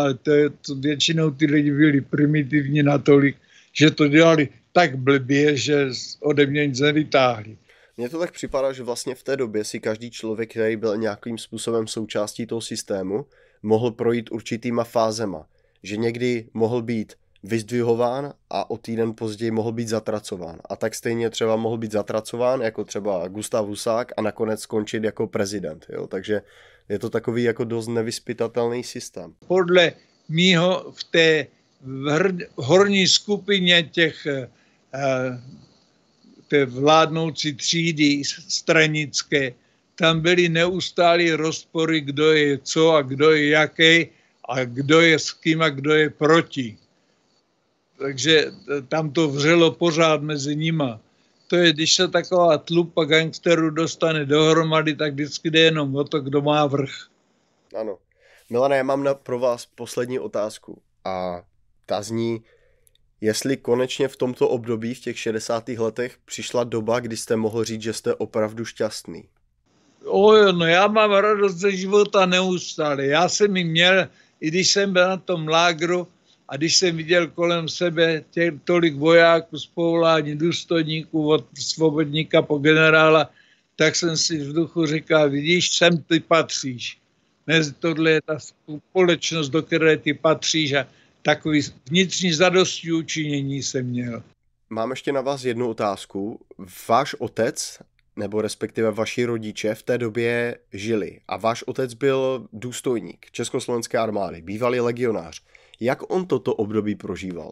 to, 0.67 0.75
většinou 0.75 1.31
ty 1.31 1.45
lidi 1.45 1.71
byli 1.71 2.01
primitivní 2.01 2.83
natolik, 2.83 3.35
že 3.73 3.91
to 3.91 4.07
dělali 4.07 4.49
tak 4.71 4.97
blbě, 4.97 5.57
že 5.57 5.89
ode 6.19 6.45
mě 6.45 6.67
nic 6.67 6.79
nevytáhli. 6.79 7.57
Mně 7.97 8.09
to 8.09 8.19
tak 8.19 8.31
připadá, 8.31 8.73
že 8.73 8.83
vlastně 8.83 9.15
v 9.15 9.23
té 9.23 9.37
době 9.37 9.63
si 9.63 9.79
každý 9.79 10.11
člověk, 10.11 10.51
který 10.51 10.75
byl 10.75 10.97
nějakým 10.97 11.37
způsobem 11.37 11.87
součástí 11.87 12.45
toho 12.45 12.61
systému, 12.61 13.25
mohl 13.63 13.91
projít 13.91 14.31
určitýma 14.31 14.83
fázema. 14.83 15.45
Že 15.83 15.97
někdy 15.97 16.45
mohl 16.53 16.81
být 16.81 17.13
vyzdvihován 17.43 18.33
a 18.49 18.69
o 18.69 18.77
týden 18.77 19.13
později 19.15 19.51
mohl 19.51 19.71
být 19.71 19.87
zatracován. 19.87 20.59
A 20.69 20.75
tak 20.75 20.95
stejně 20.95 21.29
třeba 21.29 21.55
mohl 21.55 21.77
být 21.77 21.91
zatracován 21.91 22.61
jako 22.61 22.83
třeba 22.83 23.27
Gustav 23.27 23.65
Husák 23.65 24.11
a 24.17 24.21
nakonec 24.21 24.61
skončit 24.61 25.03
jako 25.03 25.27
prezident. 25.27 25.85
Jo? 25.89 26.07
Takže 26.07 26.41
je 26.89 26.99
to 26.99 27.09
takový 27.09 27.43
jako 27.43 27.63
dost 27.63 27.87
nevyspytatelný 27.87 28.83
systém. 28.83 29.33
Podle 29.47 29.93
mýho 30.29 30.91
v 30.91 31.03
té 31.03 31.47
horní 32.55 33.07
skupině 33.07 33.83
těch 33.83 34.25
eh, 34.25 34.49
té 36.47 36.65
vládnoucí 36.65 37.53
třídy 37.53 38.21
stranické, 38.47 39.53
tam 39.95 40.21
byly 40.21 40.49
neustálé 40.49 41.35
rozpory, 41.35 42.01
kdo 42.01 42.33
je 42.33 42.57
co 42.57 42.91
a 42.91 43.01
kdo 43.01 43.31
je 43.31 43.49
jaký 43.49 44.07
a 44.49 44.63
kdo 44.65 45.01
je 45.01 45.19
s 45.19 45.31
kým 45.31 45.61
a 45.61 45.69
kdo 45.69 45.93
je 45.93 46.09
proti. 46.09 46.77
Takže 48.04 48.51
tam 48.88 49.12
to 49.12 49.28
vřelo 49.32 49.72
pořád 49.72 50.22
mezi 50.22 50.56
nima 50.56 50.99
to 51.54 51.58
je, 51.58 51.74
když 51.74 51.95
se 51.95 52.08
taková 52.08 52.58
tlupa 52.58 53.04
gangsterů 53.04 53.70
dostane 53.70 54.26
dohromady, 54.26 54.95
tak 54.95 55.14
vždycky 55.14 55.51
jde 55.51 55.60
jenom 55.60 55.95
o 55.95 56.04
to, 56.04 56.20
kdo 56.20 56.41
má 56.41 56.66
vrch. 56.66 57.08
Ano. 57.80 57.97
Milane, 58.49 58.78
já 58.78 58.84
mám 58.84 59.04
na, 59.04 59.14
pro 59.14 59.39
vás 59.39 59.66
poslední 59.66 60.20
otázku 60.20 60.82
a 61.06 61.41
ta 61.86 62.01
zní, 62.01 62.41
jestli 63.22 63.58
konečně 63.58 64.08
v 64.08 64.18
tomto 64.18 64.49
období, 64.49 64.93
v 64.93 64.99
těch 64.99 65.20
60. 65.20 65.70
letech, 65.70 66.18
přišla 66.26 66.64
doba, 66.64 66.99
kdy 66.99 67.18
jste 67.18 67.36
mohl 67.36 67.64
říct, 67.64 67.82
že 67.82 67.93
jste 67.93 68.16
opravdu 68.16 68.66
šťastný. 68.66 69.30
O 70.06 70.34
jo, 70.34 70.51
no 70.51 70.66
já 70.66 70.88
mám 70.88 71.12
radost 71.12 71.56
ze 71.56 71.72
života 71.72 72.26
neustále. 72.26 73.06
Já 73.06 73.30
jsem 73.30 73.58
ji 73.58 73.64
měl, 73.64 74.08
i 74.41 74.47
když 74.47 74.72
jsem 74.72 74.93
byl 74.93 75.08
na 75.08 75.18
tom 75.18 75.47
lágru, 75.47 76.08
a 76.49 76.57
když 76.57 76.75
jsem 76.77 76.97
viděl 76.97 77.27
kolem 77.27 77.69
sebe 77.69 78.23
tě, 78.31 78.53
tolik 78.63 78.95
vojáků 78.95 79.57
z 79.57 79.65
povolání, 79.65 80.35
důstojníků 80.35 81.29
od 81.29 81.45
svobodníka 81.53 82.41
po 82.41 82.57
generála, 82.57 83.29
tak 83.75 83.95
jsem 83.95 84.17
si 84.17 84.37
v 84.37 84.53
duchu 84.53 84.85
říkal, 84.85 85.29
vidíš, 85.29 85.77
sem 85.77 85.97
ty 85.97 86.19
patříš. 86.19 86.97
Ne, 87.47 87.61
tohle 87.79 88.11
je 88.11 88.21
ta 88.21 88.37
společnost, 88.39 89.49
do 89.49 89.61
které 89.61 89.97
ty 89.97 90.13
patříš 90.13 90.73
a 90.73 90.87
takový 91.21 91.61
vnitřní 91.89 92.33
zadosti 92.33 92.91
učinění 92.91 93.63
jsem 93.63 93.85
měl. 93.85 94.23
Mám 94.69 94.89
ještě 94.89 95.11
na 95.11 95.21
vás 95.21 95.43
jednu 95.43 95.69
otázku. 95.69 96.39
Váš 96.87 97.13
otec, 97.13 97.79
nebo 98.15 98.41
respektive 98.41 98.91
vaši 98.91 99.25
rodiče 99.25 99.75
v 99.75 99.83
té 99.83 99.97
době 99.97 100.57
žili 100.73 101.19
a 101.27 101.37
váš 101.37 101.63
otec 101.63 101.93
byl 101.93 102.47
důstojník 102.53 103.25
Československé 103.31 103.97
armády, 103.97 104.41
bývalý 104.41 104.79
legionář. 104.79 105.41
Jak 105.84 106.11
on 106.11 106.25
toto 106.25 106.55
období 106.55 106.95
prožíval? 106.95 107.51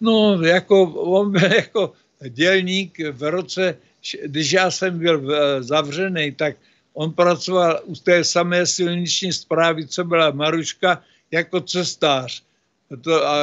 No, 0.00 0.42
jako 0.42 0.82
on 0.92 1.32
byl 1.32 1.52
jako 1.52 1.92
dělník 2.28 2.98
v 3.12 3.30
roce, 3.30 3.76
když 4.24 4.52
já 4.52 4.70
jsem 4.70 4.98
byl 4.98 5.34
eh, 5.34 5.62
zavřený, 5.62 6.32
tak 6.32 6.56
on 6.94 7.12
pracoval 7.12 7.80
u 7.84 7.94
té 7.94 8.24
samé 8.24 8.66
silniční 8.66 9.32
zprávy, 9.32 9.86
co 9.86 10.04
byla 10.04 10.30
Maruška, 10.30 11.02
jako 11.30 11.60
cestář. 11.60 12.42
To, 13.02 13.26
a 13.26 13.36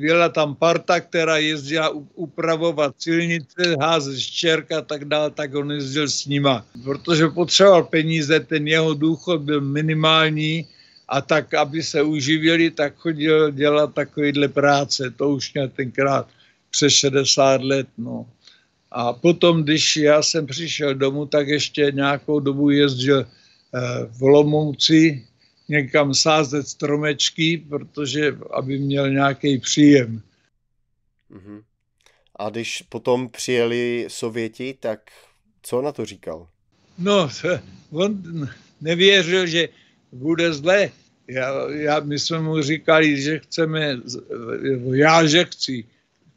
byla 0.00 0.28
tam 0.28 0.54
parta, 0.54 1.00
která 1.00 1.36
jezdila 1.36 1.88
upravovat 2.14 2.94
silnice, 2.98 3.76
házet 3.80 4.18
štěrka 4.18 4.78
a 4.78 4.82
tak 4.82 5.04
dále, 5.04 5.30
tak 5.30 5.54
on 5.54 5.70
jezdil 5.72 6.08
s 6.08 6.26
nima. 6.26 6.66
Protože 6.84 7.28
potřeboval 7.28 7.82
peníze, 7.82 8.40
ten 8.40 8.68
jeho 8.68 8.94
důchod 8.94 9.40
byl 9.40 9.60
minimální, 9.60 10.66
a 11.08 11.20
tak, 11.20 11.54
aby 11.54 11.82
se 11.82 12.02
uživili, 12.02 12.70
tak 12.70 12.96
chodil 12.96 13.50
dělat 13.50 13.94
takovýhle 13.94 14.48
práce. 14.48 15.10
To 15.10 15.28
už 15.28 15.54
měl 15.54 15.68
tenkrát 15.68 16.28
přes 16.70 16.92
60 16.92 17.62
let. 17.62 17.88
No. 17.98 18.26
A 18.90 19.12
potom, 19.12 19.62
když 19.62 19.96
já 19.96 20.22
jsem 20.22 20.46
přišel 20.46 20.94
domů, 20.94 21.26
tak 21.26 21.48
ještě 21.48 21.92
nějakou 21.94 22.40
dobu 22.40 22.70
jezdil 22.70 23.20
eh, 23.20 23.28
v 24.18 24.22
Lomouci 24.22 25.26
někam 25.68 26.14
sázet 26.14 26.68
stromečky, 26.68 27.64
protože 27.68 28.36
aby 28.50 28.78
měl 28.78 29.10
nějaký 29.10 29.58
příjem. 29.58 30.22
Mm-hmm. 31.30 31.62
A 32.36 32.50
když 32.50 32.82
potom 32.88 33.28
přijeli 33.28 34.06
Sověti, 34.08 34.76
tak 34.80 35.00
co 35.62 35.82
na 35.82 35.92
to 35.92 36.04
říkal? 36.04 36.48
No, 36.98 37.28
on 37.90 38.48
nevěřil, 38.80 39.46
že 39.46 39.68
bude 40.12 40.52
zle. 40.52 40.90
Já, 41.28 41.70
já, 41.70 42.00
my 42.00 42.18
jsme 42.18 42.40
mu 42.40 42.62
říkali, 42.62 43.22
že 43.22 43.38
chceme, 43.38 44.00
já 44.92 45.26
že 45.26 45.44
chci 45.44 45.84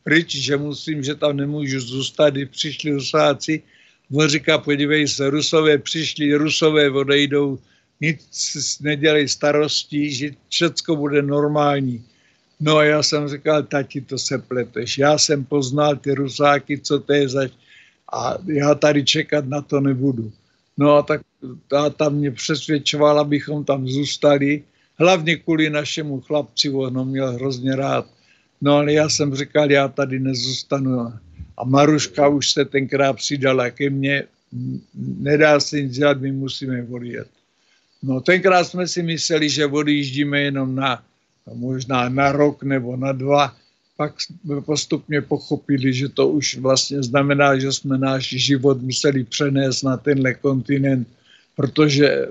pryč, 0.04 0.36
že 0.36 0.58
musím, 0.58 1.04
že 1.04 1.16
tam 1.16 1.38
nemůžu 1.38 1.80
zůstat, 1.80 2.30
když 2.30 2.50
přišli 2.50 2.92
Rusáci. 2.92 3.62
On 4.14 4.28
říká, 4.28 4.58
podívej 4.58 5.08
se, 5.08 5.30
Rusové 5.30 5.78
přišli, 5.78 6.36
Rusové 6.36 6.90
odejdou, 6.90 7.60
nic 8.02 8.78
nedělej 8.82 9.28
starosti, 9.28 10.12
že 10.12 10.30
všecko 10.50 10.96
bude 10.96 11.22
normální. 11.22 12.04
No 12.60 12.78
a 12.78 12.84
já 12.84 13.04
jsem 13.04 13.28
říkal, 13.28 13.64
tati, 13.64 14.02
to 14.02 14.18
se 14.18 14.38
pleteš. 14.38 14.98
Já 14.98 15.18
jsem 15.18 15.46
poznal 15.46 15.96
ty 15.96 16.14
rusáky, 16.14 16.80
co 16.80 17.00
to 17.00 17.14
je 17.14 17.30
zač 17.30 17.52
a 18.14 18.38
já 18.46 18.76
tady 18.76 19.06
čekat 19.06 19.46
na 19.46 19.62
to 19.62 19.80
nebudu. 19.80 20.32
No 20.82 20.96
a 20.98 21.02
tak 21.02 21.22
táta 21.68 22.10
mě 22.10 22.32
přesvědčoval, 22.32 23.20
abychom 23.20 23.66
tam 23.66 23.88
zůstali, 23.88 24.64
hlavně 24.98 25.36
kvůli 25.36 25.70
našemu 25.70 26.22
chlapci, 26.22 26.70
on 26.70 26.98
ho 26.98 27.06
měl 27.06 27.32
hrozně 27.32 27.76
rád. 27.76 28.06
No 28.62 28.74
ale 28.74 28.94
já 28.94 29.10
jsem 29.10 29.36
říkal, 29.36 29.72
já 29.72 29.88
tady 29.88 30.20
nezůstanu. 30.20 31.14
A 31.58 31.64
Maruška 31.66 32.28
už 32.28 32.52
se 32.52 32.66
tenkrát 32.66 33.14
přidala 33.14 33.70
ke 33.70 33.90
mně, 33.90 34.24
nedá 35.22 35.60
se 35.60 35.82
nic 35.82 35.94
dělat, 35.94 36.22
my 36.22 36.32
musíme 36.32 36.86
odjet. 36.92 37.28
No 38.04 38.22
tenkrát 38.22 38.64
jsme 38.64 38.88
si 38.88 39.04
mysleli, 39.04 39.50
že 39.50 39.66
odjíždíme 39.66 40.42
jenom 40.42 40.76
na, 40.76 41.04
možná 41.54 42.10
na 42.10 42.32
rok 42.32 42.64
nebo 42.64 42.98
na 42.98 43.12
dva, 43.12 43.56
pak 43.98 44.22
jsme 44.22 44.62
postupně 44.62 45.22
pochopili, 45.22 45.94
že 45.94 46.10
to 46.10 46.30
už 46.30 46.58
vlastně 46.58 47.04
znamená, 47.04 47.60
že 47.60 47.72
jsme 47.72 47.98
náš 47.98 48.30
život 48.30 48.82
museli 48.82 49.24
přenést 49.24 49.84
na 49.84 49.98
tenhle 49.98 50.34
kontinent, 50.34 51.08
protože 51.56 52.28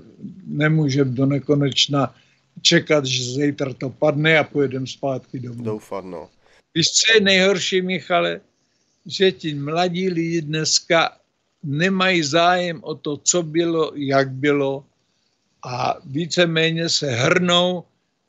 nemůžeme 0.47 1.11
do 1.11 1.27
nekonečna 1.27 2.15
čekat, 2.63 3.07
že 3.07 3.25
zítra 3.25 3.73
to 3.73 3.91
padne 3.91 4.39
a 4.39 4.45
pojedeme 4.45 4.87
zpátky 4.87 5.39
domů. 5.39 5.65
Doufat, 5.65 6.05
no. 6.05 6.29
Víš, 6.75 6.87
co 6.87 7.15
je 7.15 7.21
nejhorší, 7.21 7.83
Michale? 7.83 8.41
Že 9.07 9.33
ti 9.33 9.55
mladí 9.55 10.09
lidi 10.09 10.43
dneska 10.43 11.17
nemají 11.63 12.23
zájem 12.23 12.81
o 12.83 12.95
to, 12.95 13.17
co 13.17 13.43
bylo, 13.43 13.93
jak 13.95 14.31
bylo 14.31 14.85
a 15.65 15.97
víceméně 16.05 16.89
se 16.89 17.11
hrnou 17.11 17.85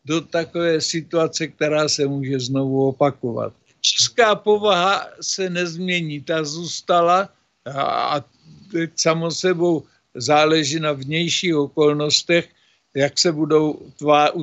do 0.05 0.21
takové 0.21 0.81
situace, 0.81 1.47
která 1.47 1.89
se 1.89 2.07
může 2.07 2.39
znovu 2.39 2.87
opakovat. 2.87 3.53
Česká 3.81 4.35
povaha 4.35 5.07
se 5.21 5.49
nezmění, 5.49 6.21
ta 6.21 6.43
zůstala 6.43 7.29
a 7.75 8.25
teď 8.71 8.91
samo 8.95 9.31
sebou 9.31 9.83
záleží 10.15 10.79
na 10.79 10.91
vnějších 10.91 11.55
okolnostech, 11.55 12.49
jak 12.95 13.19
se 13.19 13.31
budou 13.31 13.91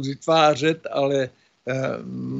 vytvářet, 0.03 0.87
ale 0.91 1.29
eh, 1.69 1.75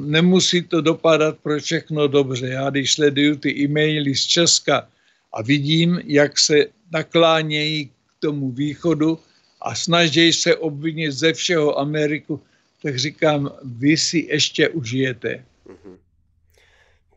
nemusí 0.05 0.61
to 0.61 0.81
dopadat 0.81 1.37
pro 1.37 1.59
všechno 1.59 2.07
dobře. 2.07 2.47
Já 2.47 2.69
když 2.69 2.93
sleduju 2.93 3.35
ty 3.35 3.49
e-maily 3.61 4.15
z 4.15 4.23
Česka 4.23 4.87
a 5.33 5.41
vidím, 5.41 6.01
jak 6.05 6.39
se 6.39 6.65
naklánějí 6.91 7.85
k 7.85 7.91
tomu 8.19 8.51
východu 8.51 9.19
a 9.61 9.75
snaží 9.75 10.33
se 10.33 10.55
obvinit 10.55 11.11
ze 11.11 11.33
všeho 11.33 11.79
Ameriku, 11.79 12.41
tak 12.81 12.97
říkám, 12.97 13.51
vy 13.63 13.97
si 13.97 14.17
ještě 14.17 14.69
užijete. 14.69 15.45
Mm-hmm. 15.67 15.97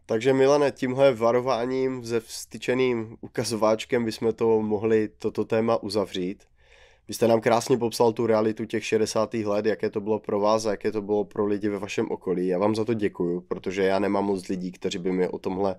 Takže 0.06 0.32
Milane, 0.32 0.70
tímhle 0.70 1.14
varováním 1.14 2.04
ze 2.04 2.20
vstyčeným 2.20 3.16
ukazováčkem 3.20 4.04
bychom 4.04 4.32
to 4.32 4.62
mohli 4.62 5.08
toto 5.18 5.44
téma 5.44 5.82
uzavřít. 5.82 6.44
Vy 7.08 7.14
jste 7.14 7.28
nám 7.28 7.40
krásně 7.40 7.78
popsal 7.78 8.12
tu 8.12 8.26
realitu 8.26 8.64
těch 8.64 8.84
60. 8.84 9.34
let, 9.34 9.66
jaké 9.66 9.90
to 9.90 10.00
bylo 10.00 10.18
pro 10.18 10.40
vás 10.40 10.66
a 10.66 10.70
jaké 10.70 10.92
to 10.92 11.02
bylo 11.02 11.24
pro 11.24 11.46
lidi 11.46 11.68
ve 11.68 11.78
vašem 11.78 12.10
okolí. 12.10 12.46
Já 12.48 12.58
vám 12.58 12.74
za 12.74 12.84
to 12.84 12.94
děkuju, 12.94 13.40
protože 13.40 13.82
já 13.82 13.98
nemám 13.98 14.24
moc 14.24 14.48
lidí, 14.48 14.72
kteří 14.72 14.98
by 14.98 15.12
mi 15.12 15.28
o 15.28 15.38
tomhle 15.38 15.76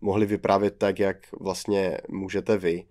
mohli 0.00 0.26
vyprávět 0.26 0.74
tak, 0.78 0.98
jak 0.98 1.16
vlastně 1.40 1.98
můžete 2.08 2.58
vy. 2.58 2.84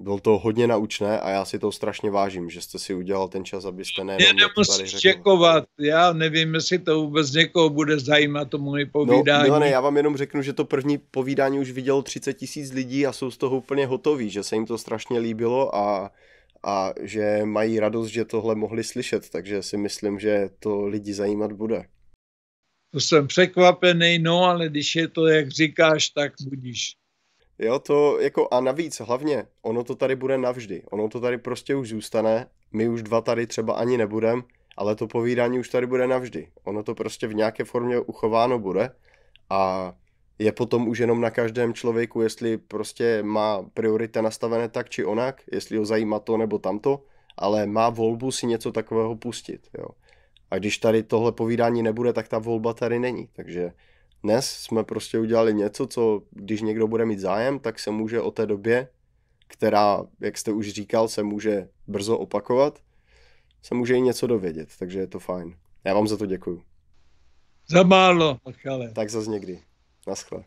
Bylo 0.00 0.20
to 0.20 0.38
hodně 0.38 0.66
naučné 0.66 1.20
a 1.20 1.30
já 1.30 1.44
si 1.44 1.58
to 1.58 1.72
strašně 1.72 2.10
vážím, 2.10 2.50
že 2.50 2.60
jste 2.60 2.78
si 2.78 2.94
udělal 2.94 3.28
ten 3.28 3.44
čas, 3.44 3.64
abyste 3.64 4.04
ne. 4.04 4.16
Mě 4.16 4.32
nemusíš 4.32 5.00
děkovat, 5.00 5.64
já 5.80 6.12
nevím, 6.12 6.54
jestli 6.54 6.78
to 6.78 7.00
vůbec 7.00 7.32
někoho 7.32 7.70
bude 7.70 7.98
zajímat, 7.98 8.50
to 8.50 8.58
moje 8.58 8.84
no, 8.84 8.90
povídání. 8.90 9.42
No, 9.42 9.44
Milane, 9.44 9.70
já 9.70 9.80
vám 9.80 9.96
jenom 9.96 10.16
řeknu, 10.16 10.42
že 10.42 10.52
to 10.52 10.64
první 10.64 10.98
povídání 10.98 11.58
už 11.58 11.70
vidělo 11.70 12.02
30 12.02 12.34
tisíc 12.34 12.72
lidí 12.72 13.06
a 13.06 13.12
jsou 13.12 13.30
z 13.30 13.36
toho 13.36 13.56
úplně 13.56 13.86
hotoví, 13.86 14.30
že 14.30 14.42
se 14.42 14.56
jim 14.56 14.66
to 14.66 14.78
strašně 14.78 15.18
líbilo 15.18 15.76
a, 15.76 16.10
a 16.62 16.92
že 17.00 17.40
mají 17.44 17.80
radost, 17.80 18.08
že 18.08 18.24
tohle 18.24 18.54
mohli 18.54 18.84
slyšet, 18.84 19.30
takže 19.30 19.62
si 19.62 19.76
myslím, 19.76 20.18
že 20.18 20.48
to 20.58 20.86
lidi 20.86 21.14
zajímat 21.14 21.52
bude. 21.52 21.84
To 22.92 23.00
jsem 23.00 23.26
překvapený, 23.26 24.18
no 24.18 24.44
ale 24.44 24.68
když 24.68 24.96
je 24.96 25.08
to, 25.08 25.26
jak 25.26 25.48
říkáš, 25.48 26.08
tak 26.08 26.32
budíš. 26.48 26.99
Jo, 27.62 27.78
to 27.78 28.20
jako 28.20 28.48
a 28.50 28.60
navíc 28.60 29.00
hlavně, 29.00 29.46
ono 29.62 29.84
to 29.84 29.94
tady 29.94 30.16
bude 30.16 30.38
navždy. 30.38 30.82
Ono 30.90 31.08
to 31.08 31.20
tady 31.20 31.38
prostě 31.38 31.74
už 31.74 31.88
zůstane. 31.88 32.46
My 32.72 32.88
už 32.88 33.02
dva 33.02 33.20
tady 33.20 33.46
třeba 33.46 33.74
ani 33.74 33.98
nebudem, 33.98 34.44
ale 34.76 34.96
to 34.96 35.06
povídání 35.06 35.58
už 35.58 35.68
tady 35.68 35.86
bude 35.86 36.06
navždy. 36.06 36.48
Ono 36.64 36.82
to 36.82 36.94
prostě 36.94 37.26
v 37.26 37.34
nějaké 37.34 37.64
formě 37.64 38.00
uchováno 38.00 38.58
bude 38.58 38.90
a 39.50 39.92
je 40.38 40.52
potom 40.52 40.88
už 40.88 40.98
jenom 40.98 41.20
na 41.20 41.30
každém 41.30 41.74
člověku, 41.74 42.22
jestli 42.22 42.58
prostě 42.58 43.22
má 43.22 43.62
priorita 43.74 44.22
nastavené 44.22 44.68
tak 44.68 44.90
či 44.90 45.04
onak, 45.04 45.42
jestli 45.52 45.76
ho 45.76 45.84
zajímá 45.84 46.18
to 46.18 46.36
nebo 46.36 46.58
tamto, 46.58 47.04
ale 47.36 47.66
má 47.66 47.90
volbu 47.90 48.32
si 48.32 48.46
něco 48.46 48.72
takového 48.72 49.16
pustit. 49.16 49.68
Jo. 49.78 49.86
A 50.50 50.58
když 50.58 50.78
tady 50.78 51.02
tohle 51.02 51.32
povídání 51.32 51.82
nebude, 51.82 52.12
tak 52.12 52.28
ta 52.28 52.38
volba 52.38 52.74
tady 52.74 52.98
není. 52.98 53.28
Takže 53.32 53.72
dnes 54.22 54.50
jsme 54.50 54.84
prostě 54.84 55.18
udělali 55.18 55.54
něco, 55.54 55.86
co 55.86 56.22
když 56.30 56.62
někdo 56.62 56.88
bude 56.88 57.06
mít 57.06 57.18
zájem, 57.18 57.58
tak 57.58 57.78
se 57.78 57.90
může 57.90 58.20
o 58.20 58.30
té 58.30 58.46
době, 58.46 58.88
která, 59.46 60.02
jak 60.20 60.38
jste 60.38 60.52
už 60.52 60.68
říkal, 60.68 61.08
se 61.08 61.22
může 61.22 61.68
brzo 61.86 62.18
opakovat, 62.18 62.78
se 63.62 63.74
může 63.74 63.96
i 63.96 64.00
něco 64.00 64.26
dovědět, 64.26 64.68
takže 64.78 64.98
je 64.98 65.06
to 65.06 65.18
fajn. 65.18 65.56
Já 65.84 65.94
vám 65.94 66.08
za 66.08 66.16
to 66.16 66.26
děkuju. 66.26 66.62
Za 67.68 67.82
málo, 67.82 68.38
Michale. 68.46 68.92
Tak 68.92 69.10
zase 69.10 69.30
někdy. 69.30 69.62
Naschle. 70.06 70.44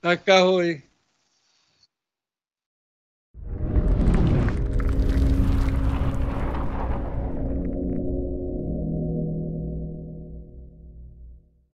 Tak 0.00 0.28
ahoj. 0.28 0.82